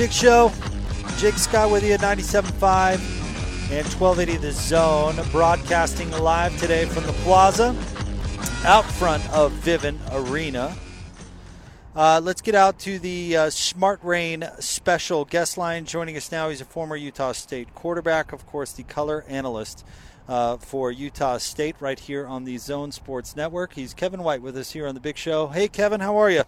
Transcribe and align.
Big 0.00 0.12
Show. 0.12 0.50
Jake 1.18 1.34
Scott 1.34 1.70
with 1.70 1.84
you 1.84 1.92
at 1.92 2.00
97.5 2.00 2.94
and 3.70 3.86
1280 3.86 4.36
The 4.38 4.50
Zone, 4.50 5.14
broadcasting 5.30 6.10
live 6.12 6.58
today 6.58 6.86
from 6.86 7.04
the 7.04 7.12
plaza 7.22 7.76
out 8.64 8.86
front 8.86 9.30
of 9.30 9.52
Vivint 9.52 9.98
Arena. 10.10 10.74
Uh, 11.94 12.18
let's 12.24 12.40
get 12.40 12.54
out 12.54 12.78
to 12.78 12.98
the 12.98 13.36
uh, 13.36 13.50
Smart 13.50 14.02
Rain 14.02 14.48
special 14.58 15.26
guest 15.26 15.58
line. 15.58 15.84
Joining 15.84 16.16
us 16.16 16.32
now, 16.32 16.48
he's 16.48 16.62
a 16.62 16.64
former 16.64 16.96
Utah 16.96 17.32
State 17.32 17.74
quarterback, 17.74 18.32
of 18.32 18.46
course, 18.46 18.72
the 18.72 18.84
color 18.84 19.26
analyst 19.28 19.84
uh, 20.30 20.56
for 20.56 20.90
Utah 20.90 21.36
State 21.36 21.76
right 21.78 22.00
here 22.00 22.26
on 22.26 22.44
the 22.44 22.56
Zone 22.56 22.90
Sports 22.90 23.36
Network. 23.36 23.74
He's 23.74 23.92
Kevin 23.92 24.22
White 24.22 24.40
with 24.40 24.56
us 24.56 24.70
here 24.70 24.86
on 24.86 24.94
the 24.94 25.00
Big 25.02 25.18
Show. 25.18 25.48
Hey, 25.48 25.68
Kevin, 25.68 26.00
how 26.00 26.16
are 26.16 26.30
you? 26.30 26.44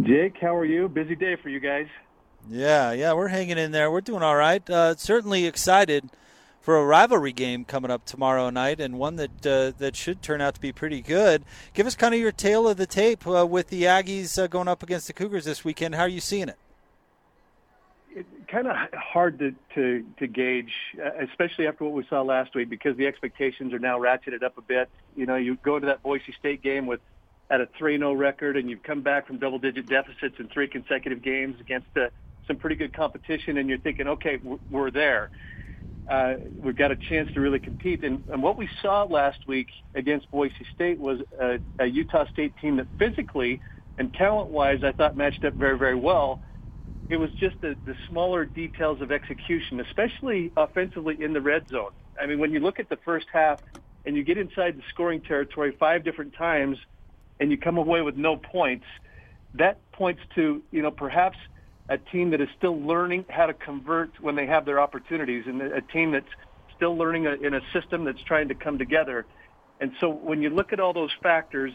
Jake, 0.00 0.36
how 0.40 0.56
are 0.56 0.64
you? 0.64 0.88
Busy 0.88 1.14
day 1.14 1.36
for 1.42 1.50
you 1.50 1.60
guys. 1.60 1.88
Yeah, 2.50 2.92
yeah, 2.92 3.12
we're 3.12 3.28
hanging 3.28 3.58
in 3.58 3.72
there. 3.72 3.90
We're 3.90 4.00
doing 4.00 4.22
all 4.22 4.36
right. 4.36 4.68
Uh, 4.68 4.96
certainly 4.96 5.44
excited 5.44 6.08
for 6.60 6.78
a 6.78 6.84
rivalry 6.84 7.32
game 7.32 7.64
coming 7.64 7.90
up 7.90 8.06
tomorrow 8.06 8.48
night, 8.50 8.80
and 8.80 8.98
one 8.98 9.16
that 9.16 9.46
uh, 9.46 9.72
that 9.78 9.96
should 9.96 10.22
turn 10.22 10.40
out 10.40 10.54
to 10.54 10.60
be 10.60 10.72
pretty 10.72 11.02
good. 11.02 11.44
Give 11.74 11.86
us 11.86 11.94
kind 11.94 12.14
of 12.14 12.20
your 12.20 12.32
tale 12.32 12.66
of 12.66 12.78
the 12.78 12.86
tape 12.86 13.26
uh, 13.26 13.46
with 13.46 13.68
the 13.68 13.82
Aggies 13.82 14.42
uh, 14.42 14.46
going 14.46 14.68
up 14.68 14.82
against 14.82 15.06
the 15.06 15.12
Cougars 15.12 15.44
this 15.44 15.64
weekend. 15.64 15.94
How 15.94 16.02
are 16.02 16.08
you 16.08 16.20
seeing 16.20 16.48
it? 16.48 16.56
It's 18.10 18.28
kind 18.48 18.66
of 18.66 18.74
hard 18.94 19.38
to, 19.38 19.54
to, 19.74 20.04
to 20.18 20.26
gauge, 20.26 20.72
uh, 21.02 21.10
especially 21.20 21.66
after 21.66 21.84
what 21.84 21.92
we 21.92 22.06
saw 22.08 22.22
last 22.22 22.54
week, 22.54 22.70
because 22.70 22.96
the 22.96 23.06
expectations 23.06 23.74
are 23.74 23.78
now 23.78 23.98
ratcheted 23.98 24.42
up 24.42 24.56
a 24.56 24.62
bit. 24.62 24.88
You 25.14 25.26
know, 25.26 25.36
you 25.36 25.56
go 25.62 25.78
to 25.78 25.86
that 25.86 26.02
Boise 26.02 26.34
State 26.38 26.62
game 26.62 26.86
with 26.86 27.00
at 27.50 27.60
a 27.60 27.66
3-0 27.80 28.18
record, 28.18 28.56
and 28.56 28.68
you've 28.68 28.82
come 28.82 29.02
back 29.02 29.26
from 29.26 29.38
double-digit 29.38 29.86
deficits 29.86 30.38
in 30.38 30.48
three 30.48 30.68
consecutive 30.68 31.22
games 31.22 31.60
against 31.60 31.88
uh, 31.96 32.08
some 32.48 32.56
pretty 32.56 32.74
good 32.74 32.92
competition, 32.92 33.58
and 33.58 33.68
you're 33.68 33.78
thinking, 33.78 34.08
okay, 34.08 34.40
we're 34.68 34.90
there. 34.90 35.30
Uh, 36.10 36.34
we've 36.60 36.76
got 36.76 36.90
a 36.90 36.96
chance 36.96 37.28
to 37.34 37.40
really 37.40 37.60
compete. 37.60 38.02
And, 38.02 38.22
and 38.32 38.42
what 38.42 38.56
we 38.56 38.68
saw 38.82 39.04
last 39.04 39.38
week 39.46 39.68
against 39.94 40.28
Boise 40.30 40.54
State 40.74 40.98
was 40.98 41.20
a, 41.40 41.60
a 41.78 41.86
Utah 41.86 42.24
State 42.32 42.54
team 42.60 42.78
that 42.78 42.86
physically 42.98 43.60
and 43.98 44.12
talent-wise, 44.14 44.80
I 44.82 44.92
thought 44.92 45.16
matched 45.16 45.44
up 45.44 45.54
very, 45.54 45.78
very 45.78 45.94
well. 45.94 46.40
It 47.10 47.18
was 47.18 47.30
just 47.38 47.56
the, 47.60 47.76
the 47.84 47.94
smaller 48.08 48.46
details 48.46 49.00
of 49.02 49.12
execution, 49.12 49.80
especially 49.80 50.50
offensively 50.56 51.22
in 51.22 51.32
the 51.32 51.40
red 51.40 51.66
zone. 51.70 51.90
I 52.20 52.26
mean, 52.26 52.38
when 52.38 52.52
you 52.52 52.60
look 52.60 52.80
at 52.80 52.88
the 52.88 52.98
first 53.04 53.26
half 53.32 53.58
and 54.06 54.16
you 54.16 54.24
get 54.24 54.38
inside 54.38 54.78
the 54.78 54.82
scoring 54.90 55.20
territory 55.20 55.76
five 55.78 56.04
different 56.04 56.34
times 56.34 56.78
and 57.38 57.50
you 57.50 57.58
come 57.58 57.76
away 57.76 58.00
with 58.00 58.16
no 58.16 58.36
points, 58.36 58.86
that 59.54 59.80
points 59.92 60.22
to, 60.36 60.62
you 60.70 60.80
know, 60.80 60.90
perhaps– 60.90 61.36
a 61.88 61.98
team 61.98 62.30
that 62.30 62.40
is 62.40 62.48
still 62.56 62.78
learning 62.80 63.24
how 63.28 63.46
to 63.46 63.54
convert 63.54 64.10
when 64.20 64.36
they 64.36 64.46
have 64.46 64.64
their 64.64 64.80
opportunities, 64.80 65.44
and 65.46 65.60
a 65.62 65.80
team 65.80 66.12
that's 66.12 66.26
still 66.76 66.96
learning 66.96 67.26
a, 67.26 67.32
in 67.32 67.54
a 67.54 67.60
system 67.72 68.04
that's 68.04 68.22
trying 68.24 68.48
to 68.48 68.54
come 68.54 68.78
together. 68.78 69.26
And 69.80 69.92
so 70.00 70.10
when 70.10 70.42
you 70.42 70.50
look 70.50 70.72
at 70.72 70.80
all 70.80 70.92
those 70.92 71.12
factors, 71.22 71.72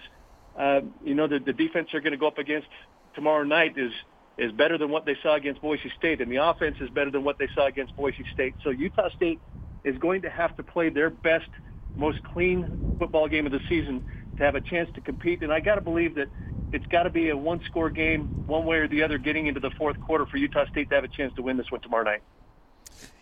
uh, 0.58 0.82
you 1.04 1.16
know 1.16 1.28
the, 1.28 1.40
the 1.40 1.54
defense 1.54 1.90
they're 1.92 2.02
going 2.02 2.12
to 2.12 2.18
go 2.18 2.28
up 2.28 2.38
against 2.38 2.68
tomorrow 3.16 3.44
night 3.44 3.78
is 3.78 3.92
is 4.38 4.52
better 4.52 4.78
than 4.78 4.90
what 4.90 5.06
they 5.06 5.16
saw 5.22 5.36
against 5.36 5.62
Boise 5.62 5.92
State, 5.98 6.20
and 6.22 6.32
the 6.32 6.38
offense 6.38 6.76
is 6.80 6.90
better 6.90 7.12
than 7.12 7.24
what 7.24 7.38
they 7.38 7.48
saw 7.54 7.68
against 7.68 7.96
Boise 7.96 8.26
State. 8.34 8.56
So 8.64 8.72
Utah 8.72 9.10
State 9.16 9.40
is 9.84 9.98
going 10.00 10.24
to 10.24 10.30
have 10.30 10.56
to 10.58 10.64
play 10.64 10.90
their 10.90 11.10
best, 11.10 11.50
most 11.96 12.18
clean 12.24 12.68
football 12.98 13.28
game 13.28 13.46
of 13.46 13.52
the 13.52 13.62
season 13.70 14.02
to 14.38 14.44
have 14.44 14.56
a 14.56 14.62
chance 14.62 14.90
to 14.96 15.02
compete. 15.02 15.44
And 15.44 15.52
I 15.52 15.60
got 15.60 15.76
to 15.76 15.82
believe 15.82 16.16
that 16.16 16.30
it's 16.74 16.86
got 16.88 17.04
to 17.04 17.10
be 17.10 17.30
a 17.30 17.38
one-score 17.38 17.90
game, 17.90 18.24
one 18.48 18.66
way 18.66 18.78
or 18.78 18.88
the 18.88 19.04
other, 19.04 19.18
getting 19.18 19.48
into 19.48 19.60
the 19.60 19.72
fourth 19.72 20.00
quarter 20.02 20.26
for 20.26 20.38
Utah 20.38 20.66
State 20.72 20.90
to 20.90 20.96
have 20.96 21.04
a 21.04 21.08
chance 21.08 21.34
to 21.36 21.42
win 21.42 21.58
this 21.58 21.72
one 21.72 21.82
tomorrow 21.82 22.04
night. 22.04 22.22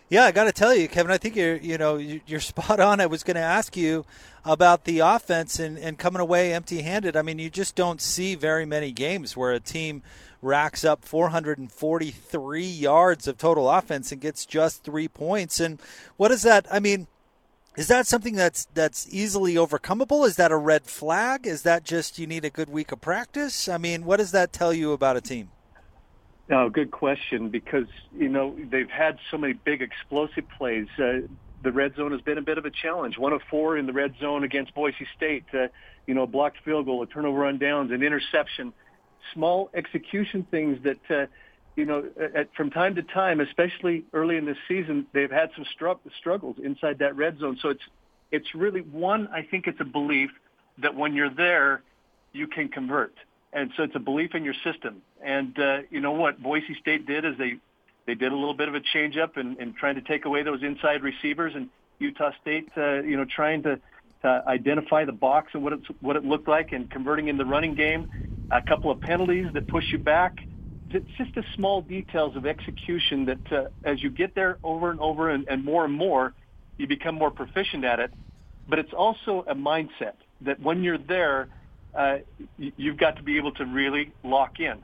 Yeah, 0.08 0.24
I 0.24 0.32
got 0.32 0.44
to 0.44 0.52
tell 0.52 0.74
you, 0.74 0.88
Kevin. 0.88 1.10
I 1.10 1.16
think 1.16 1.36
you're 1.36 1.56
you 1.56 1.78
know 1.78 1.96
you're 1.96 2.40
spot 2.52 2.80
on. 2.80 3.00
I 3.00 3.06
was 3.06 3.22
going 3.22 3.36
to 3.36 3.40
ask 3.40 3.76
you 3.76 4.04
about 4.44 4.84
the 4.84 4.98
offense 4.98 5.58
and, 5.58 5.78
and 5.78 5.98
coming 5.98 6.20
away 6.20 6.52
empty-handed. 6.52 7.16
I 7.16 7.22
mean, 7.22 7.38
you 7.38 7.48
just 7.48 7.74
don't 7.74 8.00
see 8.00 8.34
very 8.34 8.66
many 8.66 8.92
games 8.92 9.36
where 9.36 9.52
a 9.52 9.60
team 9.60 10.02
racks 10.42 10.84
up 10.84 11.04
443 11.04 12.66
yards 12.66 13.26
of 13.26 13.38
total 13.38 13.70
offense 13.70 14.12
and 14.12 14.20
gets 14.20 14.44
just 14.44 14.84
three 14.84 15.08
points. 15.08 15.60
And 15.60 15.80
what 16.16 16.30
is 16.30 16.42
that? 16.42 16.66
I 16.70 16.80
mean, 16.80 17.06
is 17.76 17.88
that 17.88 18.06
something 18.06 18.34
that's 18.34 18.66
that's 18.74 19.06
easily 19.10 19.54
overcomeable? 19.54 20.26
Is 20.26 20.36
that 20.36 20.52
a 20.52 20.56
red 20.56 20.86
flag? 20.86 21.46
Is 21.46 21.62
that 21.62 21.84
just 21.84 22.18
you 22.18 22.26
need 22.26 22.44
a 22.44 22.50
good 22.50 22.68
week 22.68 22.92
of 22.92 23.00
practice? 23.00 23.68
I 23.68 23.78
mean, 23.78 24.04
what 24.04 24.18
does 24.18 24.32
that 24.32 24.52
tell 24.52 24.74
you 24.74 24.92
about 24.92 25.16
a 25.16 25.20
team? 25.22 25.50
Oh, 26.50 26.68
good 26.68 26.90
question. 26.90 27.48
Because 27.48 27.86
you 28.14 28.28
know 28.28 28.54
they've 28.70 28.90
had 28.90 29.18
so 29.30 29.38
many 29.38 29.54
big 29.54 29.80
explosive 29.80 30.44
plays. 30.58 30.86
Uh, 30.98 31.20
the 31.62 31.72
red 31.72 31.94
zone 31.96 32.12
has 32.12 32.20
been 32.20 32.38
a 32.38 32.42
bit 32.42 32.58
of 32.58 32.66
a 32.66 32.70
challenge. 32.70 33.16
One 33.16 33.32
of 33.32 33.40
four 33.48 33.78
in 33.78 33.86
the 33.86 33.92
red 33.92 34.14
zone 34.20 34.44
against 34.44 34.74
Boise 34.74 35.06
State. 35.16 35.44
Uh, 35.54 35.68
you 36.06 36.14
know, 36.14 36.24
a 36.24 36.26
blocked 36.26 36.58
field 36.64 36.86
goal, 36.86 37.02
a 37.02 37.06
turnover 37.06 37.46
on 37.46 37.58
downs, 37.58 37.90
an 37.90 38.02
interception. 38.02 38.74
Small 39.32 39.70
execution 39.72 40.46
things 40.50 40.82
that 40.82 41.10
uh, 41.10 41.26
you 41.76 41.84
know, 41.84 42.04
at, 42.34 42.54
from 42.54 42.70
time 42.70 42.94
to 42.96 43.02
time, 43.02 43.40
especially 43.40 44.04
early 44.12 44.36
in 44.36 44.44
this 44.44 44.58
season, 44.68 45.06
they've 45.12 45.30
had 45.30 45.50
some 45.56 45.64
stru- 45.64 45.98
struggles 46.18 46.56
inside 46.62 46.98
that 46.98 47.16
red 47.16 47.38
zone. 47.38 47.58
So 47.62 47.70
it's 47.70 47.82
it's 48.30 48.54
really 48.54 48.80
one. 48.80 49.28
I 49.28 49.42
think 49.42 49.66
it's 49.66 49.80
a 49.80 49.84
belief 49.84 50.30
that 50.78 50.94
when 50.94 51.14
you're 51.14 51.34
there, 51.34 51.82
you 52.32 52.46
can 52.46 52.68
convert, 52.68 53.14
and 53.52 53.70
so 53.76 53.84
it's 53.84 53.96
a 53.96 54.00
belief 54.00 54.34
in 54.34 54.44
your 54.44 54.54
system. 54.64 55.02
And 55.24 55.58
uh, 55.58 55.78
you 55.90 56.00
know 56.00 56.12
what 56.12 56.42
Boise 56.42 56.76
State 56.80 57.06
did 57.06 57.24
is 57.24 57.36
they 57.38 57.54
they 58.06 58.14
did 58.14 58.32
a 58.32 58.36
little 58.36 58.54
bit 58.54 58.68
of 58.68 58.74
a 58.74 58.80
change 58.80 59.16
up 59.16 59.38
in, 59.38 59.56
in 59.60 59.74
trying 59.74 59.94
to 59.94 60.02
take 60.02 60.24
away 60.24 60.42
those 60.42 60.62
inside 60.62 61.02
receivers, 61.02 61.54
and 61.54 61.68
Utah 61.98 62.32
State, 62.40 62.68
uh, 62.76 63.02
you 63.02 63.16
know, 63.16 63.24
trying 63.24 63.62
to, 63.62 63.78
to 64.22 64.42
identify 64.46 65.04
the 65.04 65.12
box 65.12 65.52
and 65.54 65.62
what 65.62 65.72
it's 65.72 65.86
what 66.00 66.16
it 66.16 66.24
looked 66.24 66.48
like, 66.48 66.72
and 66.72 66.90
converting 66.90 67.28
in 67.28 67.38
the 67.38 67.46
running 67.46 67.74
game. 67.74 68.10
A 68.50 68.60
couple 68.60 68.90
of 68.90 69.00
penalties 69.00 69.46
that 69.54 69.68
push 69.68 69.84
you 69.92 69.98
back 69.98 70.36
it's 70.94 71.08
just 71.18 71.34
the 71.34 71.44
small 71.54 71.82
details 71.82 72.36
of 72.36 72.46
execution 72.46 73.26
that 73.26 73.52
uh, 73.52 73.64
as 73.84 74.02
you 74.02 74.10
get 74.10 74.34
there 74.34 74.58
over 74.62 74.90
and 74.90 75.00
over 75.00 75.30
and, 75.30 75.46
and 75.48 75.64
more 75.64 75.84
and 75.84 75.94
more, 75.94 76.34
you 76.76 76.86
become 76.86 77.14
more 77.14 77.30
proficient 77.30 77.84
at 77.84 78.00
it. 78.00 78.12
But 78.68 78.78
it's 78.78 78.92
also 78.92 79.44
a 79.48 79.54
mindset 79.54 80.14
that 80.42 80.60
when 80.60 80.82
you're 80.82 80.98
there, 80.98 81.48
uh, 81.94 82.18
you've 82.56 82.96
got 82.96 83.16
to 83.16 83.22
be 83.22 83.36
able 83.36 83.52
to 83.52 83.64
really 83.64 84.12
lock 84.22 84.60
in. 84.60 84.82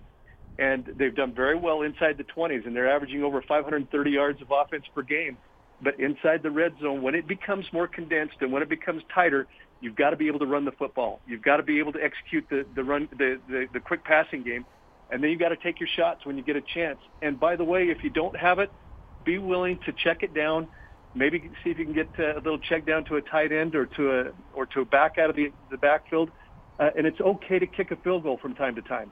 And 0.59 0.85
they've 0.97 1.15
done 1.15 1.33
very 1.35 1.57
well 1.57 1.83
inside 1.83 2.19
the 2.19 2.25
20s, 2.25 2.67
and 2.67 2.75
they're 2.75 2.93
averaging 2.93 3.23
over 3.23 3.41
530 3.43 4.11
yards 4.11 4.43
of 4.43 4.51
offense 4.51 4.85
per 4.95 5.03
game. 5.03 5.39
But 5.81 6.01
inside 6.01 6.43
the 6.43 6.51
red 6.51 6.75
zone, 6.83 7.03
when 7.03 7.15
it 7.15 7.29
becomes 7.29 7.67
more 7.73 7.87
condensed 7.87 8.35
and 8.41 8.53
when 8.53 8.63
it 8.63 8.69
becomes 8.69 9.03
tighter, 9.15 9.47
you've 9.81 9.95
got 9.95 10.11
to 10.11 10.17
be 10.17 10.27
able 10.27 10.41
to 10.41 10.47
run 10.47 10.65
the 10.65 10.73
football. 10.73 11.21
You've 11.27 11.43
got 11.43 11.59
to 11.59 11.63
be 11.63 11.79
able 11.79 11.93
to 11.93 12.03
execute 12.03 12.47
the, 12.51 12.67
the 12.75 12.83
run, 12.83 13.09
the, 13.17 13.39
the, 13.49 13.67
the 13.73 13.81
quick 13.81 14.05
passing 14.05 14.43
game 14.43 14.67
and 15.11 15.23
then 15.23 15.31
you've 15.31 15.41
got 15.41 15.51
to 15.51 15.57
take 15.57 15.81
your 15.81 15.89
shots 15.97 16.25
when 16.27 16.37
you 16.37 16.43
get 16.43 16.57
a 16.57 16.61
chance. 16.61 16.99
And 17.23 17.39
by 17.41 17.57
the 17.57 17.65
way, 17.65 17.85
if 17.85 18.05
you 18.05 18.11
don't 18.11 18.37
have 18.37 18.59
it, 18.59 18.71
be 19.25 19.39
willing 19.39 19.79
to 19.87 19.93
check 19.93 20.23
it 20.23 20.35
down. 20.35 20.69
Maybe 21.15 21.51
see 21.65 21.71
if 21.71 21.79
you 21.79 21.85
can 21.85 21.95
get 21.95 22.09
uh, 22.19 22.35
a 22.35 22.41
little 22.41 22.59
check 22.59 22.87
down 22.87 23.05
to 23.07 23.17
a 23.17 23.23
tight 23.23 23.53
end 23.53 23.75
or 23.75 23.87
to 23.87 24.21
a 24.21 24.25
or 24.55 24.67
to 24.67 24.81
a 24.81 24.85
back 24.85 25.19
out 25.19 25.31
of 25.31 25.37
the 25.37 25.53
the 25.71 25.79
backfield. 25.79 26.31
Uh, 26.79 26.91
and 26.97 27.07
it's 27.07 27.21
okay 27.21 27.59
to 27.59 27.67
kick 27.67 27.91
a 27.91 27.97
field 27.97 28.23
goal 28.23 28.39
from 28.41 28.55
time 28.55 28.75
to 28.75 28.83
time. 28.83 29.11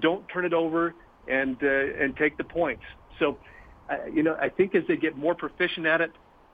Don't 0.00 0.26
turn 0.28 0.44
it 0.44 0.54
over 0.54 0.94
and 1.28 1.56
uh, 1.62 1.66
and 1.66 2.16
take 2.16 2.36
the 2.38 2.44
points. 2.44 2.82
So, 3.18 3.38
uh, 3.90 4.06
you 4.12 4.22
know, 4.22 4.36
I 4.40 4.48
think 4.48 4.74
as 4.74 4.84
they 4.88 4.96
get 4.96 5.16
more 5.16 5.34
proficient 5.34 5.86
at 5.86 6.00
it, 6.00 6.12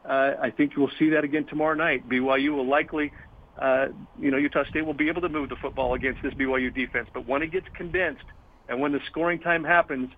uh, 0.09 0.35
I 0.41 0.51
think 0.51 0.77
we'll 0.77 0.91
see 0.99 1.11
that 1.11 1.25
again 1.25 1.45
tomorrow 1.47 1.75
night. 1.75 2.09
BYU 2.09 2.57
will 2.57 2.69
likely, 2.69 3.13
uh, 3.61 3.87
you 4.19 4.31
know, 4.31 4.37
Utah 4.37 4.65
State 4.69 4.85
will 4.85 4.95
be 4.95 5.09
able 5.09 5.21
to 5.21 5.29
move 5.29 5.49
the 5.49 5.57
football 5.57 5.95
against 5.95 6.23
this 6.23 6.35
BYU 6.35 6.75
defense. 6.75 7.09
But 7.13 7.29
when 7.29 7.43
it 7.43 7.53
gets 7.53 7.67
condensed, 7.75 8.25
and 8.69 8.81
when 8.81 8.93
the 8.93 9.01
scoring 9.07 9.39
time 9.39 9.65
happens, 9.65 10.11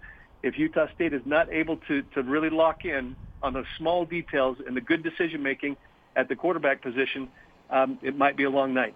if 0.42 0.58
Utah 0.58 0.86
State 0.94 1.12
is 1.12 1.22
not 1.24 1.52
able 1.52 1.76
to, 1.88 2.02
to 2.14 2.22
really 2.22 2.50
lock 2.50 2.84
in 2.84 3.16
on 3.42 3.52
the 3.52 3.64
small 3.78 4.04
details 4.04 4.58
and 4.66 4.76
the 4.76 4.80
good 4.80 5.02
decision 5.02 5.42
making 5.42 5.76
at 6.16 6.28
the 6.28 6.36
quarterback 6.36 6.82
position, 6.82 7.28
um, 7.70 7.98
it 8.02 8.16
might 8.16 8.36
be 8.36 8.44
a 8.44 8.50
long 8.50 8.74
night. 8.74 8.94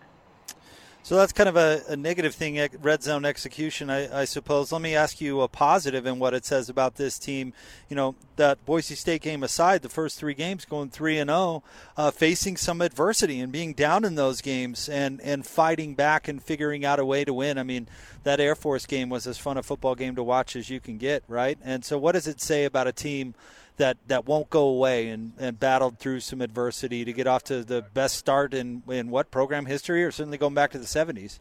So 1.04 1.16
that's 1.16 1.34
kind 1.34 1.50
of 1.50 1.56
a, 1.56 1.82
a, 1.86 1.96
negative 1.96 2.34
thing, 2.34 2.66
red 2.80 3.02
zone 3.02 3.26
execution, 3.26 3.90
I, 3.90 4.22
I, 4.22 4.24
suppose. 4.24 4.72
Let 4.72 4.80
me 4.80 4.96
ask 4.96 5.20
you 5.20 5.42
a 5.42 5.48
positive 5.48 6.06
in 6.06 6.18
what 6.18 6.32
it 6.32 6.46
says 6.46 6.70
about 6.70 6.94
this 6.94 7.18
team. 7.18 7.52
You 7.90 7.96
know, 7.96 8.14
that 8.36 8.64
Boise 8.64 8.94
State 8.94 9.20
game 9.20 9.42
aside, 9.42 9.82
the 9.82 9.90
first 9.90 10.18
three 10.18 10.32
games 10.32 10.64
going 10.64 10.88
three 10.88 11.18
and 11.18 11.28
zero, 11.28 11.62
uh, 11.98 12.10
facing 12.10 12.56
some 12.56 12.80
adversity 12.80 13.38
and 13.38 13.52
being 13.52 13.74
down 13.74 14.06
in 14.06 14.14
those 14.14 14.40
games 14.40 14.88
and 14.88 15.20
and 15.20 15.44
fighting 15.44 15.94
back 15.94 16.26
and 16.26 16.42
figuring 16.42 16.86
out 16.86 16.98
a 16.98 17.04
way 17.04 17.22
to 17.22 17.34
win. 17.34 17.58
I 17.58 17.64
mean, 17.64 17.86
that 18.22 18.40
Air 18.40 18.54
Force 18.54 18.86
game 18.86 19.10
was 19.10 19.26
as 19.26 19.36
fun 19.36 19.58
a 19.58 19.62
football 19.62 19.94
game 19.94 20.16
to 20.16 20.22
watch 20.22 20.56
as 20.56 20.70
you 20.70 20.80
can 20.80 20.96
get, 20.96 21.22
right? 21.28 21.58
And 21.62 21.84
so, 21.84 21.98
what 21.98 22.12
does 22.12 22.26
it 22.26 22.40
say 22.40 22.64
about 22.64 22.86
a 22.86 22.92
team? 22.92 23.34
That, 23.76 23.96
that 24.06 24.24
won't 24.24 24.50
go 24.50 24.68
away 24.68 25.08
and, 25.08 25.32
and 25.36 25.58
battled 25.58 25.98
through 25.98 26.20
some 26.20 26.40
adversity 26.40 27.04
to 27.04 27.12
get 27.12 27.26
off 27.26 27.42
to 27.44 27.64
the 27.64 27.82
best 27.82 28.16
start 28.16 28.54
in, 28.54 28.84
in 28.88 29.10
what 29.10 29.32
program 29.32 29.66
history 29.66 30.04
or 30.04 30.12
certainly 30.12 30.38
going 30.38 30.54
back 30.54 30.70
to 30.72 30.78
the 30.78 30.84
70s. 30.84 31.40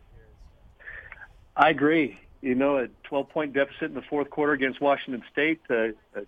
I 1.56 1.70
agree. 1.70 2.20
You 2.42 2.56
know, 2.56 2.78
a 2.78 2.88
12 3.04 3.30
point 3.30 3.54
deficit 3.54 3.84
in 3.84 3.94
the 3.94 4.02
fourth 4.02 4.30
quarter 4.30 4.54
against 4.54 4.82
Washington 4.82 5.24
State, 5.32 5.62
a, 5.70 5.94
a 6.16 6.26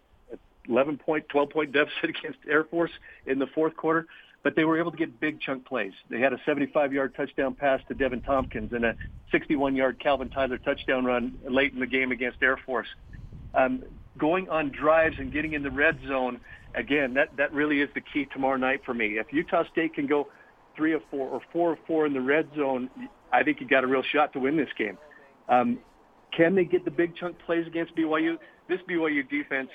11 0.69 0.97
point, 0.97 1.27
12 1.29 1.49
point 1.49 1.71
deficit 1.71 2.09
against 2.17 2.39
Air 2.47 2.63
Force 2.63 2.91
in 3.25 3.39
the 3.39 3.47
fourth 3.47 3.75
quarter, 3.75 4.07
but 4.43 4.55
they 4.55 4.63
were 4.63 4.79
able 4.79 4.91
to 4.91 4.97
get 4.97 5.19
big 5.19 5.41
chunk 5.41 5.65
plays. 5.65 5.93
They 6.09 6.19
had 6.19 6.33
a 6.33 6.39
75 6.45 6.93
yard 6.93 7.15
touchdown 7.15 7.55
pass 7.55 7.81
to 7.87 7.95
Deven 7.95 8.23
Thompkins 8.23 8.73
and 8.73 8.85
a 8.85 8.95
61 9.31 9.75
yard 9.75 9.99
Calvin 9.99 10.29
Tyler 10.29 10.57
touchdown 10.57 11.05
run 11.05 11.37
late 11.43 11.73
in 11.73 11.79
the 11.79 11.87
game 11.87 12.11
against 12.11 12.41
Air 12.41 12.57
Force. 12.57 12.87
Um, 13.53 13.83
going 14.17 14.49
on 14.49 14.69
drives 14.69 15.15
and 15.19 15.31
getting 15.31 15.53
in 15.53 15.63
the 15.63 15.71
red 15.71 15.99
zone, 16.07 16.39
again, 16.73 17.13
that, 17.15 17.35
that 17.37 17.53
really 17.53 17.81
is 17.81 17.89
the 17.93 18.01
key 18.01 18.25
tomorrow 18.25 18.57
night 18.57 18.81
for 18.85 18.93
me. 18.93 19.17
If 19.17 19.27
Utah 19.31 19.63
State 19.71 19.93
can 19.93 20.07
go 20.07 20.27
three 20.75 20.93
or 20.93 21.01
four 21.11 21.27
or 21.29 21.41
four 21.51 21.71
or 21.71 21.79
four 21.87 22.05
in 22.05 22.13
the 22.13 22.21
red 22.21 22.49
zone, 22.55 22.89
I 23.31 23.43
think 23.43 23.59
you 23.61 23.67
got 23.67 23.83
a 23.83 23.87
real 23.87 24.03
shot 24.03 24.33
to 24.33 24.39
win 24.39 24.57
this 24.57 24.69
game. 24.77 24.97
Um, 25.47 25.79
can 26.31 26.55
they 26.55 26.65
get 26.65 26.85
the 26.85 26.91
big 26.91 27.15
chunk 27.15 27.39
plays 27.39 27.65
against 27.67 27.95
BYU? 27.95 28.37
This 28.67 28.79
BYU 28.89 29.27
defense 29.29 29.69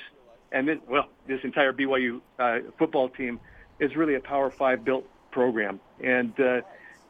and 0.53 0.69
this, 0.69 0.79
well, 0.89 1.09
this 1.27 1.41
entire 1.45 1.73
BYU 1.73 2.21
uh, 2.39 2.59
football 2.79 3.09
team 3.09 3.41
is 3.79 3.97
really 3.97 4.15
a 4.15 4.21
Power 4.21 4.51
Five 4.51 4.85
built 4.85 5.07
program. 5.31 5.81
And, 6.03 6.39
uh, 6.39 6.61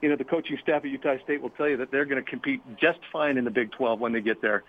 you 0.03 0.09
know, 0.09 0.17
the 0.17 0.25
coaching 0.25 0.59
staff 0.63 0.85
at 0.85 0.91
Utah 0.91 1.17
State 1.25 1.43
will 1.43 1.51
tell 1.51 1.69
you 1.69 1.79
that 1.79 1.91
they're 1.91 2.05
going 2.05 2.23
to 2.23 2.29
compete 2.29 2.61
just 2.79 3.01
fine 3.13 3.39
in 3.39 3.45
the 3.45 3.51
Big 3.51 3.73
12 3.73 3.99
when 3.99 4.13
they 4.13 4.21
get 4.21 4.41
there. 4.41 4.63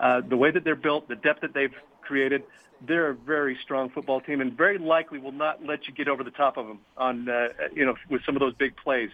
Uh, 0.00 0.22
the 0.26 0.36
way 0.36 0.50
that 0.50 0.64
they're 0.64 0.74
built, 0.74 1.08
the 1.08 1.16
depth 1.16 1.42
that 1.42 1.52
they've 1.52 1.74
created, 2.00 2.42
they're 2.86 3.10
a 3.10 3.14
very 3.14 3.58
strong 3.62 3.90
football 3.90 4.20
team 4.20 4.40
and 4.40 4.56
very 4.56 4.78
likely 4.78 5.18
will 5.18 5.32
not 5.32 5.64
let 5.64 5.86
you 5.86 5.92
get 5.92 6.08
over 6.08 6.24
the 6.24 6.30
top 6.30 6.56
of 6.56 6.66
them 6.66 6.78
on, 6.96 7.28
uh, 7.28 7.48
you 7.74 7.84
know, 7.84 7.94
with 8.08 8.22
some 8.24 8.34
of 8.34 8.40
those 8.40 8.54
big 8.54 8.74
plays. 8.76 9.10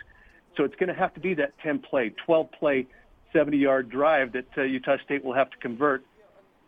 So 0.57 0.63
it's 0.65 0.77
going 0.77 0.89
to 0.89 0.95
have 0.95 1.13
to 1.15 1.21
be 1.21 1.35
that 1.35 1.59
10 1.63 1.81
play, 1.81 2.15
12 2.25 2.53
play, 2.53 2.87
70 3.33 3.59
yard 3.59 3.91
drive 3.91 4.33
that 4.33 4.47
uh, 4.57 4.63
Utah 4.63 4.97
State 5.05 5.25
will 5.25 5.35
have 5.35 5.51
to 5.51 5.57
convert. 5.59 6.05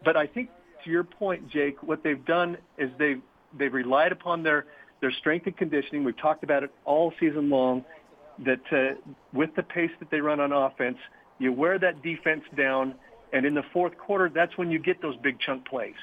But 0.05 0.17
I 0.17 0.27
think 0.27 0.51
to 0.85 0.91
your 0.91 1.05
point, 1.05 1.49
Jake, 1.49 1.83
what 1.83 2.03
they've 2.03 2.25
done 2.25 2.59
is 2.77 2.91
they've, 2.99 3.23
they've 3.57 3.73
relied 3.73 4.11
upon 4.11 4.43
their, 4.43 4.67
their 5.01 5.13
strength 5.13 5.47
and 5.47 5.57
conditioning. 5.57 6.03
We've 6.03 6.17
talked 6.17 6.43
about 6.43 6.65
it 6.65 6.73
all 6.85 7.13
season 7.21 7.49
long 7.49 7.85
that 8.45 8.61
uh, 8.73 8.99
with 9.33 9.55
the 9.55 9.63
pace 9.63 9.91
that 10.01 10.11
they 10.11 10.21
run 10.21 10.41
on 10.41 10.53
offense, 10.53 10.99
you 11.39 11.53
wear 11.53 11.79
that 11.79 12.03
defense 12.03 12.43
down 12.57 12.95
and 13.33 13.45
in 13.45 13.55
the 13.55 13.65
fourth 13.73 13.97
quarter, 13.99 14.31
that's 14.33 14.57
when 14.57 14.71
you 14.71 14.79
get 14.79 15.03
those 15.03 15.17
big 15.17 15.39
chunk 15.41 15.67
plays. 15.67 15.95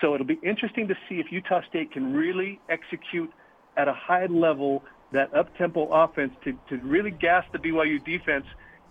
So 0.00 0.14
it'll 0.14 0.26
be 0.26 0.38
interesting 0.42 0.88
to 0.88 0.94
see 1.08 1.20
if 1.20 1.30
Utah 1.30 1.62
State 1.68 1.92
can 1.92 2.12
really 2.12 2.60
execute 2.68 3.32
at 3.76 3.88
a 3.88 3.92
high 3.92 4.26
level 4.26 4.84
that 5.12 5.34
up-tempo 5.34 5.88
offense 5.92 6.32
to, 6.44 6.52
to 6.68 6.76
really 6.78 7.10
gas 7.10 7.44
the 7.52 7.58
BYU 7.58 8.04
defense 8.04 8.46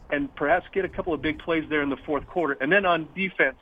and 0.09 0.33
perhaps 0.35 0.65
get 0.73 0.85
a 0.85 0.89
couple 0.89 1.13
of 1.13 1.21
big 1.21 1.39
plays 1.39 1.63
there 1.69 1.81
in 1.81 1.89
the 1.89 1.97
fourth 2.05 2.25
quarter. 2.27 2.57
And 2.61 2.71
then 2.71 2.85
on 2.85 3.07
defense, 3.15 3.57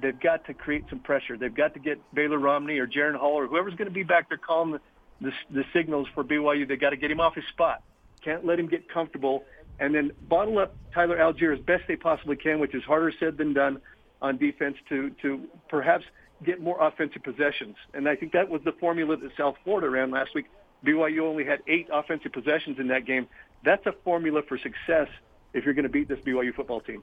they've 0.00 0.18
got 0.18 0.46
to 0.46 0.54
create 0.54 0.84
some 0.88 1.00
pressure. 1.00 1.36
They've 1.36 1.54
got 1.54 1.74
to 1.74 1.80
get 1.80 1.98
Baylor 2.14 2.38
Romney 2.38 2.78
or 2.78 2.86
Jaren 2.86 3.16
Hall 3.16 3.34
or 3.34 3.46
whoever's 3.46 3.74
going 3.74 3.88
to 3.88 3.94
be 3.94 4.04
back 4.04 4.28
there 4.28 4.38
calling 4.38 4.72
the, 4.72 4.80
the, 5.20 5.32
the 5.50 5.64
signals 5.72 6.08
for 6.14 6.24
BYU. 6.24 6.66
They've 6.66 6.80
got 6.80 6.90
to 6.90 6.96
get 6.96 7.10
him 7.10 7.20
off 7.20 7.34
his 7.34 7.44
spot. 7.52 7.82
Can't 8.24 8.44
let 8.44 8.58
him 8.58 8.68
get 8.68 8.88
comfortable 8.88 9.44
and 9.78 9.94
then 9.94 10.12
bottle 10.28 10.58
up 10.58 10.76
Tyler 10.92 11.16
Allgeier 11.16 11.56
as 11.56 11.64
best 11.64 11.84
they 11.88 11.96
possibly 11.96 12.36
can, 12.36 12.58
which 12.60 12.74
is 12.74 12.82
harder 12.84 13.12
said 13.18 13.36
than 13.36 13.52
done 13.52 13.80
on 14.20 14.36
defense 14.36 14.76
to 14.88 15.10
to 15.22 15.42
perhaps 15.68 16.04
get 16.44 16.60
more 16.60 16.80
offensive 16.80 17.22
possessions. 17.22 17.76
And 17.94 18.08
I 18.08 18.16
think 18.16 18.32
that 18.32 18.48
was 18.48 18.62
the 18.64 18.72
formula 18.72 19.16
that 19.16 19.30
South 19.36 19.56
Florida 19.64 19.90
ran 19.90 20.10
last 20.10 20.34
week. 20.34 20.46
BYU 20.84 21.20
only 21.22 21.44
had 21.44 21.60
eight 21.66 21.88
offensive 21.92 22.32
possessions 22.32 22.78
in 22.78 22.88
that 22.88 23.04
game. 23.04 23.26
That's 23.64 23.84
a 23.86 23.92
formula 24.04 24.42
for 24.46 24.56
success 24.58 25.08
if 25.52 25.64
you're 25.64 25.74
going 25.74 25.84
to 25.84 25.88
beat 25.88 26.08
this 26.08 26.20
BYU 26.20 26.54
football 26.54 26.80
team. 26.80 27.02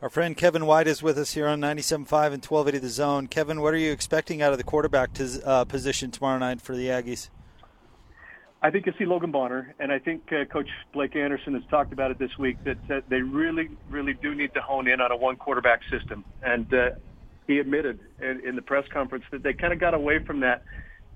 Our 0.00 0.08
friend 0.08 0.34
Kevin 0.34 0.64
White 0.64 0.86
is 0.86 1.02
with 1.02 1.18
us 1.18 1.34
here 1.34 1.46
on 1.46 1.60
97.5 1.60 1.92
and 2.32 2.42
1280 2.42 2.78
The 2.78 2.88
Zone. 2.88 3.26
Kevin, 3.26 3.60
what 3.60 3.74
are 3.74 3.78
you 3.78 3.92
expecting 3.92 4.40
out 4.40 4.52
of 4.52 4.56
the 4.56 4.64
quarterback 4.64 5.12
to, 5.14 5.42
uh, 5.44 5.64
position 5.66 6.10
tomorrow 6.10 6.38
night 6.38 6.62
for 6.62 6.74
the 6.74 6.86
Aggies? 6.86 7.28
I 8.62 8.70
think 8.70 8.84
you'll 8.84 8.94
see 8.98 9.06
Logan 9.06 9.30
Bonner, 9.30 9.74
and 9.78 9.90
I 9.90 9.98
think 9.98 10.30
uh, 10.32 10.44
Coach 10.44 10.68
Blake 10.92 11.16
Anderson 11.16 11.54
has 11.54 11.62
talked 11.70 11.94
about 11.94 12.10
it 12.10 12.18
this 12.18 12.36
week 12.38 12.58
that, 12.64 13.04
they 13.08 13.22
really, 13.22 13.70
really 13.88 14.12
do 14.12 14.34
need 14.34 14.52
to 14.54 14.60
hone 14.60 14.86
in 14.86 15.00
on 15.00 15.10
a 15.10 15.16
one 15.16 15.36
quarterback 15.36 15.80
system. 15.90 16.24
And 16.42 16.72
uh, 16.74 16.90
he 17.46 17.58
admitted 17.58 18.00
in, 18.20 18.46
in 18.46 18.56
the 18.56 18.62
press 18.62 18.84
conference 18.92 19.24
that 19.30 19.42
they 19.42 19.54
kind 19.54 19.72
of 19.72 19.80
got 19.80 19.94
away 19.94 20.18
from 20.18 20.40
that 20.40 20.62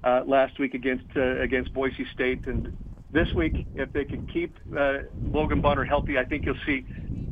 uh, 0.02 0.22
last 0.26 0.58
week 0.58 0.74
against 0.74 1.04
uh, 1.16 1.40
against 1.40 1.72
Boise 1.74 2.06
State. 2.14 2.46
And 2.46 2.72
this 3.12 3.28
week, 3.36 3.66
if 3.74 3.92
they 3.92 4.04
can 4.04 4.22
keep 4.32 4.56
uh, 4.76 4.98
Logan 5.30 5.60
Bonner 5.60 5.84
healthy, 5.84 6.18
I 6.18 6.24
think 6.24 6.46
you'll 6.46 6.56
see 6.64 6.86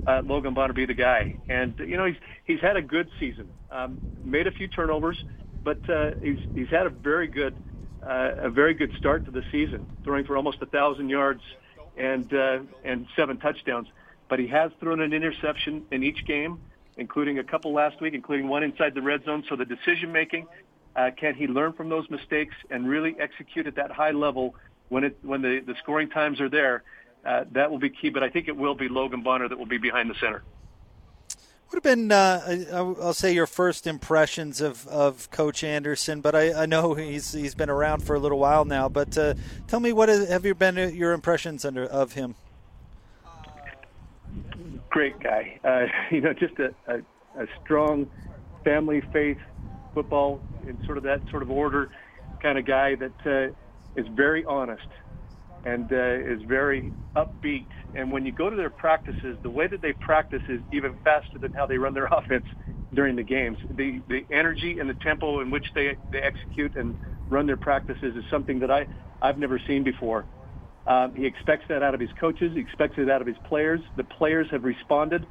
uh, 0.06 0.20
Logan 0.24 0.52
Bonner 0.52 0.74
be 0.74 0.84
the 0.84 0.94
guy. 0.94 1.36
And 1.48 1.74
you 1.78 1.96
know, 1.96 2.04
he's 2.04 2.16
he's 2.44 2.60
had 2.60 2.76
a 2.76 2.82
good 2.82 3.08
season, 3.18 3.48
um, 3.70 3.98
made 4.22 4.46
a 4.46 4.52
few 4.52 4.68
turnovers, 4.68 5.22
but 5.64 5.78
uh, 5.88 6.10
he's 6.22 6.38
he's 6.54 6.68
had 6.68 6.86
a 6.86 6.90
very 6.90 7.28
good 7.28 7.56
a 8.02 8.50
very 8.50 8.74
good 8.74 8.92
start 8.98 9.24
to 9.26 9.30
the 9.30 9.42
season, 9.50 9.86
throwing 10.04 10.24
for 10.24 10.36
almost 10.36 10.58
a 10.60 10.66
thousand 10.66 11.08
yards 11.08 11.42
and 11.96 12.32
uh, 12.32 12.60
and 12.84 13.06
seven 13.16 13.38
touchdowns. 13.38 13.88
But 14.28 14.38
he 14.38 14.46
has 14.48 14.72
thrown 14.80 15.00
an 15.00 15.12
interception 15.12 15.84
in 15.90 16.02
each 16.02 16.24
game, 16.26 16.58
including 16.96 17.38
a 17.38 17.44
couple 17.44 17.72
last 17.72 18.00
week, 18.00 18.14
including 18.14 18.48
one 18.48 18.62
inside 18.62 18.94
the 18.94 19.02
red 19.02 19.24
zone. 19.24 19.44
So 19.48 19.56
the 19.56 19.64
decision 19.64 20.10
making, 20.10 20.46
uh, 20.96 21.10
can 21.16 21.34
he 21.34 21.46
learn 21.46 21.74
from 21.74 21.88
those 21.88 22.08
mistakes 22.08 22.54
and 22.70 22.88
really 22.88 23.14
execute 23.18 23.66
at 23.66 23.76
that 23.76 23.90
high 23.90 24.12
level 24.12 24.54
when 24.88 25.04
it 25.04 25.18
when 25.22 25.42
the, 25.42 25.60
the 25.60 25.74
scoring 25.82 26.08
times 26.08 26.40
are 26.40 26.48
there? 26.48 26.82
Uh, 27.24 27.44
that 27.52 27.70
will 27.70 27.78
be 27.78 27.90
key. 27.90 28.10
But 28.10 28.22
I 28.22 28.30
think 28.30 28.48
it 28.48 28.56
will 28.56 28.74
be 28.74 28.88
Logan 28.88 29.22
Bonner 29.22 29.48
that 29.48 29.58
will 29.58 29.66
be 29.66 29.78
behind 29.78 30.10
the 30.10 30.14
center 30.14 30.42
would 31.72 31.84
have 31.84 31.98
been, 31.98 32.12
uh, 32.12 32.96
I'll 33.00 33.14
say, 33.14 33.32
your 33.32 33.46
first 33.46 33.86
impressions 33.86 34.60
of, 34.60 34.86
of 34.88 35.30
Coach 35.30 35.64
Anderson, 35.64 36.20
but 36.20 36.34
I, 36.34 36.62
I, 36.62 36.66
know 36.66 36.94
he's 36.94 37.32
he's 37.32 37.54
been 37.54 37.70
around 37.70 38.02
for 38.02 38.14
a 38.14 38.18
little 38.18 38.38
while 38.38 38.64
now. 38.64 38.88
But 38.88 39.16
uh, 39.16 39.34
tell 39.68 39.80
me, 39.80 39.92
what 39.92 40.08
have 40.10 40.44
you 40.44 40.54
been 40.54 40.76
uh, 40.76 40.86
your 40.88 41.12
impressions 41.12 41.64
under 41.64 41.84
of 41.84 42.12
him? 42.12 42.34
Great 44.90 45.18
guy, 45.20 45.58
uh, 45.64 45.86
you 46.14 46.20
know, 46.20 46.34
just 46.34 46.58
a, 46.58 46.74
a, 46.86 46.98
a, 47.42 47.46
strong 47.64 48.10
family 48.64 49.00
faith 49.12 49.38
football 49.94 50.42
in 50.66 50.82
sort 50.84 50.98
of 50.98 51.04
that 51.04 51.20
sort 51.30 51.42
of 51.42 51.50
order 51.50 51.90
kind 52.42 52.58
of 52.58 52.66
guy 52.66 52.94
that 52.96 53.26
uh, 53.26 54.00
is 54.00 54.06
very 54.08 54.44
honest 54.44 54.86
and 55.64 55.90
uh, 55.92 56.32
is 56.32 56.42
very 56.48 56.92
upbeat. 57.16 57.66
And 57.94 58.10
when 58.10 58.24
you 58.24 58.32
go 58.32 58.50
to 58.50 58.56
their 58.56 58.70
practices, 58.70 59.36
the 59.42 59.50
way 59.50 59.66
that 59.66 59.82
they 59.82 59.92
practice 59.92 60.42
is 60.48 60.60
even 60.72 60.94
faster 61.04 61.38
than 61.38 61.52
how 61.52 61.66
they 61.66 61.78
run 61.78 61.94
their 61.94 62.06
offense 62.12 62.44
during 62.94 63.16
the 63.16 63.22
games. 63.22 63.58
The 63.76 64.02
the 64.08 64.26
energy 64.30 64.78
and 64.78 64.88
the 64.88 64.94
tempo 64.94 65.40
in 65.40 65.50
which 65.50 65.64
they 65.74 65.96
they 66.10 66.20
execute 66.20 66.76
and 66.76 66.94
run 67.30 67.46
their 67.46 67.56
practices 67.56 68.16
is 68.16 68.24
something 68.30 68.58
that 68.60 68.70
I 68.70 68.86
I've 69.20 69.38
never 69.38 69.60
seen 69.66 69.84
before. 69.84 70.26
Um, 70.86 71.14
he 71.14 71.26
expects 71.26 71.64
that 71.68 71.82
out 71.82 71.94
of 71.94 72.00
his 72.00 72.10
coaches. 72.20 72.52
He 72.54 72.60
expects 72.60 72.94
it 72.98 73.08
out 73.08 73.20
of 73.20 73.26
his 73.26 73.36
players. 73.48 73.80
The 73.96 74.04
players 74.04 74.48
have 74.50 74.64
responded. 74.64 75.26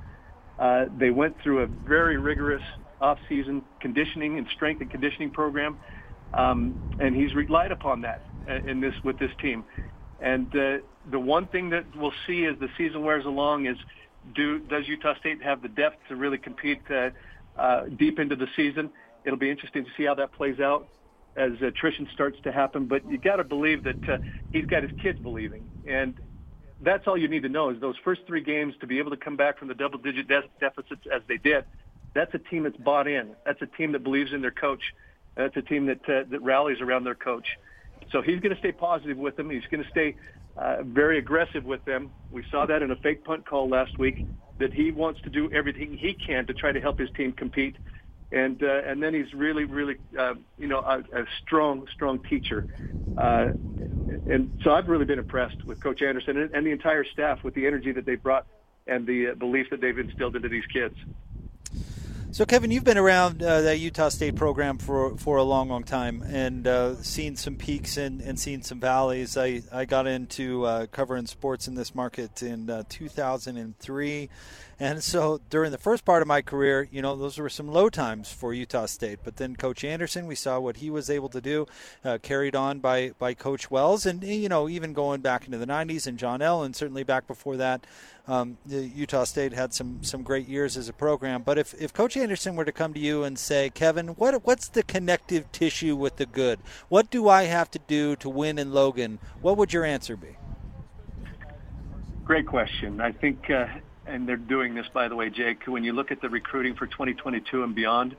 Uh, 0.57 0.85
they 0.97 1.09
went 1.09 1.35
through 1.43 1.63
a 1.63 1.67
very 1.67 2.17
rigorous 2.17 2.61
off-season 3.01 3.63
conditioning 3.81 4.37
and 4.37 4.47
strength 4.55 4.79
and 4.79 4.89
conditioning 4.89 5.31
program, 5.31 5.77
um, 6.35 6.75
and 6.99 7.15
he's 7.15 7.33
relied 7.33 7.71
upon 7.71 8.01
that 8.01 8.21
uh, 8.49 8.59
in 8.69 8.79
this 8.79 8.93
with 9.03 9.17
this 9.19 9.31
team. 9.41 9.65
And 10.21 10.55
uh, 10.55 10.77
the 11.09 11.19
one 11.19 11.47
thing 11.47 11.69
that 11.71 11.85
we'll 11.95 12.13
see 12.27 12.45
as 12.45 12.57
the 12.59 12.69
season 12.77 13.03
wears 13.03 13.25
along 13.25 13.65
is 13.65 13.77
do 14.35 14.59
does 14.59 14.87
Utah 14.87 15.15
State 15.19 15.41
have 15.41 15.61
the 15.61 15.67
depth 15.67 15.97
to 16.09 16.15
really 16.15 16.37
compete 16.37 16.81
uh, 16.91 17.09
uh, 17.57 17.85
deep 17.97 18.19
into 18.19 18.35
the 18.35 18.47
season? 18.55 18.91
It'll 19.25 19.39
be 19.39 19.49
interesting 19.49 19.83
to 19.83 19.89
see 19.97 20.03
how 20.05 20.15
that 20.15 20.33
plays 20.33 20.59
out 20.59 20.87
as 21.35 21.51
attrition 21.61 22.07
starts 22.13 22.37
to 22.43 22.51
happen. 22.51 22.85
But 22.85 23.09
you 23.09 23.17
got 23.17 23.37
to 23.37 23.43
believe 23.43 23.83
that 23.83 23.97
uh, 24.07 24.17
he's 24.51 24.65
got 24.65 24.83
his 24.83 24.91
kids 25.01 25.19
believing, 25.19 25.63
and 25.87 26.15
that's 26.81 27.07
all 27.07 27.17
you 27.17 27.27
need 27.27 27.43
to 27.43 27.49
know 27.49 27.69
is 27.69 27.79
those 27.81 27.95
first 28.03 28.21
three 28.27 28.43
games 28.43 28.73
to 28.81 28.87
be 28.87 28.99
able 28.99 29.11
to 29.11 29.17
come 29.17 29.37
back 29.37 29.57
from 29.57 29.67
the 29.67 29.75
double-digit 29.75 30.27
de- 30.27 30.49
deficits 30.59 31.01
as 31.13 31.21
they 31.27 31.37
did. 31.37 31.63
That's 32.13 32.33
a 32.33 32.39
team 32.39 32.63
that's 32.63 32.77
bought 32.77 33.07
in. 33.07 33.35
That's 33.45 33.61
a 33.61 33.67
team 33.67 33.91
that 33.93 34.03
believes 34.03 34.33
in 34.33 34.41
their 34.41 34.51
coach. 34.51 34.81
That's 35.37 35.55
a 35.55 35.61
team 35.61 35.85
that 35.87 36.01
uh, 36.07 36.23
that 36.29 36.41
rallies 36.41 36.81
around 36.81 37.05
their 37.05 37.15
coach. 37.15 37.45
So 38.11 38.21
he's 38.21 38.39
going 38.39 38.53
to 38.53 38.59
stay 38.59 38.71
positive 38.71 39.17
with 39.17 39.35
them. 39.37 39.49
He's 39.49 39.65
going 39.71 39.83
to 39.83 39.89
stay 39.89 40.15
uh, 40.57 40.83
very 40.83 41.17
aggressive 41.17 41.63
with 41.63 41.83
them. 41.85 42.11
We 42.29 42.43
saw 42.51 42.65
that 42.65 42.81
in 42.81 42.91
a 42.91 42.95
fake 42.95 43.23
punt 43.23 43.45
call 43.45 43.69
last 43.69 43.97
week. 43.97 44.25
That 44.59 44.73
he 44.73 44.91
wants 44.91 45.19
to 45.21 45.29
do 45.29 45.49
everything 45.51 45.97
he 45.97 46.13
can 46.13 46.45
to 46.45 46.53
try 46.53 46.71
to 46.71 46.79
help 46.79 46.99
his 46.99 47.09
team 47.17 47.31
compete, 47.31 47.77
and 48.31 48.61
uh, 48.61 48.81
and 48.85 49.01
then 49.01 49.11
he's 49.13 49.33
really 49.33 49.63
really 49.63 49.95
uh, 50.19 50.35
you 50.57 50.67
know 50.67 50.79
a, 50.79 50.99
a 51.19 51.25
strong 51.41 51.87
strong 51.91 52.19
teacher, 52.29 52.67
uh, 53.17 53.47
and 54.29 54.51
so 54.63 54.71
I've 54.71 54.87
really 54.87 55.05
been 55.05 55.17
impressed 55.17 55.65
with 55.65 55.79
Coach 55.79 56.03
Anderson 56.03 56.37
and, 56.37 56.53
and 56.53 56.63
the 56.63 56.71
entire 56.71 57.03
staff 57.05 57.39
with 57.43 57.55
the 57.55 57.65
energy 57.65 57.91
that 57.93 58.05
they 58.05 58.15
brought 58.15 58.45
and 58.85 59.07
the 59.07 59.29
uh, 59.29 59.35
belief 59.35 59.71
that 59.71 59.81
they've 59.81 59.97
instilled 59.97 60.35
into 60.35 60.49
these 60.49 60.65
kids. 60.71 60.95
So, 62.33 62.45
Kevin, 62.45 62.71
you've 62.71 62.85
been 62.85 62.97
around 62.97 63.43
uh, 63.43 63.59
that 63.59 63.79
Utah 63.79 64.07
State 64.07 64.37
program 64.37 64.77
for, 64.77 65.17
for 65.17 65.35
a 65.35 65.43
long, 65.43 65.67
long 65.67 65.83
time 65.83 66.23
and 66.25 66.65
uh, 66.65 66.95
seen 67.03 67.35
some 67.35 67.57
peaks 67.57 67.97
and, 67.97 68.21
and 68.21 68.39
seen 68.39 68.61
some 68.61 68.79
valleys. 68.79 69.35
I, 69.35 69.63
I 69.69 69.83
got 69.83 70.07
into 70.07 70.63
uh, 70.63 70.85
covering 70.85 71.25
sports 71.25 71.67
in 71.67 71.75
this 71.75 71.93
market 71.93 72.41
in 72.41 72.69
uh, 72.69 72.83
2003 72.87 74.29
and 74.81 75.03
so 75.03 75.39
during 75.51 75.69
the 75.69 75.77
first 75.77 76.05
part 76.05 76.23
of 76.23 76.27
my 76.27 76.41
career, 76.41 76.87
you 76.91 77.03
know, 77.03 77.15
those 77.15 77.37
were 77.37 77.49
some 77.49 77.67
low 77.67 77.87
times 77.87 78.31
for 78.31 78.51
Utah 78.51 78.87
State. 78.87 79.19
But 79.23 79.35
then 79.35 79.55
Coach 79.55 79.83
Anderson, 79.83 80.25
we 80.25 80.33
saw 80.33 80.59
what 80.59 80.77
he 80.77 80.89
was 80.89 81.07
able 81.07 81.29
to 81.29 81.39
do, 81.39 81.67
uh, 82.03 82.17
carried 82.23 82.55
on 82.55 82.79
by, 82.79 83.11
by 83.19 83.35
Coach 83.35 83.69
Wells. 83.69 84.07
And, 84.07 84.23
you 84.23 84.49
know, 84.49 84.67
even 84.67 84.93
going 84.93 85.21
back 85.21 85.45
into 85.45 85.59
the 85.59 85.67
90s 85.67 86.07
and 86.07 86.17
John 86.17 86.41
L., 86.41 86.63
and 86.63 86.75
certainly 86.75 87.03
back 87.03 87.27
before 87.27 87.57
that, 87.57 87.85
um, 88.27 88.57
Utah 88.65 89.25
State 89.25 89.53
had 89.53 89.71
some, 89.71 90.03
some 90.03 90.23
great 90.23 90.47
years 90.47 90.75
as 90.75 90.89
a 90.89 90.93
program. 90.93 91.43
But 91.43 91.59
if, 91.59 91.79
if 91.79 91.93
Coach 91.93 92.17
Anderson 92.17 92.55
were 92.55 92.65
to 92.65 92.71
come 92.71 92.91
to 92.95 92.99
you 92.99 93.23
and 93.23 93.37
say, 93.37 93.69
Kevin, 93.69 94.07
what 94.09 94.43
what's 94.47 94.67
the 94.67 94.81
connective 94.81 95.51
tissue 95.51 95.95
with 95.95 96.15
the 96.15 96.25
good? 96.25 96.59
What 96.89 97.11
do 97.11 97.29
I 97.29 97.43
have 97.43 97.69
to 97.71 97.79
do 97.79 98.15
to 98.15 98.29
win 98.29 98.57
in 98.57 98.73
Logan? 98.73 99.19
What 99.41 99.57
would 99.57 99.73
your 99.73 99.85
answer 99.85 100.17
be? 100.17 100.37
Great 102.25 102.47
question. 102.47 102.99
I 102.99 103.11
think 103.11 103.51
uh, 103.51 103.67
and 104.11 104.27
they're 104.27 104.35
doing 104.35 104.75
this, 104.75 104.85
by 104.93 105.07
the 105.07 105.15
way, 105.15 105.29
Jake. 105.29 105.65
When 105.65 105.83
you 105.83 105.93
look 105.93 106.11
at 106.11 106.21
the 106.21 106.29
recruiting 106.29 106.75
for 106.75 106.85
2022 106.85 107.63
and 107.63 107.73
beyond, 107.73 108.15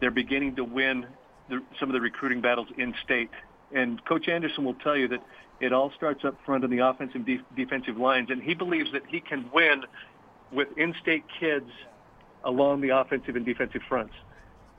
they're 0.00 0.10
beginning 0.10 0.56
to 0.56 0.64
win 0.64 1.06
the, 1.50 1.62
some 1.78 1.90
of 1.90 1.92
the 1.92 2.00
recruiting 2.00 2.40
battles 2.40 2.68
in 2.78 2.94
state. 3.04 3.30
And 3.74 4.02
Coach 4.06 4.28
Anderson 4.28 4.64
will 4.64 4.74
tell 4.74 4.96
you 4.96 5.06
that 5.08 5.22
it 5.60 5.72
all 5.72 5.92
starts 5.96 6.24
up 6.24 6.36
front 6.46 6.64
on 6.64 6.70
the 6.70 6.78
offensive 6.78 7.22
and 7.26 7.40
defensive 7.54 7.98
lines, 7.98 8.30
and 8.30 8.42
he 8.42 8.54
believes 8.54 8.90
that 8.92 9.02
he 9.08 9.20
can 9.20 9.50
win 9.52 9.84
with 10.50 10.68
in-state 10.78 11.24
kids 11.38 11.68
along 12.44 12.80
the 12.80 12.90
offensive 12.90 13.36
and 13.36 13.44
defensive 13.44 13.82
fronts. 13.88 14.14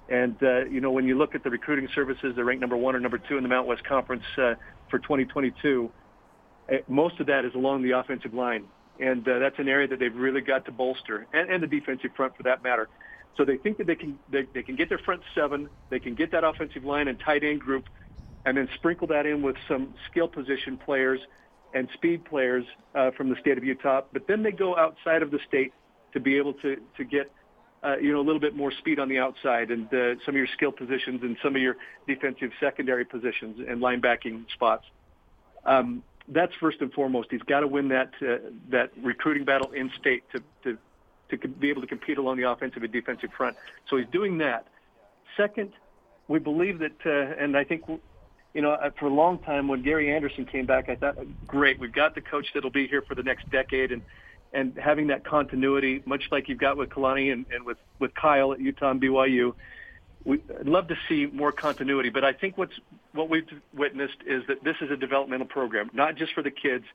And 0.09 0.35
uh, 0.43 0.65
you 0.65 0.81
know, 0.81 0.91
when 0.91 1.05
you 1.05 1.17
look 1.17 1.35
at 1.35 1.43
the 1.43 1.49
recruiting 1.49 1.87
services, 1.93 2.33
they're 2.35 2.45
ranked 2.45 2.61
number 2.61 2.77
one 2.77 2.95
or 2.95 2.99
number 2.99 3.17
two 3.17 3.37
in 3.37 3.43
the 3.43 3.49
Mountain 3.49 3.69
West 3.69 3.83
Conference 3.83 4.23
uh, 4.37 4.55
for 4.89 4.99
2022. 4.99 5.91
Uh, 6.67 6.75
most 6.87 7.19
of 7.19 7.27
that 7.27 7.45
is 7.45 7.53
along 7.55 7.83
the 7.83 7.91
offensive 7.91 8.33
line 8.33 8.65
and 8.99 9.27
uh, 9.27 9.39
that's 9.39 9.59
an 9.59 9.67
area 9.67 9.87
that 9.87 9.99
they've 9.99 10.15
really 10.15 10.41
got 10.41 10.65
to 10.65 10.71
bolster, 10.71 11.27
and, 11.33 11.49
and 11.49 11.63
the 11.63 11.67
defensive 11.67 12.11
front 12.15 12.35
for 12.35 12.43
that 12.43 12.63
matter. 12.63 12.87
So 13.37 13.43
they 13.43 13.57
think 13.57 13.77
that 13.77 13.87
they 13.87 13.95
can 13.95 14.17
they, 14.31 14.43
they 14.53 14.63
can 14.63 14.75
get 14.75 14.89
their 14.89 14.99
front 14.99 15.21
seven, 15.33 15.69
they 15.89 15.99
can 15.99 16.15
get 16.15 16.31
that 16.31 16.43
offensive 16.43 16.83
line 16.83 17.07
and 17.07 17.19
tight 17.19 17.43
end 17.43 17.59
group, 17.59 17.85
and 18.45 18.57
then 18.57 18.69
sprinkle 18.75 19.07
that 19.07 19.25
in 19.25 19.41
with 19.41 19.55
some 19.67 19.93
skill 20.09 20.27
position 20.27 20.77
players 20.77 21.19
and 21.73 21.89
speed 21.93 22.23
players 22.25 22.63
uh, 22.95 23.11
from 23.11 23.29
the 23.29 23.35
state 23.41 23.57
of 23.57 23.63
Utah. 23.63 24.01
But 24.13 24.27
then 24.27 24.43
they 24.43 24.51
go 24.51 24.77
outside 24.77 25.21
of 25.21 25.31
the 25.31 25.39
state 25.47 25.73
to 26.13 26.19
be 26.19 26.37
able 26.37 26.53
to 26.53 26.77
to 26.97 27.03
get 27.03 27.31
uh, 27.83 27.97
you 27.97 28.13
know 28.13 28.19
a 28.19 28.25
little 28.25 28.39
bit 28.39 28.55
more 28.55 28.71
speed 28.71 28.99
on 28.99 29.09
the 29.09 29.19
outside 29.19 29.69
and 29.71 29.93
uh, 29.93 30.15
some 30.25 30.33
of 30.33 30.35
your 30.35 30.47
skill 30.47 30.71
positions 30.71 31.21
and 31.21 31.37
some 31.43 31.55
of 31.55 31.61
your 31.61 31.75
defensive 32.07 32.51
secondary 32.59 33.03
positions 33.05 33.59
and 33.67 33.81
linebacking 33.81 34.45
spots. 34.53 34.85
Um, 35.65 36.03
that's 36.27 36.53
first 36.59 36.81
and 36.81 36.91
foremost. 36.93 37.27
He's 37.31 37.41
got 37.43 37.61
to 37.61 37.67
win 37.67 37.89
that 37.89 38.11
uh, 38.21 38.37
that 38.69 38.91
recruiting 39.01 39.45
battle 39.45 39.71
in 39.71 39.91
state 39.99 40.23
to 40.31 40.41
to 40.63 40.77
to 41.29 41.47
be 41.47 41.69
able 41.69 41.81
to 41.81 41.87
compete 41.87 42.17
along 42.17 42.37
the 42.37 42.49
offensive 42.49 42.83
and 42.83 42.91
defensive 42.91 43.29
front. 43.35 43.55
So 43.89 43.97
he's 43.97 44.07
doing 44.11 44.37
that. 44.39 44.67
Second, 45.37 45.73
we 46.27 46.39
believe 46.39 46.79
that, 46.79 46.95
uh, 47.05 47.41
and 47.41 47.57
I 47.57 47.63
think, 47.63 47.83
you 48.53 48.61
know, 48.61 48.71
uh, 48.71 48.91
for 48.99 49.07
a 49.07 49.13
long 49.13 49.39
time 49.39 49.67
when 49.67 49.81
Gary 49.83 50.13
Anderson 50.13 50.45
came 50.45 50.65
back, 50.65 50.87
I 50.87 50.95
thought, 50.95 51.17
great, 51.45 51.79
we've 51.79 51.91
got 51.91 52.15
the 52.15 52.21
coach 52.21 52.47
that'll 52.53 52.69
be 52.69 52.87
here 52.87 53.01
for 53.01 53.15
the 53.15 53.23
next 53.23 53.49
decade, 53.51 53.91
and 53.91 54.01
and 54.53 54.77
having 54.77 55.07
that 55.07 55.25
continuity, 55.25 56.01
much 56.05 56.23
like 56.31 56.47
you've 56.47 56.59
got 56.59 56.77
with 56.77 56.89
Kalani 56.89 57.33
and, 57.33 57.45
and 57.51 57.65
with 57.65 57.77
with 57.99 58.13
Kyle 58.15 58.53
at 58.53 58.59
Utah 58.59 58.91
and 58.91 59.01
BYU 59.01 59.53
we, 60.25 60.41
would 60.47 60.67
love 60.67 60.87
to 60.87 60.97
see 61.07 61.27
more 61.27 61.51
continuity, 61.51 62.09
but 62.09 62.23
I 62.23 62.33
think 62.33 62.57
what's 62.57 62.73
what 63.13 63.29
we've 63.29 63.47
witnessed 63.73 64.17
is 64.25 64.43
that 64.47 64.63
this 64.63 64.75
is 64.81 64.91
a 64.91 64.97
developmental 64.97 65.47
program, 65.47 65.89
not 65.93 66.15
just 66.15 66.33
for 66.33 66.41
the 66.41 66.51
kids, 66.51 66.85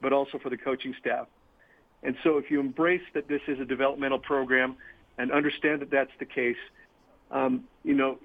but 0.00 0.12
also 0.12 0.38
for 0.38 0.50
the 0.50 0.56
coaching 0.56 0.94
staff. 1.00 1.28
And 2.02 2.16
so, 2.24 2.36
if 2.38 2.50
you 2.50 2.60
embrace 2.60 3.02
that 3.14 3.28
this 3.28 3.40
is 3.46 3.60
a 3.60 3.64
developmental 3.64 4.18
program 4.18 4.76
and 5.16 5.30
understand 5.30 5.80
that 5.80 5.90
that's 5.90 6.10
the 6.18 6.24
case, 6.24 6.56
um, 7.30 7.64
you 7.84 7.94
know, 7.94 8.18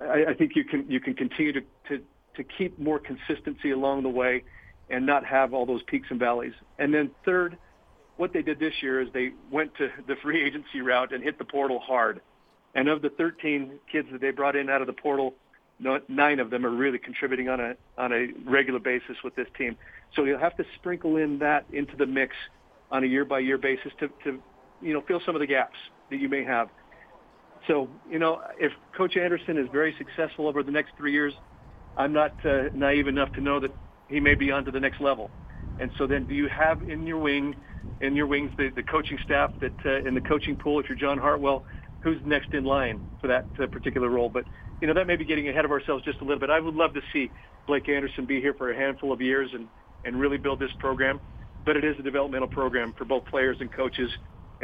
I, 0.00 0.26
I, 0.28 0.34
think 0.34 0.54
you 0.54 0.64
can 0.64 0.88
you 0.90 1.00
can 1.00 1.14
continue 1.14 1.52
to, 1.54 1.62
to 1.88 2.02
to 2.36 2.44
keep 2.44 2.78
more 2.78 2.98
consistency 2.98 3.70
along 3.70 4.02
the 4.02 4.10
way, 4.10 4.44
and 4.90 5.06
not 5.06 5.24
have 5.24 5.54
all 5.54 5.64
those 5.64 5.82
peaks 5.84 6.08
and 6.10 6.20
valleys. 6.20 6.52
And 6.78 6.92
then 6.92 7.10
third, 7.24 7.56
what 8.16 8.32
they 8.32 8.42
did 8.42 8.58
this 8.58 8.74
year 8.82 9.00
is 9.00 9.08
they 9.12 9.32
went 9.50 9.74
to 9.76 9.88
the 10.06 10.16
free 10.16 10.42
agency 10.46 10.82
route 10.82 11.12
and 11.12 11.22
hit 11.22 11.38
the 11.38 11.44
portal 11.44 11.78
hard. 11.78 12.20
And 12.74 12.88
of 12.88 13.02
the 13.02 13.10
13 13.10 13.78
kids 13.90 14.08
that 14.12 14.20
they 14.20 14.30
brought 14.30 14.56
in 14.56 14.68
out 14.68 14.80
of 14.80 14.86
the 14.86 14.92
portal, 14.92 15.34
nine 16.08 16.40
of 16.40 16.50
them 16.50 16.66
are 16.66 16.70
really 16.70 16.98
contributing 16.98 17.48
on 17.48 17.60
a 17.60 17.74
on 17.98 18.12
a 18.12 18.28
regular 18.44 18.78
basis 18.78 19.16
with 19.22 19.34
this 19.36 19.48
team. 19.56 19.76
So 20.14 20.24
you'll 20.24 20.38
have 20.38 20.56
to 20.56 20.64
sprinkle 20.76 21.16
in 21.16 21.38
that 21.38 21.66
into 21.72 21.96
the 21.96 22.06
mix 22.06 22.34
on 22.90 23.04
a 23.04 23.06
year 23.06 23.24
by 23.24 23.40
year 23.40 23.58
basis 23.58 23.92
to, 24.00 24.08
to 24.24 24.40
you 24.80 24.92
know 24.92 25.02
fill 25.06 25.20
some 25.24 25.34
of 25.34 25.40
the 25.40 25.46
gaps 25.46 25.76
that 26.10 26.18
you 26.18 26.28
may 26.28 26.44
have. 26.44 26.68
So 27.66 27.88
you 28.10 28.18
know 28.18 28.40
if 28.58 28.72
Coach 28.96 29.16
Anderson 29.16 29.56
is 29.56 29.68
very 29.72 29.94
successful 29.98 30.46
over 30.48 30.62
the 30.62 30.72
next 30.72 30.92
three 30.96 31.12
years, 31.12 31.34
I'm 31.96 32.12
not 32.12 32.34
uh, 32.44 32.64
naive 32.74 33.08
enough 33.08 33.32
to 33.32 33.40
know 33.40 33.60
that 33.60 33.74
he 34.08 34.20
may 34.20 34.34
be 34.34 34.50
on 34.50 34.64
to 34.64 34.70
the 34.70 34.80
next 34.80 35.00
level. 35.00 35.30
And 35.78 35.90
so 35.98 36.06
then, 36.06 36.26
do 36.26 36.34
you 36.34 36.48
have 36.48 36.82
in 36.82 37.06
your 37.06 37.18
wing, 37.18 37.56
in 38.00 38.14
your 38.14 38.26
wings, 38.26 38.52
the, 38.56 38.70
the 38.74 38.82
coaching 38.82 39.18
staff 39.24 39.50
that 39.60 39.74
uh, 39.84 40.06
in 40.06 40.14
the 40.14 40.20
coaching 40.20 40.56
pool? 40.56 40.78
If 40.78 40.88
you're 40.88 40.98
John 40.98 41.18
Hartwell, 41.18 41.64
who's 42.04 42.20
next 42.24 42.52
in 42.52 42.64
line 42.64 43.00
for 43.20 43.26
that 43.26 43.48
uh, 43.60 43.66
particular 43.66 44.08
role. 44.08 44.28
But 44.28 44.44
you 44.80 44.86
know 44.86 44.94
that 44.94 45.06
may 45.06 45.16
be 45.16 45.24
getting 45.24 45.48
ahead 45.48 45.64
of 45.64 45.72
ourselves 45.72 46.04
just 46.04 46.20
a 46.20 46.24
little 46.24 46.38
bit. 46.38 46.50
I 46.50 46.60
would 46.60 46.74
love 46.74 46.94
to 46.94 47.00
see 47.12 47.32
Blake 47.66 47.88
Anderson 47.88 48.26
be 48.26 48.40
here 48.40 48.54
for 48.54 48.70
a 48.70 48.76
handful 48.76 49.12
of 49.12 49.20
years 49.20 49.50
and 49.54 49.68
and 50.04 50.20
really 50.20 50.36
build 50.36 50.60
this 50.60 50.70
program. 50.78 51.20
But 51.64 51.76
it 51.78 51.84
is 51.84 51.96
a 51.98 52.02
developmental 52.02 52.48
program 52.48 52.92
for 52.96 53.06
both 53.06 53.24
players 53.24 53.56
and 53.60 53.72
coaches, 53.72 54.10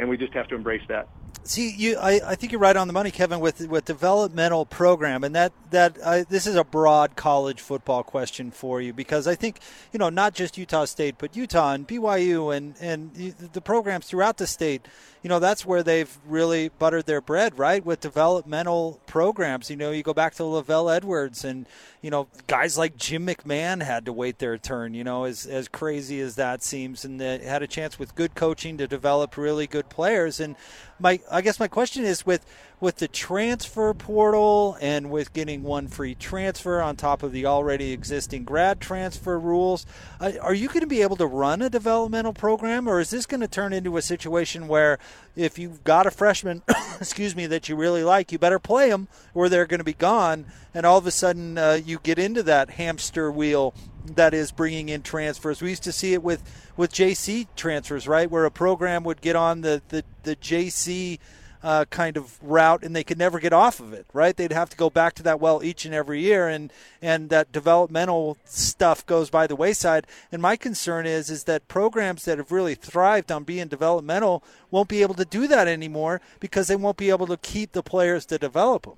and 0.01 0.09
we 0.09 0.17
just 0.17 0.33
have 0.33 0.47
to 0.49 0.55
embrace 0.55 0.81
that. 0.89 1.07
See, 1.43 1.71
you, 1.71 1.97
I, 1.97 2.19
I 2.23 2.35
think 2.35 2.51
you're 2.51 2.61
right 2.61 2.75
on 2.75 2.85
the 2.85 2.93
money, 2.93 3.09
Kevin, 3.09 3.39
with 3.39 3.67
with 3.67 3.85
developmental 3.85 4.65
program, 4.65 5.23
and 5.23 5.33
that 5.33 5.53
that 5.71 6.29
this 6.29 6.45
is 6.45 6.55
a 6.55 6.63
broad 6.63 7.15
college 7.15 7.61
football 7.61 8.03
question 8.03 8.51
for 8.51 8.79
you 8.79 8.93
because 8.93 9.25
I 9.25 9.33
think 9.33 9.59
you 9.91 9.97
know 9.97 10.09
not 10.09 10.35
just 10.35 10.57
Utah 10.57 10.85
State, 10.85 11.15
but 11.17 11.35
Utah 11.35 11.73
and 11.73 11.87
BYU 11.87 12.55
and 12.55 12.75
and 12.79 13.13
the 13.53 13.61
programs 13.61 14.05
throughout 14.05 14.37
the 14.37 14.45
state. 14.45 14.87
You 15.23 15.29
know 15.29 15.39
that's 15.39 15.65
where 15.65 15.81
they've 15.81 16.15
really 16.27 16.69
buttered 16.69 17.05
their 17.07 17.21
bread, 17.21 17.57
right? 17.57 17.83
With 17.83 18.01
developmental 18.01 18.99
programs. 19.07 19.69
You 19.69 19.77
know, 19.77 19.91
you 19.91 20.03
go 20.03 20.13
back 20.13 20.35
to 20.35 20.43
LaVell 20.43 20.95
Edwards, 20.95 21.43
and 21.43 21.67
you 22.01 22.11
know 22.11 22.27
guys 22.47 22.77
like 22.77 22.97
Jim 22.97 23.25
McMahon 23.25 23.81
had 23.81 24.05
to 24.05 24.13
wait 24.13 24.37
their 24.37 24.57
turn. 24.59 24.93
You 24.93 25.03
know, 25.03 25.23
as 25.23 25.47
as 25.47 25.67
crazy 25.67 26.19
as 26.19 26.35
that 26.35 26.61
seems, 26.61 27.03
and 27.03 27.19
they 27.19 27.39
had 27.39 27.63
a 27.63 27.67
chance 27.67 27.97
with 27.97 28.13
good 28.13 28.35
coaching 28.35 28.77
to 28.77 28.87
develop 28.87 29.37
really 29.37 29.65
good 29.65 29.89
players. 29.91 30.39
And 30.39 30.55
my 30.99 31.19
I 31.29 31.41
guess 31.41 31.59
my 31.59 31.67
question 31.67 32.03
is 32.03 32.25
with 32.25 32.43
with 32.79 32.97
the 32.97 33.07
transfer 33.07 33.93
portal 33.93 34.75
and 34.81 35.11
with 35.11 35.33
getting 35.33 35.61
one 35.61 35.87
free 35.87 36.15
transfer 36.15 36.81
on 36.81 36.95
top 36.95 37.21
of 37.21 37.31
the 37.31 37.45
already 37.45 37.91
existing 37.91 38.43
grad 38.43 38.81
transfer 38.81 39.39
rules, 39.39 39.85
uh, 40.19 40.31
are 40.41 40.55
you 40.55 40.67
going 40.67 40.81
to 40.81 40.87
be 40.87 41.03
able 41.03 41.15
to 41.15 41.27
run 41.27 41.61
a 41.61 41.69
developmental 41.69 42.33
program, 42.33 42.87
or 42.87 42.99
is 42.99 43.11
this 43.11 43.27
going 43.27 43.41
to 43.41 43.47
turn 43.47 43.71
into 43.71 43.97
a 43.97 44.01
situation 44.01 44.67
where 44.67 44.97
if 45.35 45.59
you've 45.59 45.83
got 45.83 46.07
a 46.07 46.11
freshman, 46.11 46.63
excuse 46.99 47.35
me, 47.35 47.45
that 47.45 47.69
you 47.69 47.75
really 47.75 48.03
like, 48.03 48.31
you 48.31 48.39
better 48.39 48.59
play 48.59 48.89
them, 48.89 49.07
or 49.35 49.47
they're 49.47 49.67
going 49.67 49.79
to 49.79 49.83
be 49.83 49.93
gone, 49.93 50.45
and 50.73 50.83
all 50.83 50.97
of 50.97 51.05
a 51.05 51.11
sudden 51.11 51.59
uh, 51.59 51.79
you 51.85 51.99
get 52.01 52.17
into 52.17 52.41
that 52.41 52.71
hamster 52.71 53.31
wheel 53.31 53.75
that 54.05 54.33
is 54.33 54.51
bringing 54.51 54.89
in 54.89 55.01
transfers. 55.01 55.61
We 55.61 55.69
used 55.69 55.83
to 55.83 55.91
see 55.91 56.13
it 56.13 56.23
with 56.23 56.43
with 56.77 56.91
JC 56.91 57.47
transfers, 57.55 58.07
right, 58.07 58.29
where 58.29 58.45
a 58.45 58.51
program 58.51 59.03
would 59.03 59.21
get 59.21 59.35
on 59.35 59.61
the 59.61 59.81
the, 59.89 60.03
the 60.23 60.35
JC 60.35 61.19
uh, 61.63 61.85
kind 61.85 62.17
of 62.17 62.39
route, 62.41 62.83
and 62.83 62.95
they 62.95 63.03
could 63.03 63.19
never 63.19 63.39
get 63.39 63.53
off 63.53 63.79
of 63.79 63.93
it. 63.93 64.05
Right? 64.13 64.35
They'd 64.35 64.51
have 64.51 64.69
to 64.69 64.77
go 64.77 64.89
back 64.89 65.13
to 65.15 65.23
that 65.23 65.39
well 65.39 65.63
each 65.63 65.85
and 65.85 65.93
every 65.93 66.21
year, 66.21 66.47
and 66.47 66.71
and 67.01 67.29
that 67.29 67.51
developmental 67.51 68.37
stuff 68.45 69.05
goes 69.05 69.29
by 69.29 69.47
the 69.47 69.55
wayside. 69.55 70.07
And 70.31 70.41
my 70.41 70.55
concern 70.55 71.05
is 71.05 71.29
is 71.29 71.43
that 71.45 71.67
programs 71.67 72.25
that 72.25 72.37
have 72.37 72.51
really 72.51 72.75
thrived 72.75 73.31
on 73.31 73.43
being 73.43 73.67
developmental 73.67 74.43
won't 74.69 74.89
be 74.89 75.01
able 75.01 75.15
to 75.15 75.25
do 75.25 75.47
that 75.47 75.67
anymore 75.67 76.21
because 76.39 76.67
they 76.67 76.75
won't 76.75 76.97
be 76.97 77.09
able 77.09 77.27
to 77.27 77.37
keep 77.37 77.73
the 77.73 77.83
players 77.83 78.25
to 78.27 78.37
develop 78.37 78.83
them. 78.83 78.95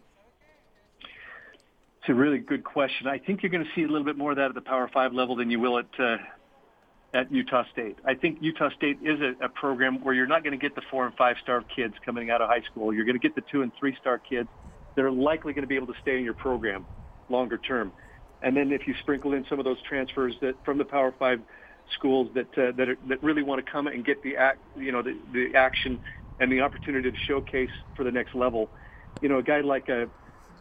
It's 2.04 2.10
a 2.10 2.14
really 2.14 2.40
good 2.40 2.66
question. 2.66 3.08
I 3.08 3.18
think 3.18 3.42
you're 3.42 3.50
going 3.50 3.64
to 3.64 3.70
see 3.74 3.84
a 3.84 3.88
little 3.88 4.04
bit 4.04 4.18
more 4.18 4.32
of 4.32 4.38
that 4.38 4.50
at 4.50 4.56
the 4.56 4.62
Power 4.62 4.90
Five 4.94 5.14
level 5.14 5.38
than 5.38 5.50
you 5.50 5.62
will 5.62 5.80
at 5.80 5.86
uh, 5.98 6.18
at 7.14 7.32
Utah 7.32 7.64
State. 7.72 7.98
I 8.06 8.14
think 8.14 8.40
Utah 8.42 8.72
State 8.76 8.98
is 9.02 9.22
a, 9.22 9.46
a 9.46 9.48
program 9.48 10.04
where 10.04 10.14
you're 10.14 10.28
not 10.28 10.44
going 10.44 10.52
to 10.52 10.62
get 10.62 10.76
the 10.76 10.82
four 10.92 11.06
and 11.06 11.16
five 11.16 11.38
star 11.42 11.64
kids 11.74 11.94
coming 12.06 12.30
out 12.30 12.42
of 12.42 12.50
high 12.50 12.64
school. 12.70 12.94
You're 12.94 13.06
going 13.06 13.18
to 13.18 13.26
get 13.26 13.36
the 13.36 13.44
two 13.50 13.62
and 13.62 13.72
three 13.80 13.96
star 14.02 14.18
kids 14.18 14.50
that 14.98 15.06
are 15.06 15.12
likely 15.12 15.54
going 15.54 15.64
to 15.64 15.68
be 15.68 15.78
able 15.78 15.88
to 15.88 15.94
stay 16.02 16.18
in 16.18 16.26
your 16.26 16.34
program 16.34 16.86
longer 17.30 17.58
term. 17.58 17.94
And 18.42 18.58
then 18.58 18.74
if 18.74 18.86
you 18.86 18.96
sprinkle 19.00 19.32
in 19.32 19.46
some 19.48 19.58
of 19.58 19.64
those 19.64 19.82
transfers 19.88 20.36
that 20.42 20.56
from 20.66 20.78
the 20.78 20.86
Power 20.86 21.14
Five 21.18 21.40
schools 21.98 22.28
that 22.34 22.50
uh, 22.58 22.74
that 22.76 22.90
are, 22.90 22.98
that 23.08 23.24
really 23.24 23.44
want 23.44 23.66
to 23.66 23.72
come 23.72 23.88
and 23.88 24.04
get 24.04 24.22
the 24.24 24.36
act, 24.36 24.60
you 24.76 24.92
know, 24.92 25.02
the, 25.02 25.18
the 25.32 25.56
action 25.56 26.02
and 26.42 26.52
the 26.52 26.60
opportunity 26.60 27.10
to 27.10 27.18
showcase 27.30 27.72
for 27.96 28.04
the 28.04 28.12
next 28.12 28.36
level. 28.36 28.72
You 29.22 29.30
know, 29.30 29.38
a 29.38 29.44
guy 29.44 29.62
like 29.62 29.88
a 29.88 30.10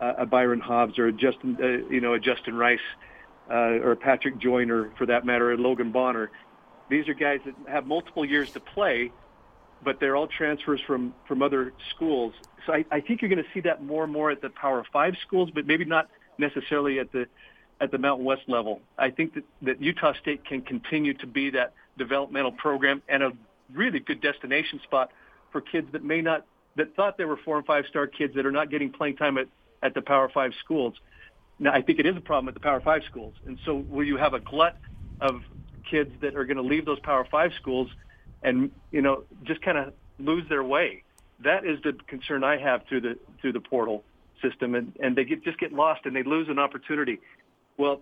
a 0.02 0.26
Byron 0.26 0.60
Hobbs 0.60 0.98
or 0.98 1.06
a 1.06 1.12
Justin, 1.12 1.56
uh, 1.60 1.88
you 1.92 2.00
know, 2.00 2.14
a 2.14 2.18
Justin 2.18 2.54
Rice 2.54 2.78
uh, 3.50 3.78
or 3.84 3.92
a 3.92 3.96
Patrick 3.96 4.38
Joyner 4.38 4.90
for 4.98 5.06
that 5.06 5.24
matter, 5.24 5.52
or 5.52 5.56
Logan 5.56 5.92
Bonner. 5.92 6.30
These 6.88 7.08
are 7.08 7.14
guys 7.14 7.40
that 7.44 7.54
have 7.68 7.86
multiple 7.86 8.24
years 8.24 8.48
to 8.54 8.60
play, 8.60 9.12
but 9.84 10.00
they're 10.00 10.16
all 10.16 10.26
transfers 10.26 10.80
from 10.86 11.14
from 11.26 11.42
other 11.42 11.72
schools. 11.94 12.34
So 12.66 12.72
I, 12.72 12.84
I 12.90 13.00
think 13.00 13.22
you're 13.22 13.30
going 13.30 13.42
to 13.42 13.50
see 13.54 13.60
that 13.60 13.82
more 13.82 14.04
and 14.04 14.12
more 14.12 14.30
at 14.30 14.42
the 14.42 14.50
Power 14.50 14.84
Five 14.92 15.14
schools, 15.26 15.50
but 15.54 15.66
maybe 15.66 15.84
not 15.84 16.08
necessarily 16.38 16.98
at 16.98 17.12
the 17.12 17.26
at 17.80 17.90
the 17.90 17.98
Mountain 17.98 18.24
West 18.24 18.42
level. 18.46 18.80
I 18.98 19.10
think 19.10 19.34
that, 19.34 19.44
that 19.62 19.82
Utah 19.82 20.12
State 20.20 20.44
can 20.44 20.62
continue 20.62 21.14
to 21.14 21.26
be 21.26 21.50
that 21.50 21.74
developmental 21.98 22.52
program 22.52 23.02
and 23.08 23.22
a 23.22 23.32
really 23.74 24.00
good 24.00 24.20
destination 24.20 24.80
spot 24.84 25.10
for 25.50 25.60
kids 25.60 25.88
that 25.92 26.04
may 26.04 26.20
not 26.20 26.46
that 26.76 26.94
thought 26.96 27.18
they 27.18 27.24
were 27.24 27.36
four 27.36 27.58
and 27.58 27.66
five 27.66 27.84
star 27.88 28.06
kids 28.06 28.34
that 28.34 28.46
are 28.46 28.52
not 28.52 28.70
getting 28.70 28.90
playing 28.90 29.16
time 29.16 29.36
at 29.36 29.48
at 29.82 29.94
the 29.94 30.02
Power 30.02 30.28
Five 30.28 30.52
schools. 30.62 30.94
Now, 31.58 31.72
I 31.72 31.82
think 31.82 31.98
it 31.98 32.06
is 32.06 32.16
a 32.16 32.20
problem 32.20 32.48
at 32.48 32.54
the 32.54 32.60
Power 32.60 32.80
Five 32.80 33.02
schools, 33.08 33.34
and 33.46 33.58
so 33.64 33.76
will 33.76 34.04
you 34.04 34.16
have 34.16 34.34
a 34.34 34.40
glut 34.40 34.76
of 35.20 35.42
kids 35.88 36.10
that 36.20 36.36
are 36.36 36.44
going 36.44 36.56
to 36.56 36.62
leave 36.62 36.84
those 36.84 37.00
Power 37.00 37.26
Five 37.30 37.52
schools 37.60 37.90
and 38.42 38.70
you 38.90 39.02
know 39.02 39.24
just 39.44 39.62
kind 39.62 39.78
of 39.78 39.92
lose 40.18 40.48
their 40.48 40.64
way? 40.64 41.02
That 41.40 41.64
is 41.64 41.80
the 41.82 41.94
concern 42.06 42.44
I 42.44 42.58
have 42.58 42.86
through 42.88 43.02
the 43.02 43.18
through 43.40 43.52
the 43.52 43.60
portal 43.60 44.04
system, 44.40 44.74
and 44.74 44.92
and 45.00 45.16
they 45.16 45.24
get 45.24 45.44
just 45.44 45.58
get 45.58 45.72
lost 45.72 46.06
and 46.06 46.14
they 46.14 46.22
lose 46.22 46.48
an 46.48 46.58
opportunity. 46.58 47.20
Well, 47.76 48.00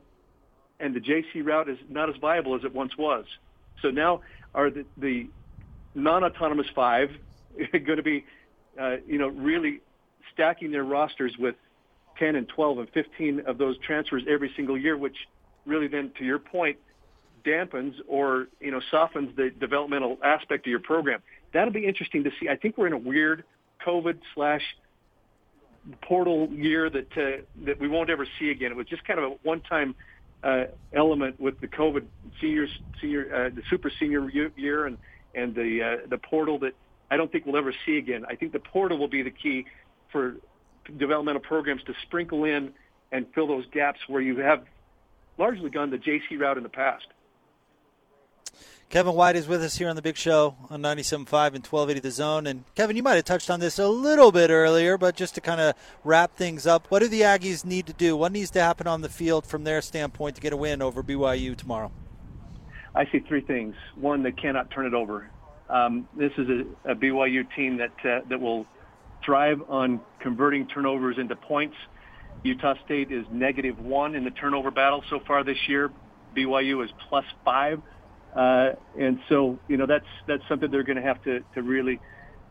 and 0.81 0.95
the 0.95 1.01
JC 1.01 1.45
route 1.45 1.69
is 1.69 1.79
not 1.89 2.09
as 2.09 2.17
viable 2.17 2.57
as 2.57 2.65
it 2.65 2.75
once 2.75 2.97
was. 2.97 3.27
So 3.83 3.91
now 3.91 4.23
are 4.55 4.71
the, 4.71 4.85
the 4.97 5.29
non-autonomous 5.95 6.69
five 6.75 7.11
going 7.73 7.97
to 7.97 8.03
be, 8.03 8.25
uh, 8.79 8.97
you 9.07 9.19
know, 9.19 9.29
really 9.29 9.81
stacking 10.33 10.71
their 10.71 10.85
rosters 10.85 11.37
with 11.39 11.55
10 12.21 12.37
and 12.37 12.49
12 12.49 12.79
and 12.79 12.89
15 12.91 13.41
of 13.47 13.59
those 13.59 13.77
transfers 13.79 14.23
every 14.29 14.53
single 14.55 14.79
year, 14.79 14.97
which 14.97 15.17
really 15.67 15.89
then, 15.89 16.13
to 16.19 16.25
your 16.25 16.39
point, 16.39 16.77
dampens 17.45 17.95
or 18.07 18.49
you 18.61 18.71
know 18.71 18.81
softens 18.91 19.35
the 19.37 19.51
developmental 19.59 20.19
aspect 20.23 20.67
of 20.67 20.71
your 20.71 20.81
program. 20.81 21.21
That'll 21.53 21.73
be 21.73 21.87
interesting 21.87 22.23
to 22.25 22.31
see. 22.39 22.49
I 22.49 22.57
think 22.57 22.77
we're 22.79 22.87
in 22.87 22.93
a 22.93 22.99
weird 22.99 23.45
COVID 23.85 24.19
slash 24.35 24.63
portal 26.03 26.49
year 26.53 26.91
that 26.91 27.09
uh, 27.17 27.43
that 27.65 27.81
we 27.81 27.89
won't 27.89 28.11
ever 28.11 28.27
see 28.39 28.51
again. 28.51 28.71
It 28.71 28.77
was 28.77 28.87
just 28.87 29.05
kind 29.05 29.19
of 29.19 29.33
a 29.33 29.35
one-time 29.43 29.95
uh, 30.43 30.65
element 30.93 31.41
with 31.41 31.61
the 31.61 31.69
COVID 31.69 32.05
seniors, 32.41 32.71
senior, 33.01 33.35
uh, 33.35 33.55
the 33.55 33.63
super 33.71 33.91
senior 33.99 34.29
year, 34.31 34.87
and 34.87 34.99
and 35.35 35.55
the 35.55 35.83
uh, 35.83 36.09
the 36.09 36.19
portal 36.19 36.59
that 36.61 36.75
I 37.11 37.17
don't 37.17 37.31
think 37.33 37.47
we'll 37.47 37.57
ever 37.57 37.75
see 37.87 37.97
again. 37.97 38.25
I 38.29 38.37
think 38.37 38.53
the 38.53 38.61
portal 38.61 38.99
will 38.99 39.09
be 39.09 39.23
the 39.23 39.31
key 39.31 39.67
for 40.13 40.37
developmental 40.99 41.43
programs 41.43 41.83
to 41.85 41.95
sprinkle 42.03 42.45
in 42.45 42.73
and 43.13 43.27
fill 43.35 43.47
those 43.47 43.67
gaps 43.73 44.01
where 44.07 44.21
you 44.21 44.39
have 44.39 44.65
largely 45.39 45.71
gone 45.71 45.91
the 45.91 45.99
JC 45.99 46.39
route 46.39 46.57
in 46.57 46.63
the 46.63 46.69
past. 46.69 47.07
Kevin 48.91 49.15
White 49.15 49.37
is 49.37 49.47
with 49.47 49.63
us 49.63 49.79
here 49.79 49.89
on 49.89 49.95
the 49.95 50.03
Big 50.03 50.17
Show 50.17 50.57
on 50.69 50.83
97.5 50.83 51.55
and 51.55 51.65
1280 51.65 52.01
The 52.01 52.11
Zone. 52.11 52.47
And 52.49 52.65
Kevin, 52.75 52.97
you 52.97 53.05
might 53.05 53.15
have 53.15 53.25
touched 53.25 53.49
on 53.49 53.61
this 53.61 53.79
a 53.79 53.89
little 53.89 54.33
bit 54.33 54.51
earlier, 54.51 54.99
but 54.99 55.15
just 55.15 55.37
to 55.37 55.41
kind 55.41 55.61
of 55.61 55.77
wrap 56.03 56.35
things 56.35 56.67
up, 56.67 56.87
what 56.89 56.99
do 56.99 57.07
the 57.07 57.21
Aggies 57.21 57.65
need 57.65 57.87
to 57.87 57.93
do? 57.93 58.17
What 58.17 58.33
needs 58.33 58.51
to 58.51 58.61
happen 58.61 58.89
on 58.89 59.03
the 59.03 59.09
field 59.09 59.47
from 59.47 59.63
their 59.63 59.81
standpoint 59.81 60.35
to 60.35 60.43
get 60.43 60.53
a 60.53 60.57
win 60.57 60.83
over 60.83 61.05
BYU 61.05 61.57
tomorrow? 61.57 61.93
I 62.93 63.09
see 63.13 63.21
three 63.21 63.43
things. 63.43 63.77
One, 63.95 64.25
they 64.25 64.33
cannot 64.33 64.73
turn 64.73 64.87
it 64.87 64.95
over. 64.95 65.31
Um, 65.69 66.09
this 66.17 66.33
is 66.37 66.49
a, 66.49 66.91
a 66.91 66.95
BYU 66.97 67.47
team 67.55 67.77
that 67.77 67.93
uh, 68.05 68.27
that 68.29 68.41
will 68.41 68.67
thrive 69.25 69.63
on 69.69 70.01
converting 70.21 70.67
turnovers 70.67 71.19
into 71.19 71.37
points. 71.37 71.77
Utah 72.43 72.75
State 72.85 73.13
is 73.13 73.27
negative 73.31 73.79
one 73.79 74.15
in 74.15 74.25
the 74.25 74.31
turnover 74.31 74.71
battle 74.71 75.05
so 75.11 75.21
far 75.27 75.45
this 75.45 75.59
year. 75.69 75.91
BYU 76.37 76.85
is 76.85 76.91
plus 77.09 77.25
five. 77.45 77.83
Uh, 78.35 78.71
and 78.99 79.19
so, 79.29 79.59
you 79.69 79.77
know, 79.77 79.87
that's 79.87 80.07
that's 80.27 80.43
something 80.49 80.71
they're 80.71 80.85
going 80.85 80.97
to 80.97 81.03
have 81.03 81.23
to 81.25 81.41
to 81.55 81.63
really 81.63 82.01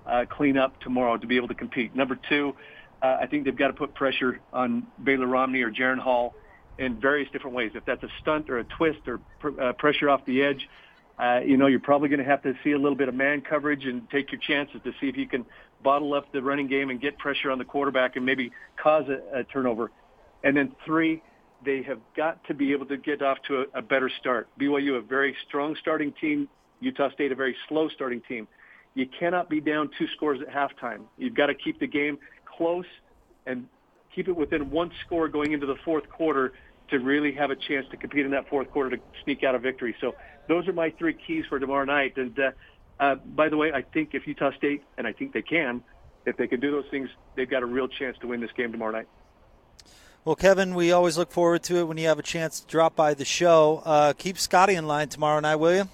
uh, 0.06 0.26
clean 0.30 0.58
up 0.58 0.80
tomorrow 0.82 1.18
to 1.18 1.26
be 1.26 1.38
able 1.38 1.48
to 1.48 1.56
compete. 1.56 1.96
Number 1.96 2.20
two, 2.28 2.54
uh, 3.02 3.18
I 3.22 3.28
think 3.28 3.46
they've 3.46 3.56
got 3.56 3.68
to 3.68 3.74
put 3.74 3.94
pressure 3.94 4.42
on 4.52 4.86
Baylor 5.04 5.28
Romney 5.28 5.62
or 5.62 5.72
Jaren 5.72 6.00
Hall 6.00 6.36
in 6.78 7.00
various 7.00 7.30
different 7.32 7.56
ways. 7.56 7.72
If 7.76 7.86
that's 7.86 8.04
a 8.04 8.10
stunt 8.22 8.50
or 8.50 8.60
a 8.60 8.64
twist 8.64 9.08
or 9.08 9.20
pr- 9.40 9.62
uh, 9.62 9.74
pressure 9.74 10.10
off 10.10 10.26
the 10.26 10.44
edge, 10.44 10.68
uh, 11.18 11.40
you 11.46 11.58
know, 11.58 11.68
you're 11.68 11.80
probably 11.80 12.10
going 12.10 12.20
to 12.20 12.30
have 12.30 12.42
to 12.44 12.54
see 12.64 12.72
a 12.72 12.78
little 12.78 12.96
bit 12.96 13.10
of 13.10 13.16
man 13.16 13.42
coverage 13.42 13.86
and 13.86 14.10
take 14.10 14.32
your 14.32 14.40
chances 14.40 14.82
to 14.84 14.92
see 15.00 15.08
if 15.08 15.18
you 15.18 15.28
can 15.28 15.46
bottle 15.84 16.14
up 16.14 16.32
the 16.32 16.42
running 16.42 16.68
game 16.68 16.90
and 16.90 17.00
get 17.00 17.18
pressure 17.18 17.52
on 17.52 17.58
the 17.58 17.66
quarterback 17.66 18.16
and 18.16 18.26
maybe 18.26 18.52
cause 18.82 19.06
a, 19.10 19.40
a 19.40 19.44
turnover. 19.46 19.92
And 20.44 20.56
then 20.56 20.76
three, 20.86 21.22
they 21.66 21.82
have 21.84 22.00
got 22.16 22.44
to 22.46 22.54
be 22.54 22.72
able 22.72 22.86
to 22.88 22.98
get 22.98 23.22
off 23.22 23.38
to 23.48 23.62
a, 23.74 23.80
a 23.80 23.82
better 23.82 24.10
start. 24.20 24.48
BYU, 24.60 24.98
a 24.98 25.02
very 25.02 25.36
strong 25.48 25.76
starting 25.82 26.14
team. 26.20 26.48
Utah 26.80 27.12
State, 27.12 27.32
a 27.32 27.36
very 27.36 27.56
slow 27.68 27.90
starting 27.90 28.22
team. 28.28 28.48
You 28.96 29.06
cannot 29.20 29.50
be 29.50 29.60
down 29.60 29.90
two 29.98 30.08
scores 30.16 30.40
at 30.42 30.48
halftime. 30.48 31.02
You've 31.18 31.36
got 31.36 31.48
to 31.48 31.56
keep 31.56 31.80
the 31.80 31.88
game 31.88 32.18
close 32.46 32.86
and 33.46 33.68
keep 34.16 34.28
it 34.28 34.36
within 34.36 34.70
one 34.70 34.92
score 35.06 35.28
going 35.28 35.52
into 35.52 35.66
the 35.66 35.76
fourth 35.86 36.10
quarter 36.10 36.54
to 36.90 36.98
really 37.00 37.32
have 37.34 37.52
a 37.52 37.56
chance 37.56 37.86
to 37.92 37.98
compete 37.98 38.26
in 38.26 38.32
that 38.32 38.50
fourth 38.50 38.70
quarter 38.72 38.96
to 38.96 39.02
sneak 39.24 39.44
out 39.44 39.56
a 39.56 39.60
victory. 39.60 39.96
So 40.02 40.16
those 40.48 40.68
are 40.68 40.74
my 40.74 40.90
three 40.98 41.16
keys 41.28 41.46
for 41.48 41.60
tomorrow 41.60 41.86
night. 41.86 42.18
And 42.18 42.38
uh, 42.40 42.52
uh, 43.00 43.16
by 43.16 43.50
the 43.50 43.58
way, 43.58 43.72
I 43.72 43.82
think 43.82 44.14
if 44.14 44.28
Utah 44.28 44.52
State, 44.58 44.84
and 44.98 45.08
I 45.08 45.14
think 45.14 45.34
they 45.34 45.42
can, 45.42 45.82
if 46.26 46.38
they 46.38 46.48
can 46.48 46.60
do 46.60 46.72
those 46.72 46.86
things, 46.92 47.10
they've 47.36 47.50
got 47.50 47.64
a 47.64 47.66
real 47.66 47.88
chance 47.88 48.18
to 48.20 48.28
win 48.28 48.42
this 48.42 48.52
game 48.52 48.72
tomorrow 48.72 48.92
night. 48.92 49.08
Well, 50.26 50.36
Kevin, 50.36 50.76
we 50.76 50.92
always 50.92 51.18
look 51.18 51.32
forward 51.32 51.64
to 51.64 51.78
it 51.78 51.88
when 51.88 51.98
you 51.98 52.08
have 52.08 52.20
a 52.20 52.24
chance 52.24 52.60
to 52.60 52.68
drop 52.68 52.96
by 52.96 53.14
the 53.14 53.24
show. 53.24 53.82
Uh, 53.86 54.14
keep 54.14 54.38
Scotty 54.38 54.76
in 54.76 54.86
line 54.86 55.08
tomorrow 55.08 55.40
night, 55.40 55.56
will 55.56 55.76
you? 55.76 55.90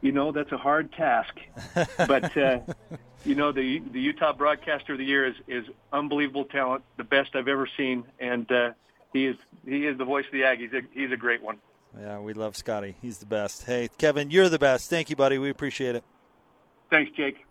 You 0.00 0.12
know 0.12 0.32
that's 0.32 0.52
a 0.52 0.56
hard 0.56 0.92
task, 0.92 1.34
but 1.96 2.36
uh, 2.36 2.60
you 3.24 3.34
know 3.34 3.50
the 3.50 3.80
the 3.80 4.00
Utah 4.00 4.32
Broadcaster 4.32 4.92
of 4.92 4.98
the 4.98 5.04
Year 5.04 5.26
is 5.26 5.34
is 5.48 5.66
unbelievable 5.92 6.44
talent, 6.44 6.84
the 6.96 7.04
best 7.04 7.34
I've 7.34 7.48
ever 7.48 7.68
seen, 7.76 8.04
and 8.20 8.50
uh, 8.50 8.72
he 9.12 9.26
is 9.26 9.36
he 9.66 9.86
is 9.86 9.98
the 9.98 10.04
voice 10.04 10.24
of 10.26 10.32
the 10.32 10.42
Aggies. 10.42 10.86
He's 10.92 11.10
a 11.10 11.16
great 11.16 11.42
one. 11.42 11.58
Yeah, 11.96 12.18
we 12.20 12.32
love 12.32 12.56
Scotty. 12.56 12.96
He's 13.00 13.18
the 13.18 13.26
best. 13.26 13.64
Hey, 13.64 13.88
Kevin, 13.98 14.30
you're 14.30 14.48
the 14.48 14.58
best. 14.58 14.90
Thank 14.90 15.10
you, 15.10 15.16
buddy. 15.16 15.38
We 15.38 15.50
appreciate 15.50 15.94
it. 15.94 16.04
Thanks, 16.90 17.10
Jake. 17.16 17.44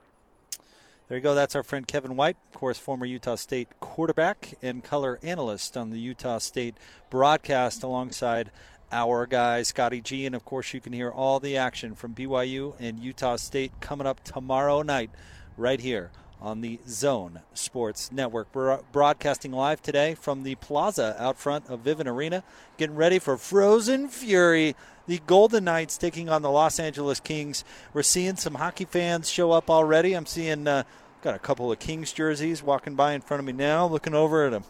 There 1.07 1.17
you 1.17 1.23
go. 1.23 1.35
That's 1.35 1.55
our 1.55 1.63
friend 1.63 1.87
Kevin 1.87 2.17
White, 2.17 2.35
of 2.51 2.59
course, 2.59 2.77
former 2.77 3.05
Utah 3.05 3.35
State 3.35 3.69
quarterback 3.79 4.55
and 4.61 4.83
color 4.83 5.19
analyst 5.23 5.77
on 5.77 5.89
the 5.89 5.99
Utah 5.99 6.37
State 6.37 6.75
broadcast 7.09 7.81
alongside 7.81 8.51
our 8.91 9.25
guy, 9.25 9.63
Scotty 9.63 10.01
G. 10.01 10.25
And 10.25 10.35
of 10.35 10.43
course, 10.43 10.73
you 10.73 10.81
can 10.81 10.91
hear 10.91 11.09
all 11.09 11.39
the 11.39 11.55
action 11.55 11.95
from 11.95 12.13
BYU 12.13 12.75
and 12.79 12.99
Utah 12.99 13.37
State 13.37 13.71
coming 13.79 14.05
up 14.05 14.23
tomorrow 14.23 14.81
night 14.81 15.09
right 15.55 15.79
here 15.79 16.11
on 16.41 16.61
the 16.61 16.79
Zone 16.87 17.41
Sports 17.53 18.11
Network. 18.11 18.47
We're 18.53 18.79
broadcasting 18.91 19.51
live 19.51 19.81
today 19.81 20.15
from 20.15 20.43
the 20.43 20.55
plaza 20.55 21.15
out 21.19 21.37
front 21.37 21.67
of 21.67 21.83
Vivint 21.83 22.07
Arena, 22.07 22.43
getting 22.77 22.95
ready 22.95 23.19
for 23.19 23.37
Frozen 23.37 24.09
Fury 24.09 24.75
the 25.07 25.21
Golden 25.25 25.63
Knights 25.63 25.97
taking 25.97 26.29
on 26.29 26.41
the 26.41 26.51
Los 26.51 26.79
Angeles 26.79 27.19
Kings. 27.19 27.63
We're 27.93 28.03
seeing 28.03 28.35
some 28.35 28.55
hockey 28.55 28.85
fans 28.85 29.29
show 29.29 29.53
up 29.53 29.69
already. 29.69 30.13
I'm 30.13 30.25
seeing 30.25 30.67
uh, 30.67 30.83
got 31.21 31.35
a 31.35 31.39
couple 31.39 31.71
of 31.71 31.79
Kings 31.79 32.11
jerseys 32.11 32.61
walking 32.61 32.95
by 32.95 33.13
in 33.13 33.21
front 33.21 33.39
of 33.39 33.45
me 33.45 33.53
now. 33.53 33.87
Looking 33.87 34.13
over 34.13 34.45
at 34.45 34.53
a 34.53 34.63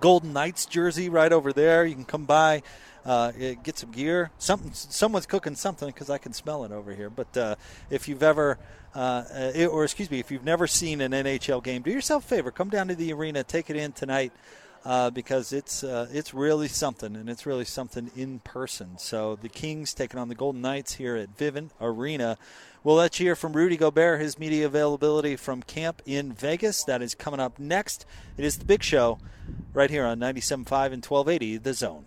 Golden 0.00 0.32
Knights 0.32 0.66
jersey 0.66 1.08
right 1.08 1.32
over 1.32 1.52
there. 1.52 1.84
You 1.84 1.94
can 1.94 2.04
come 2.04 2.24
by. 2.24 2.62
Uh, 3.04 3.32
get 3.62 3.78
some 3.78 3.90
gear. 3.90 4.30
Something, 4.38 4.72
someone's 4.72 5.26
cooking 5.26 5.54
something 5.54 5.88
because 5.88 6.10
I 6.10 6.18
can 6.18 6.32
smell 6.32 6.64
it 6.64 6.72
over 6.72 6.94
here. 6.94 7.08
But 7.08 7.36
uh, 7.36 7.56
if 7.88 8.08
you've 8.08 8.22
ever, 8.22 8.58
uh, 8.94 9.52
uh 9.58 9.66
or 9.66 9.84
excuse 9.84 10.10
me, 10.10 10.18
if 10.18 10.30
you've 10.30 10.44
never 10.44 10.66
seen 10.66 11.00
an 11.00 11.12
NHL 11.12 11.62
game, 11.62 11.82
do 11.82 11.90
yourself 11.90 12.24
a 12.24 12.28
favor. 12.28 12.50
Come 12.50 12.68
down 12.68 12.88
to 12.88 12.94
the 12.94 13.12
arena, 13.12 13.42
take 13.42 13.70
it 13.70 13.76
in 13.76 13.92
tonight 13.92 14.32
uh, 14.84 15.10
because 15.10 15.52
it's 15.52 15.84
uh, 15.84 16.08
it's 16.12 16.32
really 16.32 16.68
something, 16.68 17.16
and 17.16 17.28
it's 17.28 17.46
really 17.46 17.64
something 17.64 18.10
in 18.16 18.40
person. 18.40 18.98
So 18.98 19.36
the 19.36 19.48
Kings 19.48 19.94
taking 19.94 20.18
on 20.18 20.28
the 20.28 20.34
Golden 20.34 20.60
Knights 20.60 20.94
here 20.94 21.16
at 21.16 21.36
Vivint 21.36 21.70
Arena. 21.80 22.38
We'll 22.82 22.96
let 22.96 23.20
you 23.20 23.26
hear 23.26 23.36
from 23.36 23.52
Rudy 23.52 23.76
Gobert, 23.76 24.20
his 24.20 24.38
media 24.38 24.64
availability 24.64 25.36
from 25.36 25.62
camp 25.62 26.00
in 26.06 26.32
Vegas. 26.32 26.82
That 26.84 27.02
is 27.02 27.14
coming 27.14 27.40
up 27.40 27.58
next. 27.58 28.06
It 28.38 28.44
is 28.44 28.56
the 28.56 28.64
big 28.64 28.82
show 28.82 29.18
right 29.74 29.90
here 29.90 30.06
on 30.06 30.18
97.5 30.18 30.92
and 30.92 31.04
1280 31.04 31.58
The 31.58 31.74
Zone. 31.74 32.06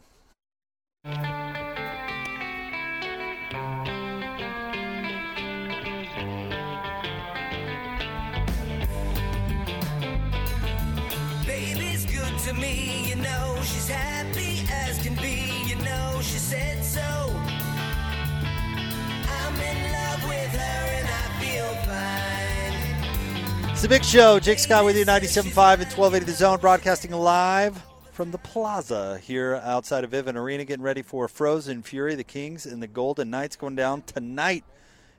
It's 23.84 23.88
a 23.88 23.90
big 23.90 24.06
show. 24.06 24.40
Jake 24.40 24.60
Scott 24.60 24.86
with 24.86 24.96
you, 24.96 25.04
97.5 25.04 25.44
and 25.44 25.92
1280 25.92 26.26
The 26.26 26.32
Zone, 26.32 26.58
broadcasting 26.58 27.12
live 27.12 27.84
from 28.14 28.32
the 28.32 28.38
plaza 28.38 29.20
here 29.22 29.60
outside 29.62 30.06
of 30.06 30.12
Vivint 30.12 30.38
Arena, 30.38 30.64
getting 30.64 30.86
ready 30.86 31.02
for 31.02 31.28
Frozen 31.28 31.84
Fury, 31.84 32.16
the 32.16 32.24
Kings 32.24 32.66
and 32.66 32.82
the 32.82 32.88
Golden 32.88 33.30
Knights 33.30 33.58
going 33.58 33.76
down 33.76 34.02
tonight 34.04 34.64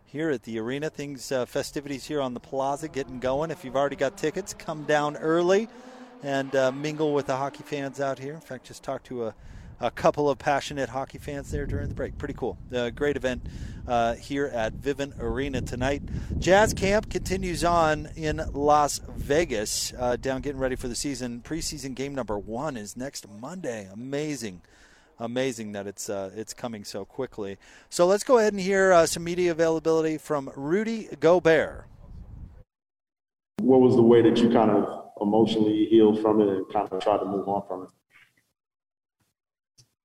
here 0.07 0.31
at 0.31 0.45
the 0.45 0.59
arena. 0.59 0.89
Things, 0.89 1.31
uh, 1.31 1.45
festivities 1.45 2.07
here 2.07 2.23
on 2.23 2.33
the 2.33 2.41
plaza 2.41 2.89
getting 2.89 3.21
going. 3.21 3.51
If 3.51 3.67
you've 3.67 3.77
already 3.77 3.97
got 3.97 4.17
tickets, 4.17 4.55
come 4.55 4.85
down 4.85 5.19
early 5.19 5.69
and 6.23 6.57
uh, 6.57 6.73
mingle 6.73 7.13
with 7.13 7.27
the 7.27 7.37
hockey 7.37 7.65
fans 7.65 8.01
out 8.01 8.19
here. 8.19 8.33
In 8.33 8.41
fact, 8.41 8.65
just 8.65 8.83
talked 8.83 9.05
to 9.09 9.27
a, 9.27 9.35
a 9.81 9.91
couple 9.91 10.31
of 10.31 10.39
passionate 10.39 10.89
hockey 10.89 11.19
fans 11.19 11.51
there 11.51 11.67
during 11.67 11.91
the 11.91 11.95
break. 11.95 12.17
Pretty 12.17 12.33
cool. 12.33 12.57
Uh, 12.75 12.89
great 12.89 13.17
event 13.17 13.47
uh, 13.87 14.15
here 14.15 14.47
at 14.47 14.75
Vivint 14.75 15.21
Arena 15.21 15.61
tonight. 15.61 16.03
Jazz 16.39 16.75
Camp 16.75 17.11
continues 17.11 17.65
on 17.65 18.09
in 18.17 18.43
Las 18.53 19.01
Vegas, 19.17 19.93
uh, 19.99 20.17
down 20.17 20.41
getting 20.41 20.61
ready 20.61 20.77
for 20.77 20.89
the 20.89 20.95
season. 20.95 21.41
Preseason 21.45 21.95
game 21.95 22.15
number 22.15 22.39
one 22.39 22.77
is 22.77 22.97
next 22.97 23.29
Monday. 23.29 23.89
Amazing. 23.93 24.63
Amazing 25.19 25.73
that 25.73 25.87
it's 25.87 26.11
uh, 26.11 26.31
it's 26.35 26.53
coming 26.53 26.85
so 26.85 27.05
quickly. 27.05 27.57
So 27.89 28.07
let's 28.07 28.25
go 28.25 28.39
ahead 28.39 28.53
and 28.53 28.61
hear 28.61 28.93
uh, 28.93 29.07
some 29.07 29.23
media 29.23 29.53
availability 29.53 30.19
from 30.19 30.51
Rudy 30.57 31.09
Gobert. 31.21 31.87
What 33.61 33.81
was 33.81 33.95
the 33.95 34.03
way 34.03 34.23
that 34.23 34.37
you 34.39 34.51
kind 34.51 34.71
of 34.71 35.13
emotionally 35.21 35.87
healed 35.87 36.21
from 36.21 36.41
it 36.41 36.49
and 36.49 36.67
kind 36.73 36.89
of 36.91 37.01
tried 37.01 37.19
to 37.19 37.27
move 37.27 37.49
on 37.49 37.63
from 37.69 37.83
it? 37.85 37.89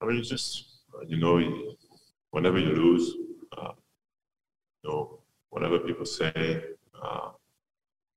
I 0.02 0.06
mean, 0.06 0.18
it's 0.18 0.30
just 0.30 0.70
you 1.08 1.18
know, 1.18 1.42
whenever 2.32 2.60
you 2.60 2.70
lose, 2.70 3.13
uh, 3.58 3.72
you 4.84 4.90
know, 4.90 5.20
whatever 5.50 5.80
people 5.80 6.06
say, 6.06 6.64
uh, 7.02 7.30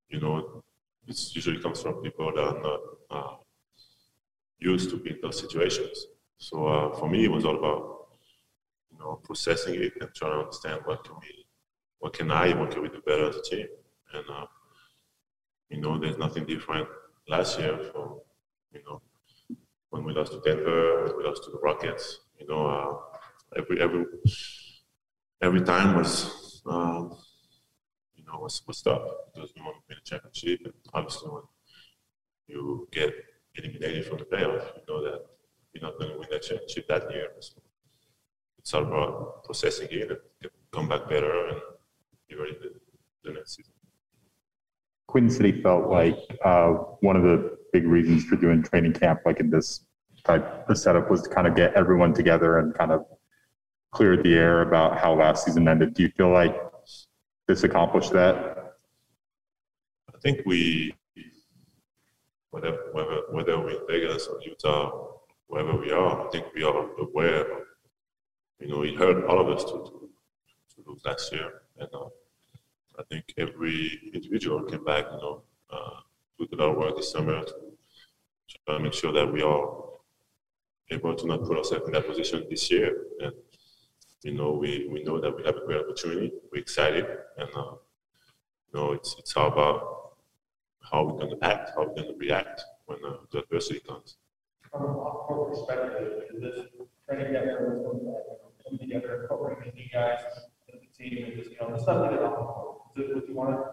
you 0.09 0.21
know, 0.21 0.63
it 1.07 1.35
usually 1.35 1.59
comes 1.59 1.83
from 1.83 2.03
people 2.03 2.33
that 2.35 2.43
are 2.43 2.61
not 2.63 2.81
uh, 3.11 3.37
used 4.59 4.91
to 4.91 4.97
being 4.97 5.17
in 5.17 5.23
those 5.23 5.41
situations. 5.41 6.07
So 6.39 6.67
uh, 6.67 6.97
for 6.97 7.09
me, 7.09 7.25
it 7.25 7.31
was 7.31 7.45
all 7.45 7.57
about 7.57 8.09
you 8.91 8.99
know 8.99 9.21
processing 9.25 9.75
it 9.83 9.93
and 10.01 10.11
trying 10.15 10.33
to 10.33 10.39
understand 10.39 10.81
what 10.85 11.05
can 11.05 11.15
we, 11.21 11.47
what 11.99 12.13
can 12.13 12.31
I, 12.31 12.53
what 12.55 12.71
can 12.71 12.83
we 12.83 12.89
do 12.89 13.03
better 13.07 13.29
as 13.29 13.37
a 13.37 13.43
team, 13.43 13.67
and 14.15 14.25
uh, 14.31 14.47
you 15.71 15.81
know, 15.81 15.99
there's 15.99 16.19
nothing 16.19 16.45
different 16.47 16.87
last 17.29 17.59
year 17.59 17.79
from 17.79 18.21
you 18.73 18.83
know 18.87 19.01
when 19.91 20.05
we 20.05 20.13
lost 20.13 20.33
to 20.33 20.41
Denver, 20.41 21.05
when 21.05 21.17
we 21.19 21.25
lost 21.25 21.45
to 21.45 21.51
the 21.51 21.59
Rockets. 21.59 22.21
You 22.39 22.47
know, 22.47 22.67
uh, 22.67 23.59
every 23.59 23.81
every 23.81 24.05
every 25.43 25.61
time 25.61 25.97
was 25.97 26.63
um, 26.67 27.17
you 28.15 28.25
know 28.25 28.39
was 28.39 28.63
was 28.67 28.81
tough 28.81 29.03
because 29.35 29.53
we 29.55 29.63
want 29.63 29.77
to 29.77 29.83
win 29.89 29.99
a 29.99 30.09
championship, 30.09 30.61
and 30.65 30.75
obviously 30.95 31.29
when 31.31 31.43
you 32.47 32.89
get 32.93 33.13
eliminated 33.57 34.07
from 34.07 34.19
the 34.19 34.25
playoff, 34.25 34.65
you 34.77 34.83
know 34.89 35.03
that 35.03 35.27
you're 35.73 35.83
not 35.83 35.99
going 35.99 36.13
to 36.13 36.19
win 36.19 36.29
that 36.31 36.43
championship 36.43 36.87
that 36.89 37.11
year. 37.11 37.29
So 37.41 37.61
it's 38.59 38.73
all 38.73 38.87
about 38.87 39.45
processing 39.45 39.89
it 39.91 40.11
and 40.11 40.51
come 40.73 40.89
back 40.89 41.09
better 41.09 41.49
and 41.49 41.61
be 42.29 42.37
ready 42.37 42.57
the 43.25 43.33
next 43.33 43.57
season. 43.57 43.73
Quin 45.09 45.29
Snyder 45.29 45.61
felt 45.63 45.91
like 45.91 46.17
uh, 46.45 46.69
one 47.01 47.17
of 47.17 47.23
the 47.23 47.59
big 47.73 47.87
reasons 47.87 48.25
for 48.25 48.37
doing 48.37 48.63
training 48.63 48.93
camp 48.93 49.21
like 49.27 49.41
in 49.41 49.51
this 49.51 49.85
type 50.25 50.69
of 50.69 50.79
setup 50.79 51.11
was 51.11 51.23
to 51.23 51.29
kind 51.29 51.47
of 51.47 51.57
get 51.57 51.75
everyone 51.75 52.15
together 52.15 52.59
and 52.59 52.75
kind 52.75 52.93
of 52.93 53.05
clear 53.93 54.17
the 54.21 54.35
air 54.35 54.63
about 54.63 54.99
how 54.99 55.15
last 55.15 55.45
season 55.45 55.69
ended. 55.69 55.95
Do 55.95 56.03
you 56.03 56.11
feel 56.11 56.31
like 56.31 56.57
this 57.47 57.63
accomplished 57.63 58.13
that? 58.13 58.75
I 60.09 60.19
think 60.23 60.41
we, 60.47 60.95
whether 62.51 62.73
whether 62.93 63.23
whether 63.31 63.59
we're 63.59 63.81
in 63.81 63.87
Vegas 63.89 64.27
or 64.27 64.41
Utah, 64.43 65.09
wherever 65.47 65.77
we 65.77 65.93
are, 65.93 66.27
I 66.27 66.31
think 66.31 66.47
we 66.55 66.63
are 66.65 66.89
aware. 67.01 67.43
Of, 67.53 67.59
you 68.61 68.69
know, 68.69 68.83
it 68.83 68.97
hurt 68.97 69.25
all 69.27 69.41
of 69.41 69.49
us 69.55 69.65
to 69.65 69.73
to, 69.73 70.11
to 70.75 70.91
lose 70.91 71.03
last 71.05 71.33
year, 71.33 71.63
and 71.79 71.89
uh, 71.93 72.09
I 72.99 73.03
think 73.11 73.25
every 73.37 74.11
individual 74.15 74.63
came 74.65 74.85
back. 74.85 75.05
You 75.11 75.19
know, 75.19 75.43
uh, 75.71 76.01
we 76.39 76.47
did 76.47 76.61
our 76.61 76.77
work 76.77 76.97
this 76.97 77.11
summer 77.11 77.43
to 77.43 77.55
to 78.67 78.79
make 78.79 78.95
sure 78.95 79.13
that 79.13 79.33
we 79.33 79.43
are 79.43 79.83
able 80.91 81.15
to 81.15 81.27
not 81.27 81.43
put 81.43 81.59
ourselves 81.59 81.87
in 81.87 81.93
that 81.93 82.07
position 82.07 82.47
this 82.49 82.71
year. 82.71 83.07
And 83.21 83.33
you 84.23 84.35
know, 84.35 84.53
we 84.53 84.89
we 84.91 85.03
know 85.03 85.21
that 85.21 85.37
we 85.37 85.43
have 85.45 85.57
a 85.57 85.67
great 85.67 85.81
opportunity. 85.81 86.33
We're 86.53 86.61
excited, 86.61 87.07
and 87.39 87.49
uh, 87.55 87.75
you 88.69 88.75
know, 88.75 88.93
it's 88.93 89.17
it's 89.19 89.37
all 89.37 89.49
about 89.49 90.03
how 90.91 91.05
we're 91.05 91.19
going 91.19 91.39
to 91.39 91.45
act, 91.45 91.71
how 91.75 91.83
we're 91.83 91.95
going 91.95 92.09
to 92.09 92.19
react 92.19 92.63
when 92.87 92.99
uh, 93.05 93.17
the 93.31 93.39
adversity 93.41 93.81
comes. 93.81 94.17
from 94.71 94.83
a 94.83 94.95
corporate 94.95 95.59
perspective, 95.59 96.23
is 96.35 96.41
this 96.41 96.67
training 97.07 97.27
together, 97.27 97.83
coming 98.65 98.79
together, 98.79 99.23
incorporating 99.23 99.73
the 99.75 99.81
new 99.81 99.89
guys, 99.93 100.21
as 100.73 100.81
a 100.81 100.99
team, 100.99 101.25
and 101.25 101.37
just, 101.37 101.51
you 101.51 101.57
know, 101.61 101.75
the 101.75 101.83
stuff 101.83 102.03
that 102.03 102.13
is 102.15 102.21
on 102.21 102.31
the 102.31 102.37
court? 102.37 102.79
Is 102.97 103.11
it 103.11 103.15
what 103.15 103.29
you 103.29 103.35
want? 103.35 103.67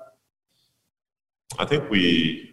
I 1.58 1.66
think 1.66 1.90
we, 1.90 2.52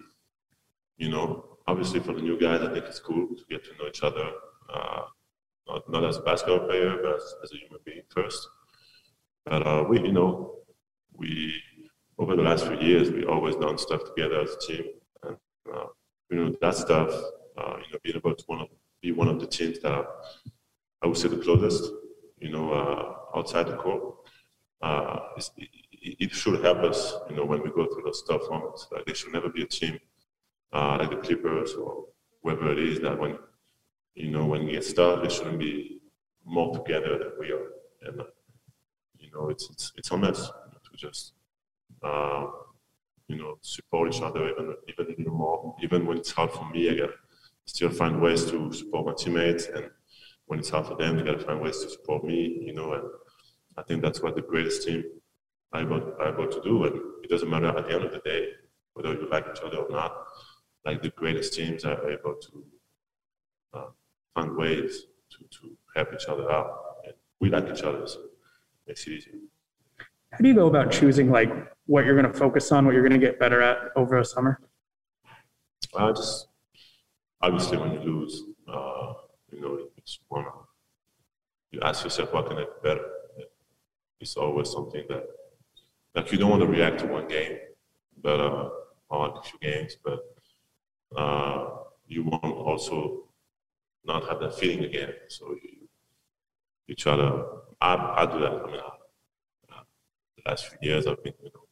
you 0.96 1.08
know, 1.08 1.58
obviously 1.66 2.00
for 2.00 2.12
the 2.12 2.22
new 2.22 2.38
guys, 2.38 2.60
I 2.62 2.72
think 2.72 2.86
it's 2.86 2.98
cool 2.98 3.28
to 3.28 3.44
get 3.48 3.64
to 3.64 3.70
know 3.78 3.88
each 3.88 4.02
other, 4.02 4.30
uh, 4.72 5.02
not, 5.68 5.88
not 5.90 6.04
as 6.04 6.16
a 6.16 6.22
basketball 6.22 6.66
player, 6.66 6.96
but 7.02 7.16
as, 7.16 7.34
as 7.42 7.52
a 7.52 7.56
human 7.56 7.80
being 7.84 8.02
first. 8.08 8.48
But 9.44 9.66
uh, 9.66 9.84
we, 9.88 10.00
you 10.00 10.12
know, 10.12 10.56
we 11.12 11.54
over 12.18 12.34
the 12.34 12.42
last 12.42 12.66
few 12.66 12.78
years, 12.78 13.10
we 13.10 13.24
always 13.24 13.56
done 13.56 13.78
stuff 13.78 14.02
together 14.04 14.40
as 14.40 14.54
a 14.54 14.58
team, 14.66 14.84
and 15.24 15.36
uh, 15.72 15.86
you 16.30 16.36
know 16.36 16.54
that 16.60 16.74
stuff, 16.74 17.10
uh, 17.58 17.76
you 17.76 17.92
know, 17.92 17.98
being 18.02 18.16
able 18.16 18.34
to 18.34 18.44
one 18.46 18.60
of, 18.60 18.68
be 19.02 19.12
one 19.12 19.28
of 19.28 19.38
the 19.38 19.46
teams 19.46 19.80
that 19.80 19.92
are, 19.92 20.08
I 21.02 21.06
would 21.06 21.16
say 21.16 21.28
the 21.28 21.36
closest, 21.36 21.92
you 22.38 22.50
know, 22.50 22.72
uh, 22.72 23.38
outside 23.38 23.66
the 23.66 23.76
court, 23.76 24.14
uh, 24.82 25.18
it, 25.56 25.68
it 26.20 26.32
should 26.32 26.64
help 26.64 26.78
us, 26.78 27.14
you 27.28 27.36
know, 27.36 27.44
when 27.44 27.62
we 27.62 27.70
go 27.70 27.86
through 27.86 28.02
those 28.04 28.22
tough 28.22 28.48
moments. 28.50 28.88
Like 28.90 29.04
there 29.04 29.14
should 29.14 29.32
never 29.32 29.48
be 29.48 29.62
a 29.62 29.66
team 29.66 29.98
uh, 30.72 30.96
like 31.00 31.10
the 31.10 31.16
Clippers 31.16 31.74
or 31.74 32.04
whoever 32.42 32.72
it 32.72 32.78
is 32.78 33.00
that 33.00 33.18
when, 33.18 33.38
you 34.16 34.30
know, 34.30 34.46
when 34.46 34.64
we 34.64 34.72
gets 34.72 34.92
tough, 34.92 35.22
it 35.24 35.30
shouldn't 35.30 35.58
be 35.58 36.00
more 36.44 36.74
together 36.76 37.18
than 37.18 37.32
we 37.38 37.52
are. 37.52 37.68
And, 38.06 38.22
you 39.18 39.30
know, 39.32 39.50
it's, 39.50 39.68
it's, 39.70 39.92
it's 39.96 40.10
on 40.10 40.24
us 40.24 40.48
to 40.48 40.96
just, 40.96 41.34
uh, 42.02 42.46
you 43.28 43.36
know, 43.36 43.58
support 43.60 44.14
each 44.14 44.22
other 44.22 44.48
even, 44.48 45.14
even 45.18 45.32
more. 45.32 45.76
Even 45.82 46.06
when 46.06 46.16
it's 46.16 46.32
hard 46.32 46.50
for 46.50 46.68
me, 46.70 46.90
I 46.90 46.94
got 46.94 47.10
still 47.66 47.90
find 47.90 48.20
ways 48.22 48.44
to 48.46 48.72
support 48.72 49.06
my 49.06 49.12
teammates. 49.12 49.66
And 49.66 49.90
when 50.46 50.60
it's 50.60 50.70
hard 50.70 50.86
for 50.86 50.96
them, 50.96 51.16
they 51.16 51.22
got 51.22 51.38
to 51.38 51.44
find 51.44 51.60
ways 51.60 51.80
to 51.82 51.90
support 51.90 52.24
me, 52.24 52.62
you 52.64 52.72
know, 52.72 52.92
and 52.94 53.04
I 53.76 53.82
think 53.82 54.02
that's 54.02 54.22
what 54.22 54.34
the 54.34 54.42
greatest 54.42 54.86
team 54.86 55.04
are 55.72 55.82
able, 55.82 56.14
are 56.20 56.32
able 56.32 56.48
to 56.48 56.60
do. 56.62 56.84
And 56.84 57.00
it 57.22 57.28
doesn't 57.28 57.50
matter 57.50 57.68
at 57.68 57.86
the 57.86 57.94
end 57.94 58.04
of 58.04 58.12
the 58.12 58.20
day 58.20 58.48
whether 58.94 59.12
you 59.12 59.28
like 59.30 59.44
each 59.50 59.62
other 59.62 59.78
or 59.78 59.90
not. 59.90 60.16
Like 60.86 61.02
the 61.02 61.10
greatest 61.10 61.52
teams 61.52 61.84
are 61.84 62.10
able 62.10 62.36
to 62.36 62.64
uh, 63.74 63.86
find 64.36 64.54
ways 64.56 65.06
to, 65.30 65.38
to 65.58 65.76
help 65.96 66.12
each 66.14 66.26
other 66.28 66.50
out. 66.52 66.70
And 67.04 67.14
we 67.40 67.48
like 67.48 67.68
each 67.68 67.82
other, 67.82 68.06
so 68.06 68.20
it 68.20 68.30
makes 68.86 69.06
it 69.06 69.12
easy. 69.12 69.30
How 70.30 70.38
do 70.38 70.48
you 70.48 70.54
go 70.54 70.66
about 70.66 70.92
choosing 70.92 71.30
like 71.30 71.50
what 71.86 72.04
you're 72.04 72.20
going 72.20 72.30
to 72.30 72.38
focus 72.38 72.70
on, 72.70 72.84
what 72.84 72.92
you're 72.94 73.08
going 73.08 73.18
to 73.18 73.26
get 73.26 73.40
better 73.40 73.62
at 73.62 73.78
over 73.96 74.18
a 74.18 74.24
summer? 74.24 74.60
I 75.96 76.12
just 76.12 76.48
obviously 77.40 77.78
when 77.78 77.92
you 77.92 78.00
lose, 78.00 78.42
uh, 78.68 79.14
you 79.50 79.60
know, 79.62 79.78
it's 79.96 80.18
wanna 80.28 80.50
you 81.70 81.80
ask 81.82 82.04
yourself 82.04 82.34
what 82.34 82.48
can 82.48 82.58
I 82.58 82.62
do 82.64 82.68
better. 82.82 83.06
It's 84.20 84.36
always 84.36 84.70
something 84.70 85.04
that 85.08 85.24
like 86.14 86.30
you 86.32 86.38
don't 86.38 86.50
want 86.50 86.62
to 86.62 86.68
react 86.68 87.00
to 87.00 87.06
one 87.06 87.28
game, 87.28 87.58
but 88.22 88.40
uh, 88.40 88.68
or 89.08 89.38
a 89.38 89.42
few 89.42 89.58
games, 89.60 89.96
but 90.04 90.20
uh, 91.16 91.68
you 92.06 92.24
want 92.24 92.44
also 92.44 93.25
not 94.06 94.28
have 94.28 94.40
that 94.40 94.54
feeling 94.54 94.84
again. 94.84 95.12
So 95.28 95.50
you 95.62 95.88
you 96.86 96.94
try 96.94 97.16
to 97.16 97.44
I, 97.80 97.94
I 98.22 98.26
do 98.26 98.40
that. 98.40 98.52
I 98.52 98.66
mean, 98.66 98.80
I, 98.80 99.80
the 100.36 100.50
last 100.50 100.66
few 100.68 100.78
years 100.90 101.06
I've 101.06 101.22
been 101.22 101.34
you 101.42 101.50
know 101.54 101.66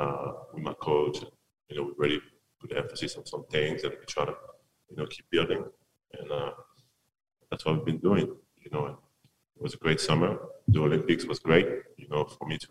uh, 0.00 0.32
with 0.52 0.62
my 0.62 0.74
coach, 0.74 1.18
and, 1.18 1.30
you 1.68 1.76
know, 1.76 1.84
we 1.84 1.92
really 1.98 2.20
put 2.60 2.76
emphasis 2.76 3.16
on 3.16 3.26
some 3.26 3.44
things 3.50 3.82
and 3.84 3.92
we 3.92 4.04
try 4.06 4.24
to 4.24 4.34
you 4.90 4.96
know, 4.96 5.06
keep 5.06 5.28
building, 5.30 5.64
and 6.18 6.32
uh, 6.32 6.50
that's 7.50 7.64
what 7.64 7.76
we've 7.76 7.84
been 7.84 7.98
doing. 7.98 8.26
You 8.58 8.70
know, 8.72 8.86
it 8.86 9.62
was 9.62 9.74
a 9.74 9.78
great 9.78 10.00
summer. 10.00 10.38
The 10.68 10.80
Olympics 10.80 11.24
was 11.24 11.38
great. 11.38 11.66
You 11.96 12.08
know, 12.08 12.24
for 12.24 12.46
me 12.46 12.58
to 12.58 12.68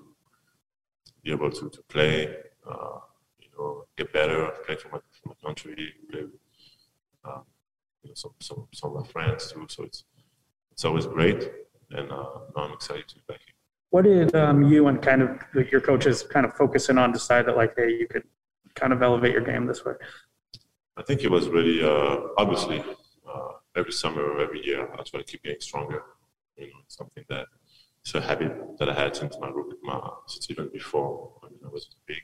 be 1.24 1.32
able 1.32 1.52
to 1.52 1.70
to 1.70 1.82
play, 1.90 2.28
uh, 2.70 3.00
you 3.40 3.50
know, 3.58 3.84
get 3.98 4.12
better, 4.14 4.52
play 4.66 4.76
for 4.76 4.90
my 4.90 5.00
for 5.12 5.30
my 5.30 5.36
country, 5.44 5.94
play 6.10 6.24
uh, 7.26 7.42
you 8.08 8.12
know, 8.12 8.16
some 8.16 8.32
some 8.40 8.68
some 8.74 8.96
of 8.96 9.04
my 9.04 9.08
friends 9.08 9.52
too. 9.52 9.66
So 9.70 9.84
it's 9.84 10.06
it's 10.72 10.86
always 10.86 11.06
great, 11.06 11.52
and 11.92 12.12
uh, 12.12 12.26
now 12.56 12.64
I'm 12.64 12.72
excited 12.72 13.08
to 13.10 13.16
be 13.16 13.22
back 13.28 13.40
here. 13.46 13.56
What 13.90 14.04
did 14.04 14.36
um, 14.36 14.64
you 14.64 14.88
and 14.88 15.02
kind 15.02 15.22
of 15.22 15.30
your 15.72 15.82
coaches 15.82 16.24
kind 16.24 16.46
of 16.46 16.54
focus 16.54 16.90
in 16.90 16.98
on 16.98 17.12
decide 17.12 17.46
that 17.48 17.58
like, 17.58 17.74
hey, 17.78 17.92
you 17.92 18.08
could 18.08 18.24
kind 18.76 18.94
of 18.94 19.02
elevate 19.02 19.34
your 19.34 19.42
game 19.42 19.66
this 19.66 19.84
way? 19.84 19.94
I 20.96 21.04
think 21.04 21.24
it 21.24 21.32
was 21.32 21.48
really 21.50 21.84
uh, 21.84 22.18
obviously 22.38 22.80
uh, 23.28 23.52
every 23.76 23.92
summer 23.92 24.24
or 24.24 24.40
every 24.40 24.66
year 24.66 24.90
I 24.94 25.04
try 25.04 25.20
to 25.20 25.26
keep 25.26 25.44
getting 25.44 25.62
stronger. 25.62 26.02
You 26.58 26.68
know, 26.68 26.80
it's 26.86 26.96
something 26.96 27.26
that 27.30 27.48
it's 28.02 28.16
a 28.16 28.22
habit 28.22 28.54
that 28.80 28.90
I 28.90 28.94
had 28.94 29.16
since 29.16 29.38
my 29.40 29.50
rookie, 29.50 29.78
my 29.84 30.00
since 30.28 30.50
even 30.50 30.70
before 30.70 31.34
I, 31.44 31.50
mean, 31.50 31.60
I 31.66 31.70
was 31.70 31.90
big. 32.06 32.24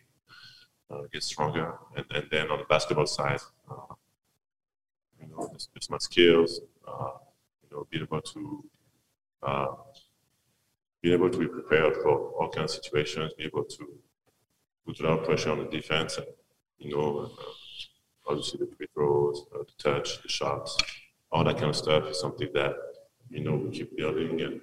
Uh, 0.91 1.03
get 1.11 1.23
stronger, 1.23 1.73
and, 1.95 2.05
and 2.11 2.27
then 2.29 2.51
on 2.51 2.59
the 2.59 2.65
basketball 2.65 3.07
side, 3.07 3.39
uh, 3.71 3.95
know, 5.35 5.49
it's, 5.53 5.69
it's 5.75 5.89
my 5.89 5.97
skills. 5.97 6.61
Uh, 6.87 7.11
you 7.63 7.75
know, 7.75 7.87
being 7.89 8.03
able 8.03 8.21
to 8.21 8.63
uh, 9.43 9.67
being 11.01 11.15
able 11.15 11.29
to 11.29 11.37
be 11.37 11.47
prepared 11.47 11.95
for 11.97 12.29
all 12.31 12.49
kinds 12.49 12.77
of 12.77 12.83
situations, 12.83 13.33
be 13.37 13.43
able 13.43 13.63
to 13.65 13.87
put 14.85 14.99
a 14.99 15.03
lot 15.03 15.19
of 15.19 15.25
pressure 15.25 15.51
on 15.51 15.59
the 15.59 15.65
defense, 15.65 16.17
and 16.17 16.27
you 16.79 16.95
know, 16.95 17.31
uh, 17.37 18.29
obviously 18.31 18.59
the 18.59 18.75
free 18.75 18.87
throws, 18.93 19.45
uh, 19.53 19.59
the 19.59 19.83
touch, 19.83 20.21
the 20.21 20.29
shots, 20.29 20.77
all 21.31 21.43
that 21.43 21.57
kind 21.57 21.69
of 21.69 21.75
stuff 21.75 22.07
is 22.07 22.19
something 22.19 22.49
that 22.53 22.73
you 23.29 23.43
know 23.43 23.55
we 23.55 23.71
keep 23.71 23.95
building, 23.97 24.41
and 24.41 24.61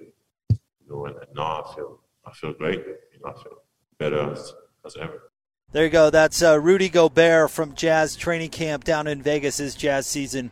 you 0.49 0.89
know, 0.89 1.05
and, 1.05 1.15
and 1.17 1.27
now 1.35 1.63
I 1.63 1.75
feel 1.75 1.99
I 2.25 2.31
feel 2.31 2.53
great. 2.53 2.79
You 2.79 3.19
know, 3.23 3.31
I 3.31 3.43
feel 3.43 3.57
better 3.97 4.31
as, 4.31 4.53
as 4.85 4.95
ever. 4.97 5.30
There 5.73 5.85
you 5.85 5.89
go. 5.89 6.09
That's 6.09 6.43
uh, 6.43 6.59
Rudy 6.59 6.89
Gobert 6.89 7.49
from 7.49 7.75
Jazz 7.75 8.17
training 8.17 8.49
camp 8.49 8.83
down 8.83 9.07
in 9.07 9.21
Vegas. 9.21 9.55
His 9.55 9.73
Jazz 9.73 10.05
season 10.05 10.51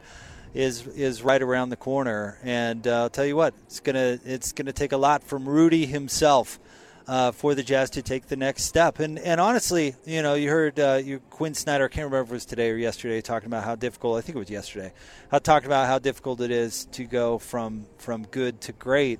is 0.53 0.87
is 0.87 1.21
right 1.21 1.41
around 1.41 1.71
the 1.71 1.75
corner, 1.75 2.37
and 2.41 2.87
uh, 2.87 3.01
I'll 3.01 3.09
tell 3.09 3.25
you 3.25 3.35
what, 3.35 3.53
it's 3.65 3.81
gonna 3.81 4.17
it's 4.23 4.53
gonna 4.53 4.71
take 4.71 4.93
a 4.93 4.97
lot 4.97 5.21
from 5.25 5.47
Rudy 5.47 5.85
himself. 5.85 6.57
Uh, 7.05 7.31
for 7.31 7.55
the 7.55 7.63
Jazz 7.63 7.89
to 7.89 8.03
take 8.03 8.27
the 8.27 8.35
next 8.35 8.65
step, 8.65 8.99
and 8.99 9.17
and 9.19 9.41
honestly, 9.41 9.95
you 10.05 10.21
know, 10.21 10.35
you 10.35 10.47
heard 10.47 10.79
uh, 10.79 11.01
you 11.03 11.19
Quin 11.31 11.55
Snyder. 11.55 11.85
I 11.85 11.87
can't 11.87 12.05
remember 12.05 12.21
if 12.21 12.29
it 12.29 12.33
was 12.33 12.45
today 12.45 12.69
or 12.69 12.77
yesterday, 12.77 13.19
talking 13.19 13.47
about 13.47 13.63
how 13.63 13.75
difficult. 13.75 14.19
I 14.19 14.21
think 14.21 14.35
it 14.35 14.39
was 14.39 14.49
yesterday. 14.51 14.93
I 15.31 15.39
talked 15.39 15.65
about 15.65 15.87
how 15.87 15.97
difficult 15.97 16.39
it 16.39 16.51
is 16.51 16.85
to 16.91 17.05
go 17.05 17.39
from 17.39 17.87
from 17.97 18.27
good 18.27 18.61
to 18.61 18.73
great, 18.73 19.19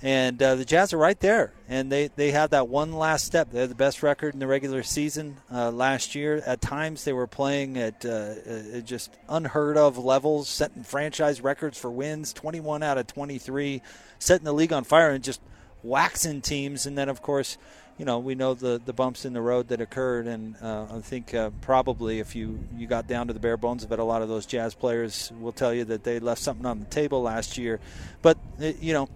and 0.00 0.40
uh, 0.40 0.54
the 0.54 0.64
Jazz 0.64 0.92
are 0.92 0.98
right 0.98 1.18
there, 1.18 1.52
and 1.68 1.90
they, 1.90 2.08
they 2.08 2.30
had 2.30 2.50
that 2.50 2.68
one 2.68 2.92
last 2.92 3.24
step. 3.24 3.50
They 3.50 3.60
had 3.60 3.70
the 3.70 3.74
best 3.74 4.02
record 4.02 4.32
in 4.32 4.38
the 4.38 4.46
regular 4.46 4.84
season 4.84 5.38
uh, 5.52 5.72
last 5.72 6.14
year. 6.14 6.40
At 6.46 6.60
times, 6.60 7.02
they 7.02 7.12
were 7.12 7.26
playing 7.26 7.76
at 7.76 8.04
uh, 8.04 8.08
uh 8.08 8.80
just 8.80 9.12
unheard 9.28 9.76
of 9.76 9.98
levels, 9.98 10.48
setting 10.48 10.84
franchise 10.84 11.40
records 11.40 11.76
for 11.76 11.90
wins 11.90 12.32
21 12.32 12.84
out 12.84 12.96
of 12.96 13.08
23, 13.08 13.82
setting 14.20 14.44
the 14.44 14.52
league 14.52 14.72
on 14.72 14.84
fire, 14.84 15.10
and 15.10 15.24
just 15.24 15.40
waxing 15.82 16.42
teams. 16.42 16.86
And 16.86 16.96
then, 16.96 17.08
of 17.08 17.20
course, 17.20 17.58
you 17.98 18.04
know, 18.04 18.20
we 18.20 18.36
know 18.36 18.54
the, 18.54 18.80
the 18.84 18.92
bumps 18.92 19.24
in 19.24 19.32
the 19.32 19.40
road 19.40 19.66
that 19.68 19.80
occurred, 19.80 20.28
and 20.28 20.54
uh, 20.62 20.86
I 20.92 21.00
think 21.00 21.34
uh, 21.34 21.50
probably 21.60 22.20
if 22.20 22.36
you, 22.36 22.60
you 22.76 22.86
got 22.86 23.08
down 23.08 23.26
to 23.26 23.32
the 23.32 23.40
bare 23.40 23.56
bones 23.56 23.82
of 23.82 23.90
it, 23.90 23.98
a 23.98 24.04
lot 24.04 24.22
of 24.22 24.28
those 24.28 24.46
Jazz 24.46 24.76
players 24.76 25.32
will 25.40 25.50
tell 25.50 25.74
you 25.74 25.84
that 25.86 26.04
they 26.04 26.20
left 26.20 26.40
something 26.40 26.66
on 26.66 26.78
the 26.78 26.86
table 26.86 27.20
last 27.20 27.58
year. 27.58 27.80
But, 28.22 28.38
you 28.60 28.92
know, 28.92 29.08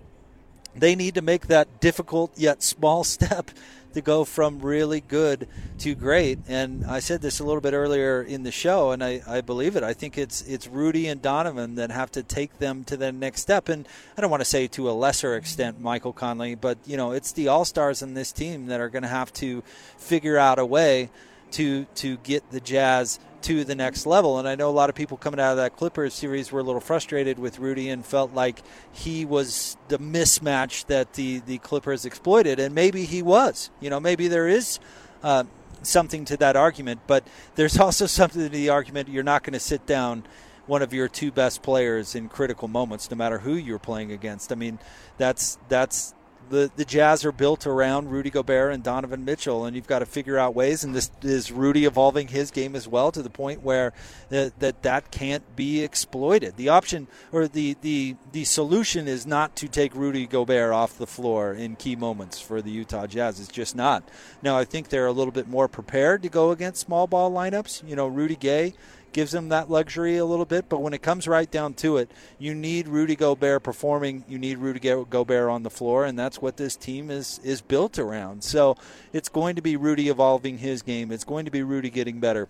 they 0.75 0.95
need 0.95 1.15
to 1.15 1.23
make 1.23 1.47
that 1.49 1.81
difficult 1.81 2.33
yet 2.37 2.63
small 2.63 3.05
step 3.17 3.51
to 3.95 4.01
go 4.01 4.25
from 4.25 4.61
really 4.61 5.01
good 5.01 5.47
to 5.79 5.95
great. 5.95 6.39
And 6.49 6.85
I 6.85 7.01
said 7.01 7.21
this 7.21 7.41
a 7.41 7.45
little 7.45 7.61
bit 7.61 7.75
earlier 7.75 8.23
in 8.23 8.43
the 8.43 8.53
show, 8.53 8.91
and 8.91 9.03
I, 9.03 9.23
I 9.27 9.41
believe 9.41 9.77
it. 9.77 9.83
I 9.83 9.93
think 9.93 10.17
it's 10.17 10.43
it's 10.43 10.67
Rudy 10.67 11.09
and 11.09 11.21
Donovan 11.21 11.75
that 11.77 11.91
have 11.91 12.11
to 12.13 12.23
take 12.23 12.59
them 12.59 12.85
to 12.85 12.97
the 12.97 13.13
next 13.13 13.43
step. 13.43 13.69
And 13.69 13.87
I 14.17 14.21
don't 14.21 14.31
want 14.31 14.41
to 14.41 14.49
say 14.49 14.67
to 14.69 14.91
a 14.91 14.93
lesser 14.93 15.37
extent 15.37 15.81
Michael 15.81 16.13
Conley, 16.13 16.55
but 16.55 16.79
you 16.87 16.97
know 16.97 17.13
it's 17.13 17.33
the 17.33 17.49
all 17.49 17.65
stars 17.65 18.03
in 18.03 18.15
this 18.15 18.33
team 18.33 18.67
that 18.67 18.81
are 18.81 18.89
going 18.89 19.03
to 19.03 19.09
have 19.09 19.33
to 19.35 19.63
figure 19.99 20.39
out 20.39 20.59
a 20.59 20.67
way 20.67 21.11
to 21.53 21.85
to 21.97 22.17
get 22.19 22.51
the 22.51 22.61
Jazz 22.61 23.19
to 23.43 23.65
the 23.65 23.75
next 23.75 24.07
level. 24.07 24.39
And 24.39 24.49
I 24.49 24.55
know 24.55 24.69
a 24.69 24.73
lot 24.73 24.89
of 24.89 24.95
people 24.95 25.17
coming 25.17 25.41
out 25.41 25.53
of 25.53 25.57
that 25.59 25.77
Clippers 25.77 26.15
series 26.15 26.51
were 26.51 26.61
a 26.61 26.63
little 26.63 26.81
frustrated 26.81 27.39
with 27.39 27.59
Rudy 27.59 27.89
and 27.91 28.05
felt 28.05 28.33
like 28.33 28.63
he 28.93 29.25
was 29.25 29.77
the 29.89 29.99
mismatch 29.99 30.87
that 30.87 31.15
the, 31.15 31.41
the 31.41 31.59
Clippers 31.59 32.05
exploited. 32.05 32.59
And 32.59 32.75
maybe 32.75 33.05
he 33.05 33.23
was. 33.23 33.71
You 33.81 33.91
know, 33.91 34.01
maybe 34.01 34.29
there 34.29 34.49
is. 34.49 34.79
Uh, 35.23 35.45
something 35.85 36.25
to 36.25 36.37
that 36.37 36.55
argument, 36.55 37.01
but 37.07 37.27
there's 37.57 37.79
also 37.81 38.07
something 38.07 38.43
to 38.43 38.49
the 38.49 38.69
argument 38.69 39.09
you're 39.09 39.23
not 39.23 39.43
going 39.43 39.53
to 39.53 39.61
sit 39.61 39.85
down 39.87 40.25
one 40.67 40.83
of 40.83 40.93
your 40.93 41.09
two 41.09 41.33
best 41.33 41.63
players 41.63 42.15
in 42.15 42.29
critical 42.29 42.69
moments, 42.69 43.11
no 43.11 43.17
matter 43.17 43.39
who 43.39 43.55
you're 43.55 43.79
playing 43.79 44.13
against. 44.13 44.53
I 44.53 44.55
mean, 44.55 44.79
that's 45.19 45.59
that's 45.69 46.15
the, 46.51 46.71
the 46.77 46.85
Jazz 46.85 47.25
are 47.25 47.33
built 47.33 47.67
around 47.67 48.11
Rudy 48.11 48.31
Gobert 48.31 48.73
and 48.73 48.83
Donovan 48.83 49.25
Mitchell, 49.25 49.65
and 49.65 49.75
you've 49.75 49.87
got 49.87 50.01
to 50.01 50.07
figure 50.07 50.39
out 50.39 50.55
ways. 50.55 50.85
And 50.85 50.95
this 50.95 51.11
is 51.23 51.51
Rudy 51.51 51.85
evolving 51.85 52.29
his 52.29 52.51
game 52.51 52.77
as 52.77 52.87
well 52.87 53.11
to 53.13 53.23
the 53.23 53.31
point 53.31 53.63
where 53.63 53.93
that 54.29 54.59
that, 54.61 54.83
that 54.83 55.11
can't 55.11 55.57
be 55.57 55.83
exploited. 55.83 56.57
The 56.57 56.69
option 56.69 57.09
or 57.33 57.49
the, 57.49 57.77
the 57.81 58.17
the 58.33 58.45
solution 58.45 59.09
is 59.09 59.27
not 59.27 59.57
to 59.57 59.69
take 59.69 59.95
Rudy 59.95 60.27
Gobert 60.27 60.73
off 60.73 60.99
the 60.99 61.07
floor 61.07 61.53
in 61.53 61.77
key 61.77 61.97
moments 61.97 62.41
for 62.41 62.63
the 62.63 62.71
Utah 62.71 63.07
Jazz. 63.07 63.41
It's 63.41 63.49
just 63.49 63.75
not. 63.75 64.03
Now 64.43 64.57
I 64.57 64.65
think 64.65 64.89
they're 64.89 65.07
a 65.07 65.13
little 65.13 65.33
bit 65.33 65.49
more 65.49 65.69
prepared 65.69 66.23
to 66.23 66.29
go 66.29 66.51
against 66.51 66.87
small 66.87 67.07
ball 67.07 67.31
lineups. 67.31 67.89
You 67.89 67.97
know, 67.97 68.07
Rudy 68.07 68.37
Gay 68.37 68.75
gives 69.13 69.33
them 69.33 69.49
that 69.51 69.71
luxury 69.71 70.17
a 70.17 70.25
little 70.25 70.45
bit. 70.45 70.69
But 70.69 70.81
when 70.81 70.93
it 70.93 71.03
comes 71.03 71.29
right 71.29 71.51
down 71.51 71.75
to 71.75 71.97
it, 71.97 72.11
you 72.39 72.55
need 72.55 72.89
Rudy 72.89 73.17
Gobert 73.17 73.63
performing. 73.63 74.25
You 74.29 74.39
need 74.39 74.59
Rudy 74.59 74.81
Gobert 74.81 75.51
on 75.51 75.63
the 75.63 75.71
floor, 75.71 76.05
and 76.05 76.19
that's 76.19 76.41
what 76.41 76.57
this 76.57 76.77
team 76.77 77.11
is 77.11 77.41
is 77.45 77.61
built 77.61 77.99
around. 77.99 78.45
So 78.45 78.77
it's 79.13 79.29
going 79.29 79.57
to 79.57 79.63
be 79.63 79.77
Rudy 79.77 80.09
evolving 80.09 80.59
his 80.59 80.83
game. 80.83 81.13
It's 81.13 81.25
going 81.25 81.45
to 81.45 81.51
be 81.51 81.63
Rudy 81.63 81.91
getting 81.91 82.21
better. 82.21 82.49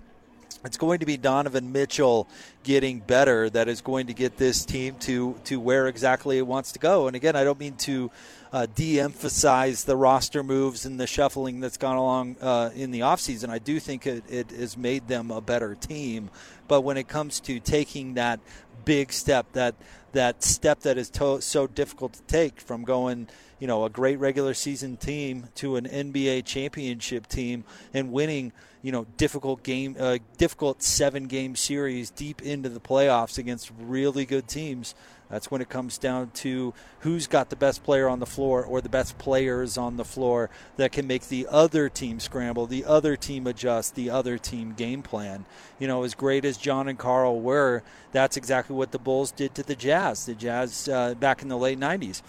It's 0.64 0.76
going 0.76 1.00
to 1.00 1.06
be 1.06 1.16
Donovan 1.16 1.72
Mitchell 1.72 2.28
getting 2.62 3.00
better 3.00 3.50
that 3.50 3.68
is 3.68 3.80
going 3.80 4.06
to 4.06 4.14
get 4.14 4.36
this 4.36 4.64
team 4.64 4.94
to 5.00 5.36
to 5.44 5.58
where 5.58 5.88
exactly 5.88 6.38
it 6.38 6.46
wants 6.46 6.72
to 6.72 6.78
go. 6.78 7.06
And 7.06 7.16
again, 7.16 7.34
I 7.34 7.44
don't 7.44 7.58
mean 7.58 7.74
to 7.78 8.10
uh, 8.52 8.66
de-emphasize 8.74 9.84
the 9.84 9.96
roster 9.96 10.42
moves 10.42 10.84
and 10.84 11.00
the 11.00 11.06
shuffling 11.06 11.60
that's 11.60 11.78
gone 11.78 11.96
along 11.96 12.36
uh, 12.40 12.70
in 12.74 12.90
the 12.90 13.00
offseason. 13.00 13.48
I 13.48 13.58
do 13.58 13.80
think 13.80 14.06
it, 14.06 14.24
it 14.28 14.50
has 14.50 14.76
made 14.76 15.08
them 15.08 15.30
a 15.30 15.40
better 15.40 15.74
team. 15.74 16.30
But 16.68 16.82
when 16.82 16.96
it 16.98 17.08
comes 17.08 17.40
to 17.40 17.58
taking 17.60 18.14
that 18.14 18.40
big 18.84 19.12
step, 19.12 19.46
that 19.52 19.74
that 20.12 20.42
step 20.42 20.80
that 20.80 20.98
is 20.98 21.08
to- 21.08 21.40
so 21.40 21.66
difficult 21.66 22.12
to 22.12 22.22
take 22.24 22.60
from 22.60 22.84
going, 22.84 23.28
you 23.58 23.66
know, 23.66 23.84
a 23.86 23.90
great 23.90 24.18
regular 24.18 24.52
season 24.52 24.98
team 24.98 25.48
to 25.54 25.76
an 25.76 25.86
NBA 25.86 26.44
championship 26.44 27.26
team 27.26 27.64
and 27.94 28.12
winning, 28.12 28.52
you 28.82 28.92
know, 28.92 29.06
difficult 29.16 29.62
game, 29.62 29.96
uh, 29.98 30.18
difficult 30.38 30.82
seven 30.82 31.26
game 31.26 31.56
series 31.56 32.10
deep 32.10 32.42
into 32.42 32.68
the 32.68 32.80
playoffs 32.80 33.38
against 33.38 33.70
really 33.78 34.26
good 34.26 34.48
teams. 34.48 34.94
That's 35.30 35.50
when 35.50 35.62
it 35.62 35.70
comes 35.70 35.96
down 35.96 36.30
to 36.34 36.74
who's 37.00 37.26
got 37.26 37.48
the 37.48 37.56
best 37.56 37.82
player 37.82 38.06
on 38.06 38.18
the 38.18 38.26
floor 38.26 38.62
or 38.62 38.82
the 38.82 38.90
best 38.90 39.16
players 39.16 39.78
on 39.78 39.96
the 39.96 40.04
floor 40.04 40.50
that 40.76 40.92
can 40.92 41.06
make 41.06 41.28
the 41.28 41.46
other 41.48 41.88
team 41.88 42.20
scramble, 42.20 42.66
the 42.66 42.84
other 42.84 43.16
team 43.16 43.46
adjust, 43.46 43.94
the 43.94 44.10
other 44.10 44.36
team 44.36 44.74
game 44.74 45.00
plan. 45.00 45.46
You 45.78 45.88
know, 45.88 46.02
as 46.02 46.14
great 46.14 46.44
as 46.44 46.58
John 46.58 46.86
and 46.86 46.98
Karl 46.98 47.40
were, 47.40 47.82
that's 48.10 48.36
exactly 48.36 48.76
what 48.76 48.92
the 48.92 48.98
Bulls 48.98 49.30
did 49.30 49.54
to 49.54 49.62
the 49.62 49.74
Jazz. 49.74 50.26
The 50.26 50.34
Jazz 50.34 50.86
uh, 50.86 51.14
back 51.14 51.40
in 51.40 51.48
the 51.48 51.56
late 51.56 51.80
90s 51.80 52.20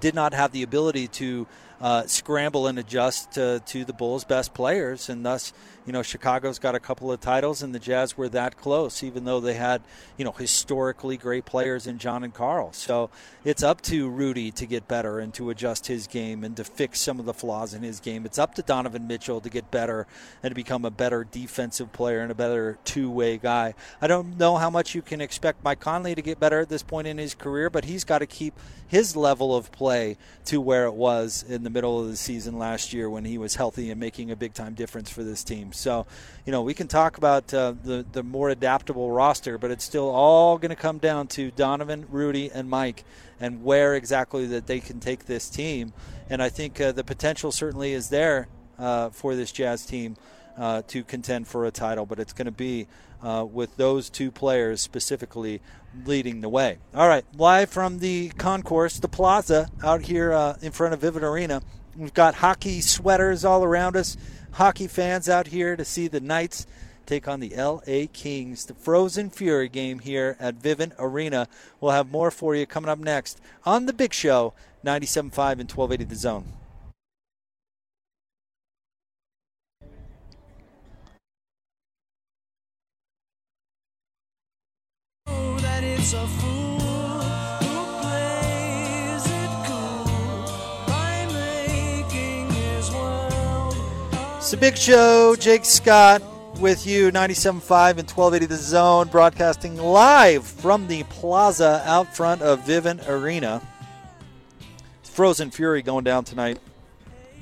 did 0.00 0.14
not 0.14 0.34
have 0.34 0.50
the 0.50 0.64
ability 0.64 1.06
to 1.08 1.46
uh, 1.80 2.06
scramble 2.06 2.66
and 2.66 2.78
adjust 2.78 3.32
to, 3.32 3.60
to 3.66 3.84
the 3.84 3.92
Bulls' 3.92 4.24
best 4.24 4.54
players, 4.54 5.08
and 5.08 5.24
thus, 5.24 5.52
you 5.88 5.92
know, 5.92 6.02
Chicago's 6.02 6.58
got 6.58 6.74
a 6.74 6.80
couple 6.80 7.10
of 7.10 7.18
titles, 7.18 7.62
and 7.62 7.74
the 7.74 7.78
Jazz 7.78 8.14
were 8.14 8.28
that 8.28 8.58
close, 8.58 9.02
even 9.02 9.24
though 9.24 9.40
they 9.40 9.54
had, 9.54 9.80
you 10.18 10.24
know, 10.26 10.32
historically 10.32 11.16
great 11.16 11.46
players 11.46 11.86
in 11.86 11.96
John 11.96 12.22
and 12.22 12.34
Karl. 12.34 12.74
So 12.74 13.08
it's 13.42 13.62
up 13.62 13.80
to 13.82 14.06
Rudy 14.06 14.50
to 14.50 14.66
get 14.66 14.86
better 14.86 15.18
and 15.18 15.32
to 15.32 15.48
adjust 15.48 15.86
his 15.86 16.06
game 16.06 16.44
and 16.44 16.54
to 16.58 16.64
fix 16.64 17.00
some 17.00 17.18
of 17.18 17.24
the 17.24 17.32
flaws 17.32 17.72
in 17.72 17.82
his 17.82 18.00
game. 18.00 18.26
It's 18.26 18.38
up 18.38 18.54
to 18.56 18.62
Donovan 18.62 19.06
Mitchell 19.06 19.40
to 19.40 19.48
get 19.48 19.70
better 19.70 20.06
and 20.42 20.50
to 20.50 20.54
become 20.54 20.84
a 20.84 20.90
better 20.90 21.24
defensive 21.24 21.90
player 21.90 22.20
and 22.20 22.30
a 22.30 22.34
better 22.34 22.76
two-way 22.84 23.38
guy. 23.38 23.72
I 24.02 24.08
don't 24.08 24.36
know 24.36 24.56
how 24.58 24.68
much 24.68 24.94
you 24.94 25.00
can 25.00 25.22
expect 25.22 25.64
Mike 25.64 25.80
Conley 25.80 26.14
to 26.14 26.20
get 26.20 26.38
better 26.38 26.60
at 26.60 26.68
this 26.68 26.82
point 26.82 27.06
in 27.06 27.16
his 27.16 27.34
career, 27.34 27.70
but 27.70 27.86
he's 27.86 28.04
got 28.04 28.18
to 28.18 28.26
keep 28.26 28.52
his 28.86 29.16
level 29.16 29.56
of 29.56 29.72
play 29.72 30.18
to 30.46 30.60
where 30.60 30.84
it 30.84 30.94
was 30.94 31.44
in 31.48 31.62
the 31.62 31.70
middle 31.70 32.00
of 32.00 32.08
the 32.08 32.16
season 32.16 32.58
last 32.58 32.92
year 32.92 33.08
when 33.08 33.24
he 33.24 33.38
was 33.38 33.54
healthy 33.54 33.90
and 33.90 33.98
making 33.98 34.30
a 34.30 34.36
big 34.36 34.52
time 34.52 34.74
difference 34.74 35.08
for 35.10 35.22
this 35.22 35.44
team. 35.44 35.72
So, 35.78 36.06
you 36.44 36.52
know, 36.52 36.62
we 36.62 36.74
can 36.74 36.88
talk 36.88 37.16
about 37.16 37.52
uh, 37.54 37.74
the 37.82 38.04
the 38.12 38.22
more 38.22 38.50
adaptable 38.50 39.10
roster, 39.10 39.58
but 39.58 39.70
it's 39.70 39.84
still 39.84 40.08
all 40.08 40.58
going 40.58 40.70
to 40.70 40.76
come 40.76 40.98
down 40.98 41.28
to 41.28 41.50
Donovan, 41.50 42.06
Rudy, 42.10 42.50
and 42.50 42.68
Mike, 42.68 43.04
and 43.40 43.62
where 43.62 43.94
exactly 43.94 44.46
that 44.46 44.66
they 44.66 44.80
can 44.80 45.00
take 45.00 45.26
this 45.26 45.48
team. 45.48 45.92
And 46.30 46.42
I 46.42 46.48
think 46.48 46.80
uh, 46.80 46.92
the 46.92 47.04
potential 47.04 47.52
certainly 47.52 47.92
is 47.92 48.08
there 48.08 48.48
uh, 48.78 49.10
for 49.10 49.34
this 49.34 49.52
Jazz 49.52 49.86
team 49.86 50.16
uh, 50.58 50.82
to 50.88 51.04
contend 51.04 51.46
for 51.48 51.64
a 51.64 51.70
title, 51.70 52.04
but 52.04 52.18
it's 52.18 52.32
going 52.32 52.46
to 52.46 52.52
be 52.52 52.86
uh, 53.22 53.46
with 53.50 53.76
those 53.76 54.10
two 54.10 54.30
players 54.30 54.80
specifically 54.80 55.60
leading 56.04 56.40
the 56.40 56.48
way. 56.48 56.78
All 56.94 57.08
right, 57.08 57.24
live 57.36 57.70
from 57.70 57.98
the 57.98 58.30
concourse, 58.30 58.98
the 58.98 59.08
plaza 59.08 59.70
out 59.82 60.02
here 60.02 60.32
uh, 60.32 60.56
in 60.60 60.72
front 60.72 60.94
of 60.94 61.00
Vivint 61.00 61.22
Arena. 61.22 61.62
We've 61.98 62.14
got 62.14 62.36
hockey 62.36 62.80
sweaters 62.80 63.44
all 63.44 63.64
around 63.64 63.96
us, 63.96 64.16
hockey 64.52 64.86
fans 64.86 65.28
out 65.28 65.48
here 65.48 65.74
to 65.74 65.84
see 65.84 66.06
the 66.06 66.20
Knights 66.20 66.64
take 67.06 67.26
on 67.26 67.40
the 67.40 67.52
LA 67.56 68.06
Kings. 68.12 68.66
The 68.66 68.74
Frozen 68.74 69.30
Fury 69.30 69.68
game 69.68 69.98
here 69.98 70.36
at 70.38 70.62
Vivint 70.62 70.92
Arena. 70.96 71.48
We'll 71.80 71.90
have 71.90 72.12
more 72.12 72.30
for 72.30 72.54
you 72.54 72.66
coming 72.66 72.88
up 72.88 73.00
next 73.00 73.40
on 73.66 73.86
The 73.86 73.92
Big 73.92 74.14
Show, 74.14 74.54
97.5 74.84 75.58
and 75.58 75.68
1280 75.68 76.04
The 76.04 76.14
Zone. 76.14 76.44
It's 94.48 94.54
a 94.54 94.56
Big 94.56 94.78
Show. 94.78 95.36
Jake 95.36 95.66
Scott 95.66 96.22
with 96.58 96.86
you, 96.86 97.12
97.5 97.12 97.98
and 97.98 98.08
1280 98.08 98.46
The 98.46 98.56
Zone, 98.56 99.08
broadcasting 99.08 99.76
live 99.76 100.46
from 100.46 100.86
the 100.88 101.02
plaza 101.02 101.82
out 101.84 102.16
front 102.16 102.40
of 102.40 102.64
Vivint 102.64 103.06
Arena. 103.10 103.60
It's 105.02 105.10
Frozen 105.10 105.50
Fury 105.50 105.82
going 105.82 106.04
down 106.04 106.24
tonight. 106.24 106.60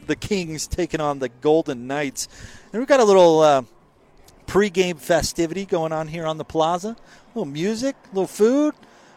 The 0.08 0.16
Kings 0.16 0.66
taking 0.66 1.00
on 1.00 1.20
the 1.20 1.28
Golden 1.28 1.86
Knights. 1.86 2.26
And 2.72 2.80
we've 2.80 2.88
got 2.88 2.98
a 2.98 3.04
little 3.04 3.38
uh, 3.38 3.62
pregame 4.48 4.98
festivity 4.98 5.64
going 5.64 5.92
on 5.92 6.08
here 6.08 6.26
on 6.26 6.38
the 6.38 6.44
plaza. 6.44 6.88
A 6.88 7.38
little 7.38 7.44
music, 7.44 7.94
a 8.06 8.08
little 8.08 8.26
food, 8.26 8.74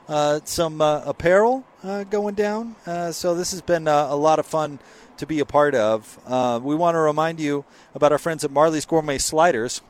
uh, 0.07 0.41
some 0.43 0.79
uh, 0.79 1.01
apparel 1.05 1.65
uh, 1.83 2.03
going 2.03 2.35
down. 2.35 2.75
Uh, 2.85 3.11
so 3.11 3.33
this 3.33 3.49
has 3.49 3.63
been 3.63 3.87
uh, 3.87 4.09
a 4.11 4.15
lot 4.15 4.37
of 4.37 4.45
fun 4.45 4.77
to 5.19 5.25
be 5.25 5.39
a 5.39 5.45
part 5.45 5.75
of. 5.75 6.19
Uh, 6.25 6.59
we 6.61 6.75
want 6.75 6.95
to 6.95 6.99
remind 6.99 7.39
you 7.39 7.65
about 7.93 8.11
our 8.11 8.17
friends 8.17 8.43
at 8.43 8.51
Marley's 8.51 8.85
Gourmet 8.85 9.17
Sliders. 9.17 9.81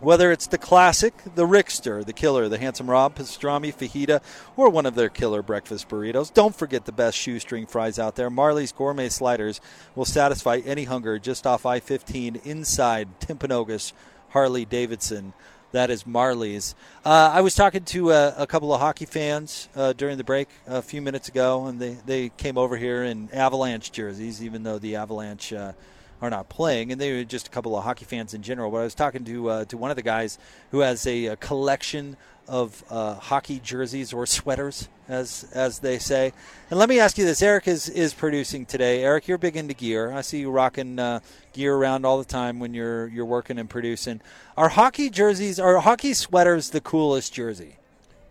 Whether 0.00 0.32
it's 0.32 0.46
the 0.46 0.56
classic, 0.56 1.12
the 1.34 1.46
Rickster, 1.46 2.02
the 2.02 2.14
killer, 2.14 2.48
the 2.48 2.56
Handsome 2.56 2.88
Rob, 2.88 3.14
pastrami, 3.14 3.74
fajita, 3.74 4.22
or 4.56 4.70
one 4.70 4.86
of 4.86 4.94
their 4.94 5.10
killer 5.10 5.42
breakfast 5.42 5.90
burritos, 5.90 6.32
don't 6.32 6.56
forget 6.56 6.86
the 6.86 6.92
best 6.92 7.18
shoestring 7.18 7.66
fries 7.66 7.98
out 7.98 8.16
there. 8.16 8.30
Marley's 8.30 8.72
Gourmet 8.72 9.10
Sliders 9.10 9.60
will 9.94 10.06
satisfy 10.06 10.62
any 10.64 10.84
hunger 10.84 11.18
just 11.18 11.46
off 11.46 11.66
I 11.66 11.80
15 11.80 12.40
inside 12.44 13.20
Timpanogos, 13.20 13.92
Harley 14.30 14.64
Davidson. 14.64 15.34
That 15.72 15.90
is 15.90 16.04
Marley's. 16.04 16.74
Uh, 17.04 17.30
I 17.32 17.42
was 17.42 17.54
talking 17.54 17.84
to 17.84 18.10
a, 18.10 18.34
a 18.38 18.46
couple 18.46 18.74
of 18.74 18.80
hockey 18.80 19.04
fans 19.06 19.68
uh, 19.76 19.92
during 19.92 20.18
the 20.18 20.24
break 20.24 20.48
a 20.66 20.82
few 20.82 21.00
minutes 21.00 21.28
ago, 21.28 21.66
and 21.66 21.78
they, 21.78 21.96
they 22.06 22.28
came 22.30 22.58
over 22.58 22.76
here 22.76 23.04
in 23.04 23.28
Avalanche 23.32 23.92
jerseys, 23.92 24.42
even 24.42 24.64
though 24.64 24.80
the 24.80 24.96
Avalanche 24.96 25.52
uh, 25.52 25.72
are 26.20 26.28
not 26.28 26.48
playing, 26.48 26.90
and 26.90 27.00
they 27.00 27.12
were 27.12 27.22
just 27.22 27.46
a 27.46 27.50
couple 27.50 27.76
of 27.76 27.84
hockey 27.84 28.04
fans 28.04 28.34
in 28.34 28.42
general. 28.42 28.72
But 28.72 28.78
I 28.78 28.84
was 28.84 28.96
talking 28.96 29.24
to 29.24 29.48
uh, 29.48 29.64
to 29.66 29.76
one 29.76 29.90
of 29.90 29.96
the 29.96 30.02
guys 30.02 30.38
who 30.72 30.80
has 30.80 31.06
a, 31.06 31.26
a 31.26 31.36
collection 31.36 32.16
of 32.50 32.84
uh, 32.90 33.14
hockey 33.14 33.60
jerseys 33.60 34.12
or 34.12 34.26
sweaters, 34.38 34.88
as 35.08 35.50
as 35.54 35.78
they 35.78 35.98
say. 35.98 36.32
And 36.68 36.78
let 36.78 36.88
me 36.88 36.98
ask 37.00 37.16
you 37.16 37.24
this: 37.24 37.40
Eric 37.40 37.68
is 37.68 37.88
is 37.88 38.12
producing 38.12 38.66
today. 38.66 39.02
Eric, 39.02 39.28
you're 39.28 39.38
big 39.38 39.56
into 39.56 39.72
gear. 39.72 40.12
I 40.12 40.20
see 40.20 40.40
you 40.40 40.50
rocking 40.50 40.98
uh, 40.98 41.20
gear 41.52 41.74
around 41.74 42.04
all 42.04 42.18
the 42.18 42.24
time 42.24 42.58
when 42.58 42.74
you're 42.74 43.06
you're 43.06 43.24
working 43.24 43.58
and 43.58 43.70
producing. 43.70 44.20
Are 44.56 44.68
hockey 44.68 45.08
jerseys, 45.08 45.58
are 45.58 45.78
hockey 45.78 46.12
sweaters 46.12 46.70
the 46.70 46.80
coolest 46.80 47.32
jersey? 47.32 47.76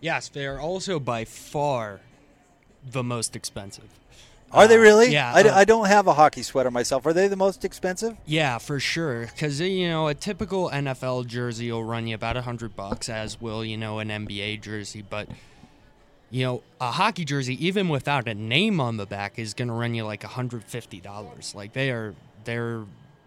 Yes, 0.02 0.30
they 0.30 0.46
are 0.46 0.60
also 0.60 1.00
by 1.00 1.26
far 1.26 2.02
the 2.84 3.04
most 3.04 3.36
expensive. 3.36 3.90
Are 4.52 4.68
they 4.68 4.78
Uh, 4.78 4.82
really? 4.82 5.12
Yeah. 5.12 5.32
I, 5.34 5.44
uh, 5.44 5.56
I 5.56 5.66
don't 5.66 5.88
have 5.88 6.08
a 6.08 6.14
hockey 6.14 6.44
sweater 6.44 6.72
myself. 6.72 7.06
Are 7.06 7.14
they 7.14 7.28
the 7.28 7.36
most 7.36 7.64
expensive? 7.64 8.18
Yeah, 8.26 8.58
for 8.58 8.80
sure. 8.80 9.28
Because 9.28 9.60
you 9.60 9.88
know, 9.90 10.08
a 10.08 10.14
typical 10.14 10.70
NFL 10.70 11.28
jersey 11.28 11.72
will 11.72 11.84
run 11.84 12.08
you 12.08 12.16
about 12.16 12.38
a 12.38 12.42
hundred 12.42 12.76
bucks, 12.76 13.10
as 13.10 13.40
will 13.40 13.64
you 13.64 13.78
know 13.78 14.00
an 14.00 14.10
NBA 14.10 14.62
jersey. 14.62 15.04
But 15.08 15.30
you 16.32 16.44
know, 16.46 16.64
a 16.80 16.92
hockey 16.92 17.26
jersey, 17.26 17.64
even 17.66 17.90
without 17.90 18.28
a 18.28 18.34
name 18.34 18.80
on 18.80 18.98
the 18.98 19.06
back, 19.06 19.40
is 19.40 19.54
going 19.54 19.68
to 19.68 19.74
run 19.74 19.94
you 19.94 20.04
like 20.06 20.24
hundred 20.24 20.64
fifty 20.64 21.00
dollars. 21.00 21.54
Like 21.56 21.74
they 21.74 21.92
are, 21.92 22.16
they're 22.46 22.84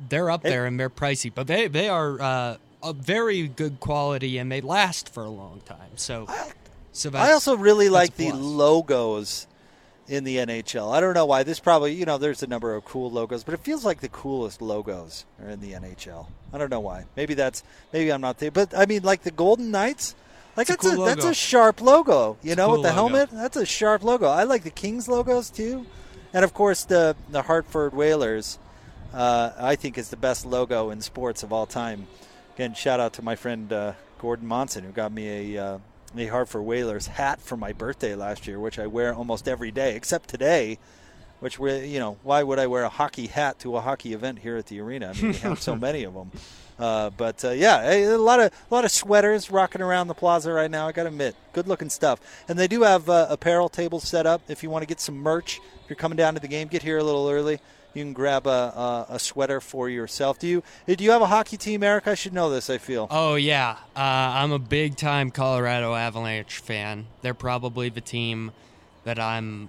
they're 0.08 0.30
up 0.30 0.42
there 0.42 0.66
and 0.66 0.78
they're 0.78 0.90
pricey, 0.90 1.32
but 1.32 1.46
they 1.46 1.68
they 1.68 1.88
are 1.88 2.20
uh, 2.20 2.56
a 2.82 2.92
very 2.92 3.48
good 3.48 3.80
quality 3.80 4.38
and 4.38 4.50
they 4.50 4.60
last 4.60 5.12
for 5.12 5.24
a 5.24 5.30
long 5.30 5.60
time. 5.64 5.96
So, 5.96 6.26
so 6.92 7.10
I 7.14 7.32
also 7.32 7.56
really 7.56 7.88
like 7.88 8.16
the 8.16 8.32
logos 8.32 9.46
in 10.08 10.24
the 10.24 10.36
NHL. 10.38 10.92
I 10.92 11.00
don't 11.00 11.14
know 11.14 11.26
why. 11.26 11.42
This 11.42 11.60
probably, 11.60 11.94
you 11.94 12.04
know, 12.04 12.18
there's 12.18 12.42
a 12.42 12.46
number 12.46 12.74
of 12.74 12.84
cool 12.84 13.10
logos, 13.10 13.44
but 13.44 13.54
it 13.54 13.60
feels 13.60 13.84
like 13.84 14.00
the 14.00 14.08
coolest 14.08 14.60
logos 14.60 15.24
are 15.42 15.48
in 15.48 15.60
the 15.60 15.72
NHL. 15.72 16.26
I 16.52 16.58
don't 16.58 16.70
know 16.70 16.80
why. 16.80 17.04
Maybe 17.16 17.34
that's 17.34 17.62
maybe 17.92 18.12
I'm 18.12 18.20
not 18.20 18.38
there, 18.38 18.50
but 18.50 18.76
I 18.76 18.86
mean, 18.86 19.02
like 19.02 19.22
the 19.22 19.30
Golden 19.30 19.70
Knights. 19.70 20.14
Like 20.54 20.68
a 20.68 20.72
that's 20.72 20.86
a, 20.86 20.96
cool 20.96 21.04
that's 21.06 21.24
a 21.24 21.32
sharp 21.32 21.80
logo, 21.80 22.36
you 22.42 22.50
It's 22.52 22.58
know, 22.58 22.66
cool 22.66 22.72
with 22.72 22.82
the 22.82 22.88
logo. 22.88 22.94
helmet. 22.94 23.30
That's 23.32 23.56
a 23.56 23.64
sharp 23.64 24.02
logo. 24.04 24.26
I 24.26 24.44
like 24.44 24.64
the 24.64 24.70
Kings 24.70 25.08
logos 25.08 25.48
too, 25.48 25.86
and 26.34 26.44
of 26.44 26.52
course 26.52 26.84
the 26.84 27.16
the 27.30 27.42
Hartford 27.42 27.94
Whalers. 27.94 28.58
Uh, 29.14 29.52
I 29.58 29.76
think 29.76 29.98
is 29.98 30.08
the 30.08 30.16
best 30.16 30.46
logo 30.46 30.90
in 30.90 31.00
sports 31.02 31.42
of 31.42 31.52
all 31.52 31.66
time. 31.66 32.06
Again, 32.54 32.74
shout 32.74 32.98
out 33.00 33.12
to 33.14 33.22
my 33.22 33.36
friend 33.36 33.70
uh, 33.72 33.92
Gordon 34.18 34.46
Monson 34.46 34.84
who 34.84 34.90
got 34.90 35.12
me 35.12 35.54
a 35.56 35.64
uh, 35.64 35.78
a 36.20 36.26
Hartford 36.26 36.62
Whalers 36.62 37.06
hat 37.06 37.40
for 37.40 37.56
my 37.56 37.72
birthday 37.72 38.14
last 38.14 38.46
year, 38.46 38.58
which 38.60 38.78
I 38.78 38.86
wear 38.86 39.14
almost 39.14 39.48
every 39.48 39.70
day 39.70 39.96
except 39.96 40.28
today. 40.28 40.78
Which 41.40 41.58
we, 41.58 41.86
you 41.86 41.98
know, 41.98 42.18
why 42.22 42.44
would 42.44 42.60
I 42.60 42.68
wear 42.68 42.84
a 42.84 42.88
hockey 42.88 43.26
hat 43.26 43.58
to 43.60 43.76
a 43.76 43.80
hockey 43.80 44.12
event 44.12 44.38
here 44.38 44.56
at 44.56 44.66
the 44.66 44.80
arena? 44.80 45.12
I 45.12 45.20
mean, 45.20 45.32
we 45.32 45.38
have 45.38 45.60
so 45.60 45.74
many 45.88 46.04
of 46.04 46.14
them. 46.14 46.30
Uh, 46.78 47.10
but 47.10 47.44
uh, 47.44 47.50
yeah, 47.50 47.82
hey, 47.82 48.04
a 48.04 48.18
lot 48.18 48.40
of 48.40 48.52
a 48.52 48.74
lot 48.74 48.84
of 48.84 48.90
sweaters 48.90 49.50
rocking 49.50 49.82
around 49.82 50.06
the 50.06 50.14
plaza 50.14 50.52
right 50.52 50.70
now. 50.70 50.86
I 50.86 50.92
got 50.92 51.02
to 51.02 51.08
admit, 51.08 51.34
good 51.52 51.66
looking 51.66 51.90
stuff. 51.90 52.20
And 52.48 52.58
they 52.58 52.68
do 52.68 52.82
have 52.82 53.08
uh, 53.08 53.26
apparel 53.28 53.68
tables 53.68 54.04
set 54.04 54.26
up. 54.26 54.42
If 54.48 54.62
you 54.62 54.70
want 54.70 54.82
to 54.82 54.86
get 54.86 55.00
some 55.00 55.16
merch, 55.16 55.60
if 55.82 55.90
you're 55.90 55.96
coming 55.96 56.16
down 56.16 56.34
to 56.34 56.40
the 56.40 56.48
game, 56.48 56.68
get 56.68 56.82
here 56.82 56.98
a 56.98 57.04
little 57.04 57.28
early. 57.28 57.60
You 57.94 58.02
can 58.04 58.12
grab 58.12 58.46
a, 58.46 58.50
a, 58.50 59.14
a 59.14 59.18
sweater 59.18 59.60
for 59.60 59.88
yourself. 59.88 60.38
Do 60.38 60.46
you 60.48 60.62
do 60.86 61.02
you 61.04 61.10
have 61.10 61.20
a 61.22 61.26
hockey 61.26 61.56
team, 61.56 61.82
Eric? 61.82 62.06
I 62.08 62.14
should 62.14 62.32
know 62.32 62.48
this. 62.50 62.70
I 62.70 62.78
feel. 62.78 63.06
Oh 63.10 63.34
yeah, 63.34 63.76
uh, 63.94 64.00
I'm 64.00 64.52
a 64.52 64.58
big 64.58 64.96
time 64.96 65.30
Colorado 65.30 65.94
Avalanche 65.94 66.58
fan. 66.58 67.06
They're 67.20 67.34
probably 67.34 67.88
the 67.90 68.00
team 68.00 68.52
that 69.04 69.18
I'm 69.18 69.68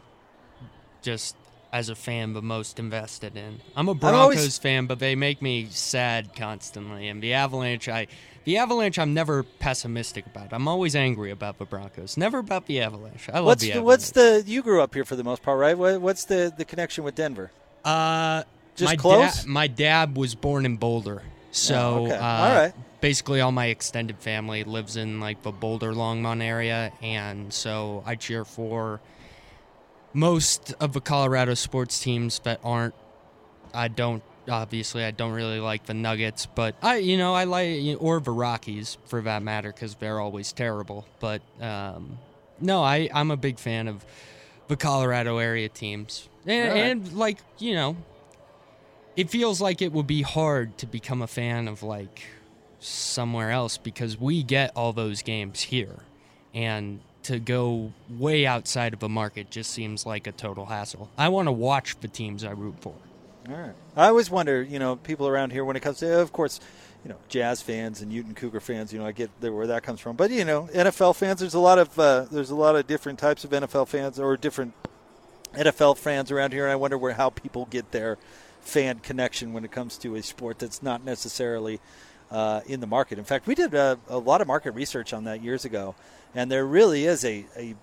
just 1.01 1.35
as 1.71 1.89
a 1.89 1.95
fan 1.95 2.33
but 2.33 2.43
most 2.43 2.79
invested 2.79 3.35
in. 3.35 3.59
I'm 3.75 3.87
a 3.87 3.91
I'm 3.91 3.97
Broncos 3.97 4.19
always- 4.37 4.57
fan, 4.57 4.85
but 4.85 4.99
they 4.99 5.15
make 5.15 5.41
me 5.41 5.67
sad 5.69 6.35
constantly. 6.35 7.07
And 7.07 7.21
the 7.21 7.33
Avalanche, 7.33 7.89
I 7.89 8.07
the 8.45 8.57
Avalanche, 8.57 8.99
I'm 8.99 9.13
never 9.13 9.41
pessimistic 9.43 10.25
about. 10.27 10.53
I'm 10.53 10.67
always 10.67 10.95
angry 10.95 11.31
about 11.31 11.57
the 11.57 11.65
Broncos, 11.65 12.15
never 12.15 12.37
about 12.39 12.67
the 12.67 12.79
Avalanche. 12.81 13.27
I 13.29 13.37
love 13.39 13.45
What's 13.45 13.61
the 13.61 13.67
the, 13.67 13.71
Avalanche. 13.73 13.85
what's 13.85 14.11
the 14.11 14.43
you 14.45 14.61
grew 14.61 14.81
up 14.81 14.93
here 14.93 15.03
for 15.05 15.15
the 15.15 15.23
most 15.23 15.41
part, 15.43 15.59
right? 15.59 15.77
What, 15.77 15.99
what's 15.99 16.25
the 16.25 16.53
the 16.55 16.63
connection 16.65 17.03
with 17.03 17.15
Denver? 17.15 17.51
Uh, 17.83 18.43
Just 18.75 18.91
my 18.91 18.95
close? 18.95 19.37
Dad, 19.43 19.47
my 19.47 19.67
dad 19.67 20.15
was 20.17 20.35
born 20.35 20.65
in 20.65 20.77
Boulder, 20.77 21.21
so 21.51 21.75
Oh, 21.75 22.05
okay. 22.05 22.15
uh, 22.15 22.25
All 22.25 22.55
right. 22.55 22.73
basically 23.01 23.41
all 23.41 23.51
my 23.51 23.65
extended 23.67 24.17
family 24.19 24.63
lives 24.63 24.95
in 24.97 25.19
like 25.19 25.41
the 25.43 25.51
Boulder 25.51 25.93
Longmont 25.93 26.41
area, 26.43 26.91
and 27.01 27.53
so 27.53 28.03
I 28.05 28.15
cheer 28.15 28.45
for 28.45 29.01
most 30.13 30.73
of 30.79 30.93
the 30.93 31.01
Colorado 31.01 31.53
sports 31.53 31.99
teams 31.99 32.39
that 32.39 32.59
aren't. 32.63 32.93
I 33.73 33.87
don't 33.87 34.21
obviously 34.49 35.03
I 35.03 35.11
don't 35.11 35.31
really 35.31 35.59
like 35.59 35.85
the 35.85 35.93
Nuggets, 35.93 36.45
but 36.45 36.75
I 36.81 36.97
you 36.97 37.17
know 37.17 37.33
I 37.33 37.45
like 37.45 37.97
or 37.99 38.19
the 38.19 38.31
Rockies 38.31 38.97
for 39.05 39.21
that 39.21 39.41
matter 39.41 39.71
because 39.71 39.95
they're 39.95 40.19
always 40.19 40.51
terrible. 40.53 41.05
But 41.19 41.41
um, 41.59 42.17
no, 42.59 42.83
I 42.83 43.09
I'm 43.13 43.31
a 43.31 43.37
big 43.37 43.57
fan 43.59 43.87
of 43.87 44.05
the 44.67 44.77
Colorado 44.77 45.37
area 45.37 45.69
teams, 45.69 46.29
and, 46.45 46.69
right. 46.69 46.77
and 46.77 47.13
like 47.13 47.39
you 47.59 47.73
know, 47.73 47.97
it 49.15 49.29
feels 49.29 49.61
like 49.61 49.81
it 49.81 49.91
would 49.91 50.07
be 50.07 50.21
hard 50.21 50.77
to 50.79 50.85
become 50.85 51.21
a 51.21 51.27
fan 51.27 51.67
of 51.67 51.83
like 51.83 52.23
somewhere 52.79 53.51
else 53.51 53.77
because 53.77 54.19
we 54.19 54.43
get 54.43 54.71
all 54.75 54.93
those 54.93 55.21
games 55.21 55.61
here, 55.61 55.99
and 56.53 56.99
to 57.23 57.39
go 57.39 57.91
way 58.09 58.45
outside 58.45 58.93
of 58.93 59.01
a 59.01 59.09
market 59.09 59.49
just 59.49 59.71
seems 59.71 60.05
like 60.05 60.27
a 60.27 60.31
total 60.31 60.65
hassle. 60.65 61.09
I 61.17 61.29
want 61.29 61.47
to 61.47 61.51
watch 61.51 61.99
the 62.01 62.07
teams 62.07 62.43
I 62.43 62.51
root 62.51 62.75
for. 62.81 62.93
All 63.49 63.55
right. 63.55 63.73
I 63.95 64.07
always 64.07 64.29
wonder, 64.29 64.61
you 64.61 64.79
know, 64.79 64.95
people 64.95 65.27
around 65.27 65.51
here 65.51 65.65
when 65.65 65.75
it 65.75 65.81
comes 65.81 65.99
to, 65.99 66.19
of 66.19 66.31
course, 66.31 66.59
you 67.03 67.09
know, 67.09 67.17
Jazz 67.27 67.61
fans 67.61 68.01
and 68.01 68.11
Ute 68.13 68.25
and 68.25 68.35
Cougar 68.35 68.61
fans. 68.61 68.93
You 68.93 68.99
know, 68.99 69.05
I 69.05 69.11
get 69.11 69.29
where 69.41 69.67
that 69.67 69.83
comes 69.83 69.99
from, 69.99 70.15
but 70.15 70.31
you 70.31 70.45
know, 70.45 70.69
NFL 70.73 71.15
fans. 71.15 71.39
There's 71.39 71.53
a 71.53 71.59
lot 71.59 71.79
of 71.79 71.97
uh, 71.99 72.25
there's 72.31 72.49
a 72.49 72.55
lot 72.55 72.75
of 72.75 72.87
different 72.87 73.19
types 73.19 73.43
of 73.43 73.51
NFL 73.51 73.87
fans 73.87 74.19
or 74.19 74.37
different 74.37 74.73
NFL 75.53 75.97
fans 75.97 76.31
around 76.31 76.53
here. 76.53 76.63
And 76.63 76.71
I 76.71 76.75
wonder 76.75 76.97
where 76.97 77.13
how 77.13 77.29
people 77.29 77.67
get 77.69 77.91
their 77.91 78.17
fan 78.61 78.99
connection 78.99 79.53
when 79.53 79.65
it 79.65 79.71
comes 79.71 79.97
to 79.99 80.15
a 80.15 80.23
sport 80.23 80.59
that's 80.59 80.81
not 80.81 81.03
necessarily 81.03 81.79
uh, 82.31 82.61
in 82.65 82.79
the 82.79 82.87
market. 82.87 83.19
In 83.19 83.25
fact, 83.25 83.45
we 83.45 83.55
did 83.55 83.73
a, 83.73 83.99
a, 84.07 84.17
lot 84.17 84.41
of 84.41 84.47
market 84.47 84.71
research 84.71 85.13
on 85.13 85.25
that 85.25 85.43
years 85.43 85.65
ago, 85.65 85.95
and 86.33 86.49
there 86.49 86.65
really 86.65 87.05
is 87.05 87.23
a, 87.23 87.45
a 87.57 87.75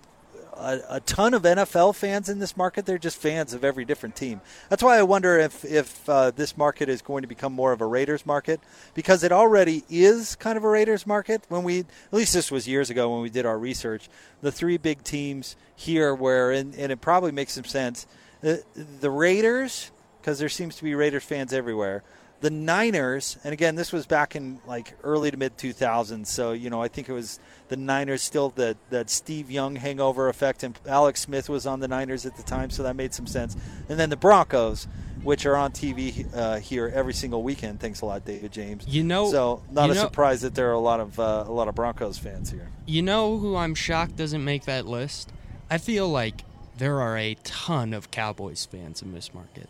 a, 0.53 0.81
a, 0.89 0.99
ton 1.01 1.33
of 1.33 1.43
NFL 1.43 1.95
fans 1.95 2.29
in 2.29 2.39
this 2.39 2.55
market. 2.55 2.85
They're 2.85 2.97
just 2.97 3.17
fans 3.17 3.53
of 3.53 3.63
every 3.63 3.85
different 3.85 4.15
team. 4.15 4.41
That's 4.69 4.83
why 4.83 4.97
I 4.97 5.03
wonder 5.03 5.37
if 5.37 5.63
if 5.65 6.07
uh, 6.09 6.31
this 6.31 6.57
market 6.57 6.89
is 6.89 7.01
going 7.01 7.21
to 7.21 7.27
become 7.27 7.53
more 7.53 7.71
of 7.71 7.81
a 7.81 7.85
Raiders 7.85 8.25
market 8.25 8.59
because 8.93 9.23
it 9.23 9.31
already 9.31 9.83
is 9.89 10.35
kind 10.35 10.57
of 10.57 10.63
a 10.63 10.69
Raiders 10.69 11.07
market. 11.07 11.43
When 11.49 11.63
we 11.63 11.79
at 11.79 11.85
least 12.11 12.33
this 12.33 12.51
was 12.51 12.67
years 12.67 12.89
ago 12.89 13.11
when 13.11 13.21
we 13.21 13.29
did 13.29 13.45
our 13.45 13.57
research, 13.57 14.09
the 14.41 14.51
three 14.51 14.77
big 14.77 15.03
teams 15.03 15.55
here 15.75 16.13
where 16.13 16.51
and, 16.51 16.75
and 16.75 16.91
it 16.91 17.01
probably 17.01 17.31
makes 17.31 17.53
some 17.53 17.65
sense. 17.65 18.05
The, 18.41 18.63
the 18.75 19.09
Raiders 19.09 19.91
because 20.21 20.39
there 20.39 20.49
seems 20.49 20.75
to 20.75 20.83
be 20.83 20.95
Raiders 20.95 21.23
fans 21.23 21.53
everywhere 21.53 22.03
the 22.41 22.49
Niners, 22.49 23.37
and 23.43 23.53
again, 23.53 23.75
this 23.75 23.93
was 23.93 24.07
back 24.07 24.35
in 24.35 24.59
like 24.65 24.95
early 25.03 25.31
to 25.31 25.37
mid 25.37 25.57
2000s. 25.57 26.27
So 26.27 26.51
you 26.51 26.69
know, 26.69 26.81
I 26.81 26.87
think 26.87 27.07
it 27.07 27.13
was 27.13 27.39
the 27.71 27.77
Niners 27.77 28.21
still 28.21 28.49
that 28.57 28.75
that 28.89 29.09
Steve 29.09 29.49
Young 29.49 29.77
hangover 29.77 30.27
effect, 30.27 30.61
and 30.61 30.77
Alex 30.85 31.21
Smith 31.21 31.47
was 31.47 31.65
on 31.65 31.79
the 31.79 31.87
Niners 31.87 32.25
at 32.25 32.35
the 32.35 32.43
time, 32.43 32.69
so 32.69 32.83
that 32.83 32.97
made 32.97 33.13
some 33.13 33.25
sense. 33.25 33.55
And 33.87 33.97
then 33.97 34.09
the 34.09 34.17
Broncos, 34.17 34.87
which 35.23 35.45
are 35.45 35.55
on 35.55 35.71
TV 35.71 36.27
uh, 36.35 36.59
here 36.59 36.91
every 36.93 37.13
single 37.13 37.43
weekend. 37.43 37.79
Thanks 37.79 38.01
a 38.01 38.05
lot, 38.05 38.25
David 38.25 38.51
James. 38.51 38.85
You 38.85 39.05
know, 39.05 39.31
so 39.31 39.63
not 39.71 39.89
a 39.89 39.93
know, 39.93 40.01
surprise 40.01 40.41
that 40.41 40.53
there 40.53 40.69
are 40.69 40.73
a 40.73 40.79
lot 40.79 40.99
of 40.99 41.17
uh, 41.17 41.45
a 41.47 41.51
lot 41.51 41.69
of 41.69 41.75
Broncos 41.75 42.17
fans 42.17 42.51
here. 42.51 42.67
You 42.85 43.01
know 43.01 43.37
who 43.37 43.55
I'm 43.55 43.73
shocked 43.73 44.17
doesn't 44.17 44.43
make 44.43 44.65
that 44.65 44.85
list? 44.85 45.31
I 45.69 45.77
feel 45.77 46.09
like 46.09 46.43
there 46.77 46.99
are 46.99 47.17
a 47.17 47.35
ton 47.45 47.93
of 47.93 48.11
Cowboys 48.11 48.65
fans 48.65 49.01
in 49.01 49.13
this 49.13 49.33
market. 49.33 49.69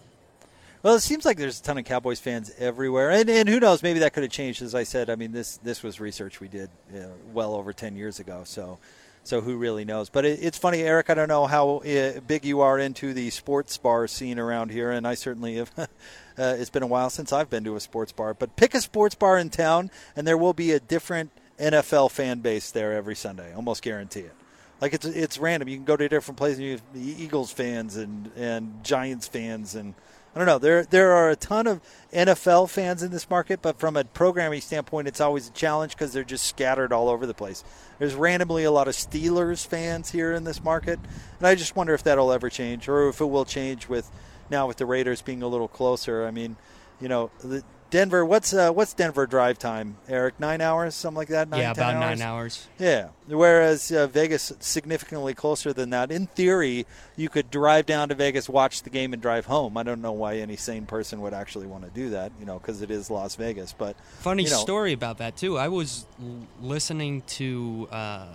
Well, 0.84 0.96
it 0.96 1.02
seems 1.02 1.26
like 1.26 1.38
there's 1.38 1.60
a 1.60 1.64
ton 1.64 1.78
of 1.78 1.86
Cowboys 1.86 2.20
fans 2.20 2.52
everywhere, 2.58 3.12
and, 3.12 3.30
and 3.30 3.48
who 3.48 3.60
knows? 3.60 3.84
Maybe 3.84 4.00
that 4.00 4.14
could 4.14 4.24
have 4.24 4.32
changed. 4.32 4.64
As 4.64 4.74
I 4.74 4.82
said, 4.84 5.12
I 5.12 5.16
mean 5.16 5.32
this 5.32 5.58
this 5.58 5.84
was 5.84 6.00
research 6.00 6.40
we 6.40 6.48
did 6.48 6.72
you 6.92 7.02
know, 7.02 7.14
well 7.34 7.54
over 7.54 7.72
ten 7.72 7.96
years 7.96 8.20
ago, 8.20 8.42
so 8.46 8.80
so 9.24 9.42
who 9.42 9.58
really 9.58 9.86
knows? 9.86 10.10
But 10.10 10.26
it, 10.26 10.40
it's 10.42 10.58
funny, 10.58 10.82
Eric. 10.82 11.12
I 11.12 11.14
don't 11.14 11.28
know 11.28 11.46
how 11.46 11.78
uh, 11.78 12.20
big 12.22 12.46
you 12.46 12.62
are 12.62 12.80
into 12.80 13.14
the 13.14 13.30
sports 13.30 13.78
bar 13.78 14.08
scene 14.08 14.40
around 14.40 14.72
here, 14.72 14.90
and 14.90 15.08
I 15.08 15.14
certainly 15.14 15.58
have. 15.58 15.72
uh, 15.78 15.88
it's 16.38 16.72
been 16.72 16.84
a 16.84 16.88
while 16.88 17.12
since 17.12 17.32
I've 17.32 17.50
been 17.50 17.64
to 17.66 17.76
a 17.76 17.80
sports 17.80 18.12
bar, 18.12 18.34
but 18.34 18.56
pick 18.56 18.74
a 18.74 18.82
sports 18.82 19.14
bar 19.14 19.38
in 19.38 19.52
town, 19.52 19.92
and 20.16 20.26
there 20.26 20.38
will 20.38 20.54
be 20.54 20.72
a 20.72 20.80
different 20.80 21.30
NFL 21.60 22.10
fan 22.10 22.40
base 22.40 22.72
there 22.72 22.94
every 22.94 23.16
Sunday. 23.16 23.54
Almost 23.54 23.84
guarantee 23.84 24.22
it. 24.22 24.34
Like 24.82 24.96
it's 24.96 25.06
it's 25.06 25.38
random. 25.38 25.70
You 25.70 25.78
can 25.78 25.86
go 25.86 25.96
to 25.96 26.10
different 26.10 26.40
places. 26.40 26.58
And 26.58 26.68
You 26.68 26.72
have 26.74 27.20
Eagles 27.22 27.52
fans 27.52 27.98
and 27.98 28.32
and 28.36 28.84
Giants 28.84 29.28
fans 29.28 29.76
and 29.76 29.94
I 30.34 30.40
don't 30.40 30.48
know. 30.48 30.60
There 30.60 30.84
there 30.86 31.12
are 31.12 31.30
a 31.30 31.36
ton 31.36 31.68
of 31.68 31.82
NFL 32.14 32.70
fans 32.70 33.04
in 33.04 33.12
this 33.12 33.30
market, 33.30 33.62
but 33.62 33.80
from 33.80 33.98
a 33.98 34.06
programming 34.06 34.62
standpoint, 34.62 35.08
it's 35.10 35.20
always 35.20 35.50
a 35.50 35.52
challenge 35.52 35.92
because 35.92 36.14
they're 36.14 36.24
just 36.24 36.46
scattered 36.46 36.94
all 36.94 37.10
over 37.10 37.26
the 37.26 37.34
place. 37.34 37.66
There's 38.00 38.16
randomly 38.16 38.64
a 38.64 38.72
lot 38.72 38.88
of 38.88 38.94
Steelers 38.94 39.68
fans 39.68 40.12
here 40.12 40.32
in 40.32 40.46
this 40.46 40.64
market, 40.64 41.00
and 41.40 41.48
I 41.48 41.56
just 41.56 41.76
wonder 41.76 41.94
if 41.94 42.04
that'll 42.04 42.32
ever 42.32 42.50
change 42.50 42.88
or 42.88 43.10
if 43.10 43.20
it 43.20 43.26
will 43.26 43.44
change 43.44 43.90
with 43.90 44.10
now 44.50 44.68
with 44.68 44.78
the 44.78 44.86
Raiders 44.86 45.22
being 45.22 45.44
a 45.44 45.48
little 45.48 45.68
closer. 45.68 46.26
I 46.26 46.32
mean, 46.32 46.56
you 47.02 47.10
know, 47.10 47.30
the, 47.44 47.64
Denver, 47.92 48.26
what's 48.26 48.54
uh, 48.54 48.72
what's 48.72 48.94
Denver 48.94 49.28
drive 49.28 49.60
time, 49.60 49.98
Eric? 50.08 50.40
Nine 50.40 50.62
hours, 50.62 50.96
something 50.96 51.18
like 51.18 51.28
that. 51.28 51.50
Nine, 51.50 51.60
yeah, 51.60 51.72
about 51.72 51.96
hours? 51.96 52.20
nine 52.20 52.22
hours. 52.22 52.68
Yeah. 52.80 53.10
Whereas 53.28 53.92
uh, 53.92 54.08
Vegas 54.08 54.54
significantly 54.62 55.34
closer 55.34 55.74
than 55.74 55.90
that. 55.90 56.10
In 56.10 56.28
theory, 56.28 56.88
you 57.18 57.28
could 57.28 57.52
drive 57.52 57.86
down 57.86 58.08
to 58.08 58.16
Vegas, 58.16 58.48
watch 58.48 58.84
the 58.84 58.90
game, 58.90 59.12
and 59.12 59.22
drive 59.22 59.46
home. 59.46 59.76
I 59.76 59.84
don't 59.84 60.02
know 60.02 60.14
why 60.14 60.38
any 60.38 60.56
sane 60.56 60.86
person 60.86 61.20
would 61.20 61.34
actually 61.34 61.68
want 61.68 61.84
to 61.84 61.90
do 61.90 62.12
that, 62.12 62.32
you 62.40 62.46
know, 62.46 62.60
because 62.60 62.82
it 62.82 62.92
is 62.92 63.12
Las 63.12 63.36
Vegas. 63.36 63.74
But 63.74 63.98
funny 64.20 64.44
you 64.44 64.50
know, 64.50 64.56
story 64.56 64.94
about 64.94 65.18
that 65.18 65.36
too. 65.36 65.58
I 65.58 65.68
was 65.68 66.06
listening 66.62 67.24
to. 67.24 67.90
Uh, 67.92 68.28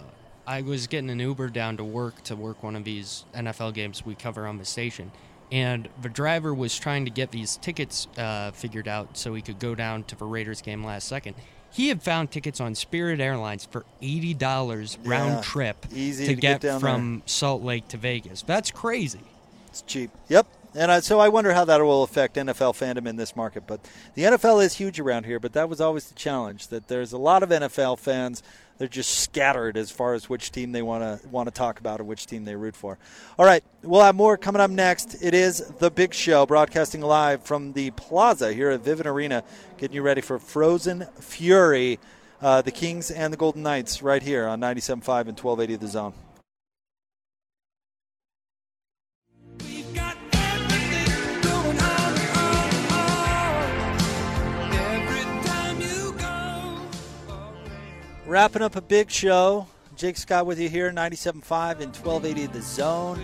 I 0.46 0.60
was 0.60 0.86
getting 0.86 1.10
an 1.10 1.18
Uber 1.18 1.48
down 1.48 1.78
to 1.78 1.84
work 1.84 2.22
to 2.24 2.36
work 2.36 2.62
one 2.62 2.76
of 2.76 2.84
these 2.84 3.24
NFL 3.34 3.72
games 3.72 4.04
we 4.04 4.14
cover 4.14 4.46
on 4.46 4.58
the 4.58 4.66
station 4.66 5.10
and 5.52 5.88
the 6.00 6.08
driver 6.08 6.52
was 6.54 6.78
trying 6.78 7.04
to 7.04 7.10
get 7.10 7.30
these 7.30 7.56
tickets 7.56 8.08
uh, 8.18 8.50
figured 8.52 8.88
out 8.88 9.16
so 9.16 9.34
he 9.34 9.42
could 9.42 9.58
go 9.58 9.74
down 9.74 10.04
to 10.04 10.16
the 10.16 10.24
Raiders 10.24 10.60
game 10.60 10.84
last 10.84 11.08
second. 11.08 11.34
He 11.70 11.88
had 11.88 12.02
found 12.02 12.30
tickets 12.30 12.60
on 12.60 12.74
Spirit 12.74 13.20
Airlines 13.20 13.66
for 13.66 13.84
eighty 14.00 14.34
dollars 14.34 14.98
yeah, 15.02 15.10
round 15.10 15.44
trip 15.44 15.80
to, 15.88 16.12
to 16.14 16.34
get, 16.34 16.62
get 16.62 16.80
from 16.80 17.18
there. 17.18 17.22
Salt 17.26 17.62
Lake 17.62 17.88
to 17.88 17.96
Vegas. 17.96 18.42
That's 18.42 18.70
crazy. 18.70 19.20
It's 19.68 19.82
cheap. 19.82 20.10
Yep. 20.28 20.46
And 20.74 20.92
I, 20.92 21.00
so 21.00 21.18
I 21.20 21.28
wonder 21.30 21.54
how 21.54 21.64
that 21.64 21.80
will 21.80 22.02
affect 22.02 22.36
NFL 22.36 22.74
fandom 22.74 23.06
in 23.06 23.16
this 23.16 23.34
market. 23.34 23.66
But 23.66 23.80
the 24.14 24.22
NFL 24.22 24.62
is 24.62 24.74
huge 24.74 25.00
around 25.00 25.24
here, 25.24 25.40
but 25.40 25.54
that 25.54 25.68
was 25.68 25.80
always 25.80 26.08
the 26.08 26.14
challenge 26.14 26.68
that 26.68 26.88
there's 26.88 27.12
a 27.12 27.18
lot 27.18 27.42
of 27.42 27.48
NFL 27.48 27.98
fans 27.98 28.42
they're 28.78 28.88
just 28.88 29.20
scattered 29.20 29.76
as 29.76 29.90
far 29.90 30.14
as 30.14 30.28
which 30.28 30.52
team 30.52 30.72
they 30.72 30.82
want 30.82 31.02
to 31.02 31.28
want 31.28 31.46
to 31.46 31.50
talk 31.50 31.80
about 31.80 32.00
or 32.00 32.04
which 32.04 32.26
team 32.26 32.44
they 32.44 32.56
root 32.56 32.76
for. 32.76 32.98
All 33.38 33.46
right, 33.46 33.64
we'll 33.82 34.02
have 34.02 34.14
more 34.14 34.36
coming 34.36 34.60
up 34.60 34.70
next. 34.70 35.22
It 35.22 35.34
is 35.34 35.58
the 35.78 35.90
Big 35.90 36.12
Show, 36.12 36.46
broadcasting 36.46 37.00
live 37.00 37.42
from 37.42 37.72
the 37.72 37.90
Plaza 37.92 38.52
here 38.52 38.70
at 38.70 38.82
Vivint 38.82 39.06
Arena, 39.06 39.44
getting 39.78 39.94
you 39.94 40.02
ready 40.02 40.20
for 40.20 40.38
Frozen 40.38 41.06
Fury, 41.20 41.98
uh, 42.42 42.62
the 42.62 42.72
Kings 42.72 43.10
and 43.10 43.32
the 43.32 43.36
Golden 43.36 43.62
Knights, 43.62 44.02
right 44.02 44.22
here 44.22 44.46
on 44.46 44.60
97.5 44.60 45.28
and 45.28 45.38
1280 45.38 45.74
of 45.74 45.80
The 45.80 45.86
Zone. 45.88 46.25
Wrapping 58.26 58.62
up 58.62 58.74
a 58.74 58.80
big 58.80 59.08
show. 59.08 59.68
Jake 59.94 60.16
Scott 60.16 60.46
with 60.46 60.58
you 60.58 60.68
here, 60.68 60.90
97.5 60.90 61.80
and 61.80 61.94
1280 61.94 62.46
The 62.46 62.60
Zone. 62.60 63.20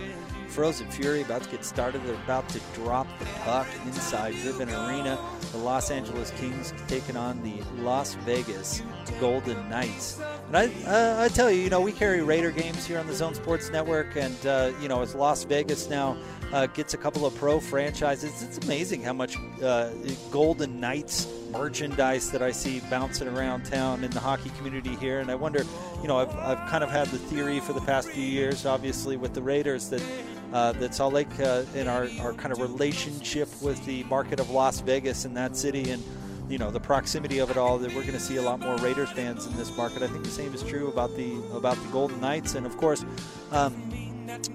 Frozen 0.47 0.89
Fury 0.91 1.21
about 1.21 1.43
to 1.43 1.49
get 1.49 1.65
started. 1.65 2.01
They're 2.05 2.15
about 2.15 2.47
to 2.49 2.61
drop 2.73 3.07
the 3.19 3.25
puck 3.43 3.67
inside 3.85 4.33
Vivint 4.35 4.69
Arena. 4.69 5.19
The 5.51 5.57
Los 5.57 5.91
Angeles 5.91 6.31
Kings 6.37 6.73
taking 6.87 7.17
on 7.17 7.43
the 7.43 7.61
Las 7.81 8.13
Vegas 8.23 8.81
Golden 9.19 9.67
Knights. 9.69 10.21
And 10.47 10.55
I, 10.55 10.67
uh, 10.85 11.23
I 11.23 11.27
tell 11.27 11.51
you, 11.51 11.61
you 11.61 11.69
know, 11.69 11.81
we 11.81 11.91
carry 11.91 12.21
Raider 12.21 12.51
games 12.51 12.85
here 12.85 12.97
on 12.97 13.05
the 13.05 13.13
Zone 13.13 13.35
Sports 13.35 13.71
Network, 13.71 14.15
and 14.15 14.45
uh, 14.45 14.71
you 14.79 14.87
know, 14.87 15.01
as 15.01 15.15
Las 15.15 15.43
Vegas 15.43 15.89
now 15.89 16.15
uh, 16.53 16.67
gets 16.67 16.93
a 16.93 16.97
couple 16.97 17.25
of 17.25 17.35
pro 17.35 17.59
franchises, 17.59 18.41
it's 18.41 18.65
amazing 18.65 19.03
how 19.03 19.13
much 19.13 19.35
uh, 19.61 19.89
Golden 20.31 20.79
Knights 20.79 21.27
merchandise 21.53 22.31
that 22.31 22.41
I 22.41 22.51
see 22.51 22.81
bouncing 22.89 23.27
around 23.27 23.63
town 23.63 24.03
in 24.03 24.11
the 24.11 24.19
hockey 24.19 24.49
community 24.57 24.95
here. 24.95 25.19
And 25.19 25.31
I 25.31 25.35
wonder, 25.35 25.63
you 26.01 26.07
know, 26.07 26.17
I've, 26.17 26.35
I've 26.37 26.69
kind 26.69 26.83
of 26.83 26.89
had 26.91 27.07
the 27.07 27.17
theory 27.17 27.59
for 27.59 27.73
the 27.73 27.81
past 27.81 28.09
few 28.09 28.23
years, 28.23 28.65
obviously, 28.65 29.17
with 29.17 29.33
the 29.33 29.41
Raiders 29.41 29.89
that. 29.89 30.03
Uh, 30.51 30.71
that 30.73 30.93
Salt 30.93 31.13
Lake 31.13 31.39
uh, 31.39 31.63
in 31.73 31.87
our, 31.87 32.07
our 32.21 32.31
kind 32.31 32.51
of 32.51 32.59
relationship 32.59 33.49
with 33.59 33.83
the 33.87 34.03
market 34.03 34.39
of 34.39 34.51
Las 34.51 34.81
Vegas 34.81 35.25
in 35.25 35.33
that 35.33 35.57
city 35.57 35.89
and 35.89 36.03
you 36.47 36.59
know 36.59 36.69
the 36.69 36.79
proximity 36.79 37.39
of 37.39 37.49
it 37.49 37.57
all 37.57 37.79
that 37.79 37.87
we're 37.95 38.01
going 38.01 38.13
to 38.13 38.19
see 38.19 38.35
a 38.35 38.41
lot 38.43 38.59
more 38.59 38.75
Raiders 38.77 39.09
fans 39.09 39.47
in 39.47 39.57
this 39.57 39.75
market. 39.75 40.03
I 40.03 40.07
think 40.07 40.23
the 40.23 40.29
same 40.29 40.53
is 40.53 40.61
true 40.61 40.89
about 40.89 41.15
the 41.15 41.41
about 41.53 41.77
the 41.77 41.87
Golden 41.89 42.21
Knights 42.21 42.53
and 42.53 42.67
of 42.67 42.77
course 42.77 43.03
um, 43.51 43.73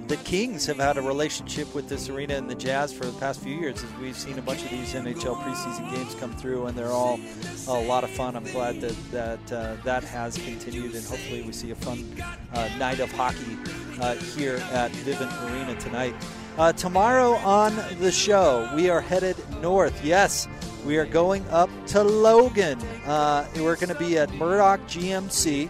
the 0.06 0.16
Kings 0.24 0.66
have 0.66 0.78
had 0.78 0.96
a 0.96 1.02
relationship 1.02 1.74
with 1.74 1.88
this 1.88 2.08
arena 2.08 2.34
and 2.34 2.48
the 2.48 2.54
Jazz 2.54 2.92
for 2.92 3.04
the 3.04 3.18
past 3.18 3.40
few 3.40 3.54
years. 3.54 3.82
As 3.82 3.92
we've 4.00 4.16
seen 4.16 4.38
a 4.38 4.42
bunch 4.42 4.62
of 4.62 4.70
these 4.70 4.94
NHL 4.94 5.36
preseason 5.42 5.94
games 5.94 6.14
come 6.14 6.32
through, 6.34 6.66
and 6.66 6.76
they're 6.76 6.92
all 6.92 7.20
a 7.68 7.84
lot 7.86 8.04
of 8.04 8.10
fun. 8.10 8.36
I'm 8.36 8.44
glad 8.44 8.80
that 8.80 9.10
that 9.10 9.52
uh, 9.52 9.76
that 9.84 10.04
has 10.04 10.36
continued, 10.38 10.94
and 10.94 11.04
hopefully 11.04 11.42
we 11.42 11.52
see 11.52 11.70
a 11.70 11.74
fun 11.74 12.04
uh, 12.52 12.68
night 12.78 13.00
of 13.00 13.10
hockey 13.12 13.58
uh, 14.00 14.14
here 14.14 14.56
at 14.72 14.90
Vivint 14.92 15.52
Arena 15.52 15.78
tonight. 15.78 16.14
Uh, 16.56 16.72
tomorrow 16.72 17.32
on 17.34 17.76
the 18.00 18.10
show, 18.10 18.70
we 18.74 18.90
are 18.90 19.00
headed 19.00 19.36
north. 19.60 20.04
Yes, 20.04 20.48
we 20.84 20.96
are 20.96 21.06
going 21.06 21.46
up 21.50 21.70
to 21.88 22.02
Logan. 22.02 22.80
Uh, 23.06 23.46
we're 23.56 23.76
going 23.76 23.88
to 23.88 23.98
be 23.98 24.18
at 24.18 24.32
Murdoch 24.34 24.80
GMC. 24.88 25.68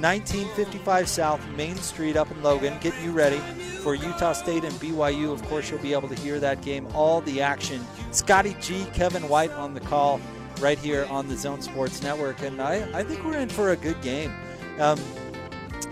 1955 0.00 1.08
South 1.08 1.48
Main 1.50 1.76
Street 1.76 2.16
up 2.16 2.30
in 2.30 2.42
Logan. 2.42 2.76
Get 2.80 2.94
you 3.02 3.12
ready 3.12 3.38
for 3.82 3.94
Utah 3.94 4.32
State 4.32 4.64
and 4.64 4.72
BYU. 4.74 5.32
Of 5.32 5.42
course, 5.44 5.70
you'll 5.70 5.80
be 5.80 5.92
able 5.92 6.08
to 6.08 6.14
hear 6.14 6.40
that 6.40 6.62
game, 6.62 6.86
all 6.94 7.20
the 7.20 7.40
action. 7.40 7.84
Scotty 8.10 8.56
G, 8.60 8.86
Kevin 8.94 9.28
White 9.28 9.50
on 9.52 9.74
the 9.74 9.80
call 9.80 10.20
right 10.60 10.78
here 10.78 11.06
on 11.10 11.28
the 11.28 11.36
Zone 11.36 11.60
Sports 11.60 12.02
Network. 12.02 12.42
And 12.42 12.60
I, 12.60 12.88
I 12.98 13.02
think 13.02 13.24
we're 13.24 13.38
in 13.38 13.48
for 13.48 13.70
a 13.70 13.76
good 13.76 14.00
game. 14.00 14.32
Um, 14.78 14.98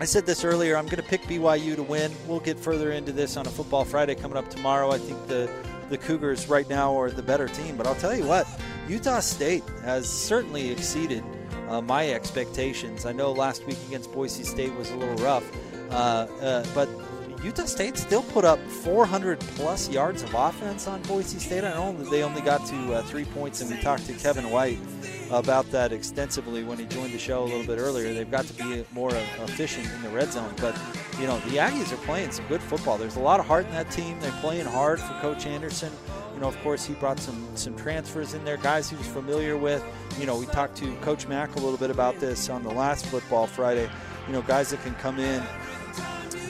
I 0.01 0.05
said 0.05 0.27
this 0.27 0.45
earlier. 0.45 0.77
I'm 0.77 0.87
going 0.87 1.03
to 1.03 1.09
pick 1.09 1.23
BYU 1.23 1.77
to 1.77 1.83
win. 1.83 2.13
We'll 2.27 2.41
get 2.41 2.59
further 2.59 2.93
into 2.93 3.13
this 3.13 3.37
on 3.37 3.47
a 3.47 3.51
Football 3.51 3.85
Friday 3.85 4.15
coming 4.15 4.37
up 4.37 4.49
tomorrow. 4.49 4.91
I 4.91 4.99
think 4.99 5.27
the 5.27 5.51
the 5.89 5.99
Cougars 5.99 6.49
right 6.49 6.69
now 6.69 6.99
are 6.99 7.11
the 7.11 7.23
better 7.23 7.49
team, 7.49 7.77
but 7.77 7.87
I'll 7.87 7.95
tell 7.95 8.15
you 8.15 8.27
what, 8.27 8.47
Utah 8.89 9.21
State 9.21 9.65
has 9.83 10.07
certainly 10.07 10.71
exceeded 10.71 11.25
uh, 11.69 11.81
my 11.81 12.11
expectations. 12.11 13.07
I 13.07 13.13
know 13.13 13.33
last 13.33 13.67
week 13.67 13.79
against 13.87 14.13
Boise 14.13 14.45
State 14.45 14.75
was 14.75 14.91
a 14.91 14.97
little 14.97 15.17
rough, 15.17 15.45
uh, 15.91 16.27
uh, 16.41 16.67
but 16.75 16.89
Utah 17.43 17.67
State 17.67 17.97
still 17.97 18.23
put 18.23 18.45
up 18.45 18.59
400 18.59 19.39
plus 19.39 19.89
yards 19.89 20.23
of 20.23 20.35
offense 20.35 20.89
on 20.89 21.01
Boise 21.03 21.39
State. 21.39 21.63
I 21.63 21.71
know 21.71 21.93
they 21.93 22.25
only 22.25 22.41
got 22.41 22.67
to 22.67 22.95
uh, 22.95 23.03
three 23.03 23.25
points, 23.27 23.61
and 23.61 23.71
we 23.71 23.81
talked 23.81 24.07
to 24.07 24.13
Kevin 24.15 24.51
White 24.51 24.79
about 25.31 25.71
that 25.71 25.93
extensively 25.93 26.65
when 26.65 26.79
he 26.79 26.87
joined 26.87 27.13
the 27.13 27.19
show 27.19 27.45
a 27.45 27.45
little 27.45 27.65
bit 27.65 27.79
earlier. 27.79 28.13
They've 28.13 28.31
got 28.31 28.47
to 28.47 28.55
be 28.55 28.85
more 28.93 29.11
efficient 29.11 29.87
in 29.95 30.03
the 30.03 30.09
red 30.09 30.33
zone, 30.33 30.53
but 30.57 30.77
you 31.21 31.27
know 31.27 31.39
the 31.41 31.59
Aggies 31.59 31.93
are 31.93 32.05
playing 32.07 32.33
some 32.33 32.47
good 32.47 32.63
football. 32.63 32.99
There's 32.99 33.17
a 33.17 33.21
lot 33.21 33.39
of 33.39 33.47
heart 33.47 33.67
in 33.67 33.73
that 33.73 33.91
team. 33.91 34.19
They're 34.21 34.33
playing 34.41 34.67
hard 34.67 34.99
for 34.99 35.13
Coach 35.21 35.47
Anderson. 35.47 35.93
You 36.39 36.43
know, 36.43 36.49
of 36.51 36.63
course, 36.63 36.87
he 36.87 36.95
brought 36.95 37.19
some 37.19 37.45
some 37.57 37.77
transfers 37.77 38.33
in 38.33 38.45
there, 38.45 38.59
guys 38.59 38.89
he 38.89 38.95
was 38.95 39.09
familiar 39.09 39.57
with. 39.57 39.85
You 40.21 40.27
know, 40.27 40.39
we 40.39 40.47
talked 40.47 40.77
to 40.77 40.95
Coach 40.99 41.27
Mack 41.27 41.57
a 41.57 41.59
little 41.59 41.77
bit 41.77 41.91
about 41.91 42.21
this 42.21 42.49
on 42.49 42.63
the 42.63 42.71
last 42.71 43.07
Football 43.07 43.49
Friday. 43.49 43.91
You 44.29 44.33
know, 44.33 44.43
guys 44.43 44.71
that 44.71 44.81
can 44.85 44.95
come 44.95 45.19
in 45.19 45.43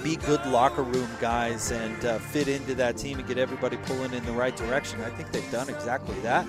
be 0.02 0.16
good 0.16 0.44
locker 0.44 0.82
room 0.82 1.08
guys 1.22 1.70
and 1.70 2.04
uh, 2.04 2.18
fit 2.18 2.48
into 2.48 2.74
that 2.74 2.98
team 2.98 3.18
and 3.18 3.26
get 3.26 3.38
everybody 3.38 3.78
pulling 3.78 4.12
in 4.12 4.22
the 4.26 4.32
right 4.32 4.54
direction. 4.56 5.00
I 5.00 5.08
think 5.08 5.32
they've 5.32 5.50
done 5.50 5.70
exactly 5.70 6.20
that 6.20 6.46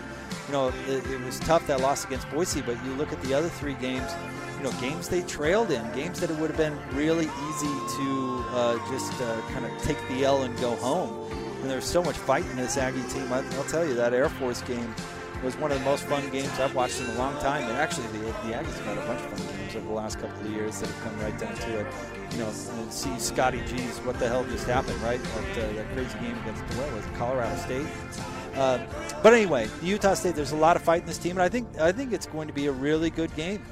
you 0.49 0.53
know, 0.53 0.73
it, 0.87 1.05
it, 1.11 1.21
was 1.21 1.39
tough 1.39 1.67
that 1.67 1.79
loss 1.79 2.05
against 2.05 2.27
Boise, 2.31 2.63
but 2.63 2.83
you 2.83 2.91
look 2.93 3.13
at 3.13 3.21
the 3.21 3.35
other 3.35 3.49
three 3.49 3.75
games, 3.75 4.11
you 4.57 4.63
know, 4.63 4.71
games 4.81 5.07
they 5.07 5.21
trailed 5.21 5.69
in, 5.69 5.91
games 5.93 6.19
that 6.21 6.31
it 6.31 6.37
would 6.37 6.49
have 6.49 6.57
been 6.57 6.75
really 6.97 7.25
easy 7.25 7.67
to 7.97 8.43
uh, 8.49 8.89
just 8.89 9.13
uh, 9.21 9.39
kind 9.51 9.63
of 9.63 9.71
take 9.83 9.97
the 10.07 10.25
L 10.25 10.41
and 10.41 10.57
go 10.59 10.75
home. 10.77 11.29
And 11.61 11.69
there's 11.69 11.85
so 11.85 12.03
much 12.03 12.15
fight 12.15 12.45
in 12.45 12.57
this 12.57 12.77
Aggie 12.77 13.03
team. 13.09 13.31
I, 13.31 13.41
will 13.41 13.63
tell 13.65 13.85
you, 13.85 13.93
that 13.95 14.13
Air 14.13 14.29
Force 14.29 14.61
game 14.61 14.93
was 15.43 15.55
one 15.57 15.71
of 15.71 15.79
the 15.79 15.85
most 15.85 16.03
fun 16.05 16.27
games 16.29 16.51
I've 16.59 16.75
watched 16.75 16.99
in 17.01 17.07
a 17.07 17.15
long 17.15 17.37
time. 17.39 17.63
And 17.63 17.77
actually, 17.77 18.07
the, 18.07 18.19
the 18.19 18.53
Aggies 18.53 18.77
have 18.77 18.85
had 18.85 18.97
a 18.97 19.05
bunch 19.07 19.21
of 19.21 19.39
fun 19.39 19.57
games 19.57 19.75
over 19.75 19.87
the 19.87 19.93
last 19.93 20.19
couple 20.19 20.45
of 20.45 20.51
years 20.51 20.79
that 20.79 20.89
have 20.89 21.03
come 21.03 21.19
right 21.19 21.37
down 21.37 21.55
to 21.55 21.79
it. 21.79 21.87
You 22.31 22.37
know, 22.39 22.47
and 22.47 22.93
see 22.93 23.17
Scotty 23.19 23.61
G's, 23.65 23.97
what 23.99 24.19
the 24.19 24.27
hell 24.27 24.45
just 24.45 24.67
happened, 24.67 25.01
right? 25.01 25.21
That, 25.21 25.63
uh, 25.63 25.73
that 25.73 25.91
crazy 25.93 26.17
game 26.19 26.37
against, 26.39 26.61
what 26.77 26.93
was 26.93 27.05
Colorado 27.17 27.55
State? 27.57 27.87
Uh, 28.55 28.79
but 29.23 29.33
anyway, 29.33 29.67
Utah 29.81 30.13
State. 30.13 30.35
There's 30.35 30.51
a 30.51 30.57
lot 30.57 30.75
of 30.75 30.81
fight 30.81 31.01
in 31.01 31.07
this 31.07 31.17
team, 31.17 31.31
and 31.31 31.41
I 31.41 31.49
think 31.49 31.67
I 31.79 31.91
think 31.91 32.13
it's 32.13 32.25
going 32.25 32.47
to 32.47 32.53
be 32.53 32.67
a 32.67 32.71
really 32.71 33.09
good 33.09 33.33
game 33.35 33.63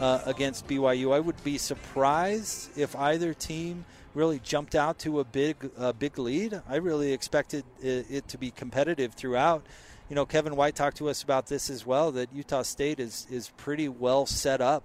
uh, 0.00 0.20
against 0.26 0.66
BYU. 0.66 1.14
I 1.14 1.20
would 1.20 1.42
be 1.44 1.58
surprised 1.58 2.76
if 2.76 2.94
either 2.96 3.34
team 3.34 3.84
really 4.14 4.38
jumped 4.38 4.74
out 4.74 4.98
to 5.00 5.20
a 5.20 5.24
big 5.24 5.70
uh, 5.78 5.92
big 5.92 6.18
lead. 6.18 6.60
I 6.68 6.76
really 6.76 7.12
expected 7.12 7.64
it, 7.82 8.06
it, 8.10 8.28
to 8.28 8.38
be 8.38 8.50
competitive 8.50 9.14
throughout. 9.14 9.64
You 10.08 10.16
know, 10.16 10.24
Kevin 10.24 10.56
White 10.56 10.74
talked 10.74 10.98
to 10.98 11.08
us 11.08 11.22
about 11.22 11.46
this 11.46 11.68
as 11.68 11.84
well. 11.84 12.12
That 12.12 12.32
Utah 12.32 12.62
State 12.62 13.00
is 13.00 13.26
is 13.30 13.50
pretty 13.56 13.88
well 13.88 14.26
set 14.26 14.60
up 14.60 14.84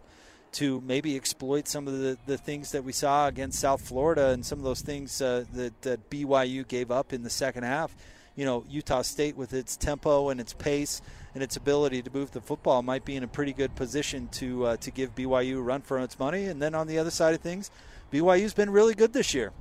to 0.54 0.82
maybe 0.82 1.16
exploit 1.16 1.66
some 1.66 1.88
of 1.88 1.98
the, 1.98 2.18
the 2.26 2.38
things 2.38 2.72
that 2.72 2.84
we 2.84 2.92
saw 2.92 3.28
against 3.28 3.58
South 3.58 3.82
Florida 3.82 4.30
and 4.32 4.46
some 4.46 4.60
of 4.60 4.66
those 4.66 4.82
things 4.82 5.22
uh, 5.22 5.46
that, 5.54 5.82
that 5.82 6.10
BYU 6.10 6.68
gave 6.68 6.92
up 6.92 7.14
in 7.14 7.24
the 7.24 7.30
second 7.30 7.64
half 7.64 7.96
you 8.36 8.46
know, 8.46 8.64
Utah 8.70 9.02
State 9.02 9.36
with 9.36 9.54
its 9.54 9.78
tempo 9.78 10.30
and 10.30 10.40
its 10.40 10.54
pace 10.54 11.02
and 11.34 11.44
its 11.44 11.56
ability 11.56 12.02
to 12.02 12.12
move 12.14 12.32
the 12.32 12.42
football 12.42 12.82
might 12.82 13.06
be 13.06 13.16
in 13.16 13.24
a 13.24 13.28
pretty 13.28 13.54
good 13.54 13.76
position 13.76 14.28
to 14.34 14.66
uh, 14.66 14.78
to 14.78 14.92
give 14.92 15.16
BYU 15.16 15.58
a 15.58 15.62
run 15.62 15.82
for 15.82 16.00
its 16.00 16.20
money. 16.20 16.46
And 16.46 16.62
then 16.62 16.76
on 16.76 16.88
the 16.88 16.98
other 16.98 17.12
side 17.12 17.34
of 17.34 17.42
things, 17.42 17.72
BYU's 18.12 18.54
been 18.54 18.70
really 18.70 18.94
good 18.94 19.14
this 19.14 19.34
year. 19.34 19.52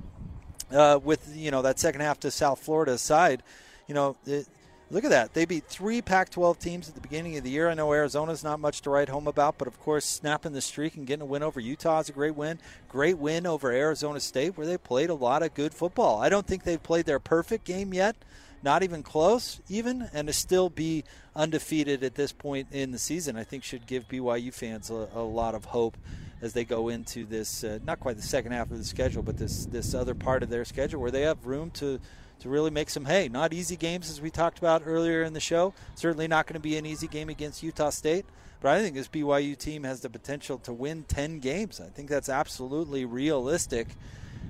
Uh, 0.71 0.99
with 1.03 1.35
you 1.35 1.51
know 1.51 1.61
that 1.61 1.79
second 1.79 2.01
half 2.01 2.19
to 2.21 2.31
South 2.31 2.59
Florida 2.59 2.97
side, 2.97 3.43
you 3.87 3.93
know, 3.93 4.15
it, 4.25 4.47
look 4.89 5.03
at 5.03 5.09
that. 5.09 5.33
They 5.33 5.45
beat 5.45 5.65
three 5.65 6.01
Pac-12 6.01 6.59
teams 6.59 6.87
at 6.87 6.95
the 6.95 7.01
beginning 7.01 7.37
of 7.37 7.43
the 7.43 7.49
year. 7.49 7.69
I 7.69 7.73
know 7.73 7.91
Arizona's 7.91 8.43
not 8.43 8.59
much 8.59 8.81
to 8.81 8.89
write 8.89 9.09
home 9.09 9.27
about, 9.27 9.57
but 9.57 9.67
of 9.67 9.79
course, 9.79 10.05
snapping 10.05 10.53
the 10.53 10.61
streak 10.61 10.95
and 10.95 11.05
getting 11.05 11.23
a 11.23 11.25
win 11.25 11.43
over 11.43 11.59
Utah 11.59 11.99
is 11.99 12.09
a 12.09 12.13
great 12.13 12.35
win. 12.35 12.59
Great 12.87 13.17
win 13.17 13.45
over 13.45 13.71
Arizona 13.71 14.19
State, 14.19 14.57
where 14.57 14.67
they 14.67 14.77
played 14.77 15.09
a 15.09 15.13
lot 15.13 15.43
of 15.43 15.53
good 15.53 15.73
football. 15.73 16.21
I 16.21 16.29
don't 16.29 16.47
think 16.47 16.63
they've 16.63 16.81
played 16.81 17.05
their 17.05 17.19
perfect 17.19 17.65
game 17.65 17.93
yet 17.93 18.15
not 18.63 18.83
even 18.83 19.03
close, 19.03 19.59
even, 19.69 20.09
and 20.13 20.27
to 20.27 20.33
still 20.33 20.69
be 20.69 21.03
undefeated 21.35 22.03
at 22.03 22.15
this 22.15 22.31
point 22.31 22.67
in 22.71 22.91
the 22.91 22.99
season, 22.99 23.37
I 23.37 23.43
think 23.43 23.63
should 23.63 23.87
give 23.87 24.07
BYU 24.07 24.53
fans 24.53 24.89
a, 24.89 25.07
a 25.13 25.21
lot 25.21 25.55
of 25.55 25.65
hope 25.65 25.97
as 26.41 26.53
they 26.53 26.65
go 26.65 26.89
into 26.89 27.25
this, 27.25 27.63
uh, 27.63 27.79
not 27.85 27.99
quite 27.99 28.15
the 28.15 28.21
second 28.21 28.51
half 28.51 28.71
of 28.71 28.77
the 28.77 28.83
schedule, 28.83 29.21
but 29.21 29.37
this 29.37 29.65
this 29.65 29.93
other 29.93 30.15
part 30.15 30.43
of 30.43 30.49
their 30.49 30.65
schedule 30.65 30.99
where 30.99 31.11
they 31.11 31.21
have 31.21 31.45
room 31.45 31.69
to 31.71 31.99
to 32.39 32.49
really 32.49 32.71
make 32.71 32.89
some 32.89 33.05
hay. 33.05 33.29
Not 33.29 33.53
easy 33.53 33.75
games 33.75 34.09
as 34.09 34.19
we 34.19 34.31
talked 34.31 34.57
about 34.57 34.81
earlier 34.85 35.21
in 35.21 35.33
the 35.33 35.39
show. 35.39 35.73
Certainly 35.93 36.27
not 36.27 36.47
going 36.47 36.55
to 36.55 36.59
be 36.59 36.75
an 36.77 36.85
easy 36.87 37.07
game 37.07 37.29
against 37.29 37.61
Utah 37.61 37.91
State, 37.91 38.25
but 38.61 38.69
I 38.71 38.81
think 38.81 38.95
this 38.95 39.07
BYU 39.07 39.55
team 39.55 39.83
has 39.83 40.01
the 40.01 40.09
potential 40.09 40.57
to 40.59 40.73
win 40.73 41.03
10 41.03 41.39
games. 41.39 41.79
I 41.79 41.89
think 41.89 42.09
that's 42.09 42.29
absolutely 42.29 43.05
realistic. 43.05 43.89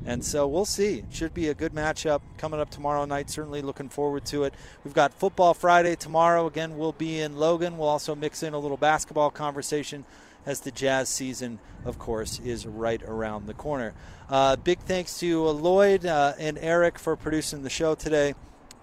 And 0.05 0.25
so 0.25 0.47
we'll 0.47 0.65
see. 0.65 1.03
Should 1.11 1.33
be 1.33 1.49
a 1.49 1.53
good 1.53 1.73
matchup 1.73 2.21
coming 2.37 2.59
up 2.59 2.71
tomorrow 2.71 3.05
night. 3.05 3.29
Certainly 3.29 3.61
looking 3.61 3.89
forward 3.89 4.25
to 4.25 4.43
it. 4.45 4.53
We've 4.83 4.93
got 4.93 5.13
Football 5.13 5.53
Friday 5.53 5.95
tomorrow. 5.95 6.47
Again, 6.47 6.77
we'll 6.77 6.91
be 6.91 7.19
in 7.19 7.37
Logan. 7.37 7.77
We'll 7.77 7.87
also 7.87 8.15
mix 8.15 8.41
in 8.41 8.53
a 8.53 8.59
little 8.59 8.77
basketball 8.77 9.29
conversation 9.29 10.05
as 10.45 10.61
the 10.61 10.71
Jazz 10.71 11.07
season, 11.07 11.59
of 11.85 11.99
course, 11.99 12.39
is 12.39 12.65
right 12.65 13.01
around 13.03 13.45
the 13.45 13.53
corner. 13.53 13.93
Uh, 14.29 14.55
big 14.55 14.79
thanks 14.79 15.19
to 15.19 15.47
uh, 15.47 15.51
Lloyd 15.51 16.05
uh, 16.05 16.33
and 16.39 16.57
Eric 16.57 16.97
for 16.97 17.15
producing 17.15 17.61
the 17.61 17.69
show 17.69 17.93
today. 17.93 18.33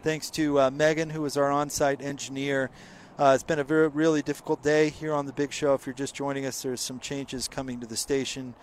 Thanks 0.03 0.31
to 0.31 0.61
uh, 0.61 0.71
Megan, 0.71 1.11
who 1.11 1.25
is 1.25 1.37
our 1.37 1.51
on 1.51 1.71
site 1.71 2.01
engineer. 2.01 2.71
Uh, 3.19 3.33
it's 3.35 3.43
been 3.43 3.59
a 3.59 3.65
very, 3.65 3.89
really 3.89 4.23
difficult 4.23 4.63
day 4.63 4.91
here 4.91 5.13
on 5.13 5.27
the 5.27 5.33
Big 5.33 5.53
Show. 5.53 5.75
If 5.75 5.87
you're 5.87 5.95
just 5.95 6.15
joining 6.15 6.47
us, 6.47 6.63
there's 6.63 6.81
some 6.81 7.01
changes 7.01 7.49
coming 7.49 7.81
to 7.81 7.87
the 7.87 7.97
station. 7.97 8.55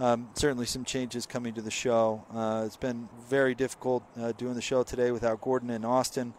Um, 0.00 0.30
certainly 0.32 0.64
some 0.64 0.86
changes 0.86 1.26
coming 1.26 1.52
to 1.52 1.60
the 1.60 1.70
show. 1.70 2.24
Uh, 2.32 2.62
it's 2.64 2.78
been 2.78 3.10
very 3.28 3.54
difficult 3.54 4.02
uh, 4.18 4.32
doing 4.32 4.54
the 4.54 4.62
show 4.62 4.82
today 4.82 5.10
without 5.10 5.42
Gordon 5.42 5.68
and 5.68 5.84
Austin. 5.84 6.32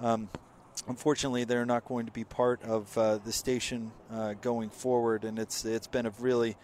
Um, 0.00 0.30
unfortunately, 0.88 1.44
they're 1.44 1.66
not 1.66 1.84
going 1.84 2.06
to 2.06 2.12
be 2.12 2.24
part 2.24 2.62
of 2.62 2.96
uh, 2.96 3.18
the 3.18 3.30
station 3.30 3.92
uh, 4.10 4.32
going 4.40 4.70
forward, 4.70 5.24
and 5.24 5.38
it's 5.38 5.66
it's 5.66 5.86
been 5.86 6.06
a 6.06 6.12
really 6.18 6.56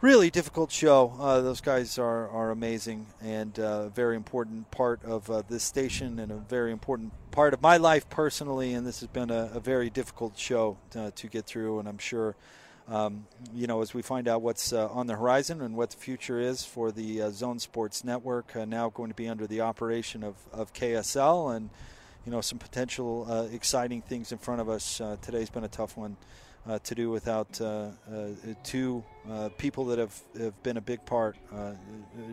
really 0.00 0.30
difficult 0.30 0.70
show. 0.70 1.12
Uh, 1.18 1.40
those 1.40 1.60
guys 1.60 1.98
are, 1.98 2.28
are 2.28 2.52
amazing 2.52 3.04
and 3.20 3.58
uh, 3.58 3.86
a 3.86 3.88
very 3.88 4.14
important 4.14 4.70
part 4.70 5.04
of 5.04 5.28
uh, 5.28 5.42
this 5.48 5.64
station 5.64 6.20
and 6.20 6.30
a 6.30 6.36
very 6.36 6.70
important 6.70 7.12
part 7.32 7.52
of 7.52 7.60
my 7.60 7.76
life 7.76 8.08
personally. 8.08 8.74
And 8.74 8.86
this 8.86 9.00
has 9.00 9.08
been 9.08 9.32
a, 9.32 9.50
a 9.54 9.58
very 9.58 9.90
difficult 9.90 10.38
show 10.38 10.78
to, 10.90 11.10
to, 11.10 11.26
get 11.26 11.46
through, 11.46 11.80
and 11.80 11.88
I'm 11.88 11.98
sure 11.98 12.36
um, 12.88 13.26
you 13.54 13.66
know, 13.66 13.82
as 13.82 13.92
we 13.92 14.00
find 14.00 14.28
out 14.28 14.40
what's 14.40 14.72
uh, 14.72 14.88
on 14.88 15.06
the 15.06 15.14
horizon 15.14 15.60
and 15.60 15.76
what 15.76 15.90
the 15.90 15.98
future 15.98 16.40
is 16.40 16.64
for 16.64 16.90
the 16.90 17.22
uh, 17.22 17.30
Zone 17.30 17.58
Sports 17.58 18.02
Network, 18.02 18.56
uh, 18.56 18.64
now 18.64 18.88
going 18.88 19.10
to 19.10 19.14
be 19.14 19.28
under 19.28 19.46
the 19.46 19.60
operation 19.60 20.24
of, 20.24 20.36
of 20.52 20.72
KSL, 20.72 21.54
and 21.54 21.68
you 22.24 22.32
know, 22.32 22.40
some 22.40 22.58
potential 22.58 23.26
uh, 23.28 23.54
exciting 23.54 24.00
things 24.00 24.32
in 24.32 24.38
front 24.38 24.60
of 24.60 24.68
us. 24.68 25.00
Uh, 25.00 25.16
today's 25.20 25.50
been 25.50 25.64
a 25.64 25.68
tough 25.68 25.96
one 25.96 26.16
uh, 26.66 26.78
to 26.80 26.94
do 26.94 27.10
without 27.10 27.60
two 28.64 29.04
people 29.58 29.84
that 29.86 29.98
have, 29.98 30.18
have 30.38 30.62
been 30.62 30.78
a 30.78 30.82
big 30.82 31.04
part, 31.04 31.36
a 31.52 31.76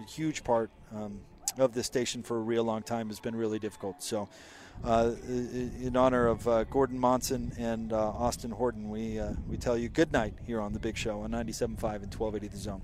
huge 0.08 0.44
part 0.44 0.70
um, 0.94 1.20
of 1.58 1.74
the 1.74 1.84
station 1.84 2.24
for 2.24 2.38
a 2.38 2.42
real 2.42 2.64
long 2.64 2.82
time 2.82 3.08
has 3.08 3.20
been 3.20 3.36
really 3.36 3.60
difficult. 3.60 4.02
So 4.02 4.30
in 4.84 5.96
honor 5.96 6.28
of 6.28 6.48
uh, 6.48 6.64
Gordon 6.66 7.00
Monson 7.00 7.54
and 7.58 7.94
uh, 7.94 8.10
Austin 8.10 8.52
Horton, 8.52 8.90
we, 8.90 9.20
uh, 9.20 9.34
we 9.48 9.58
tell 9.58 9.78
you 9.78 9.90
good 9.90 10.12
night 10.12 10.34
here 10.46 10.62
on 10.62 10.74
The 10.74 10.80
Big 10.80 10.98
Show 10.98 11.22
on 11.22 11.32
97.5 11.32 11.64
and 11.64 12.14
1280 12.14 12.48
The 12.48 12.58
Zone. 12.58 12.82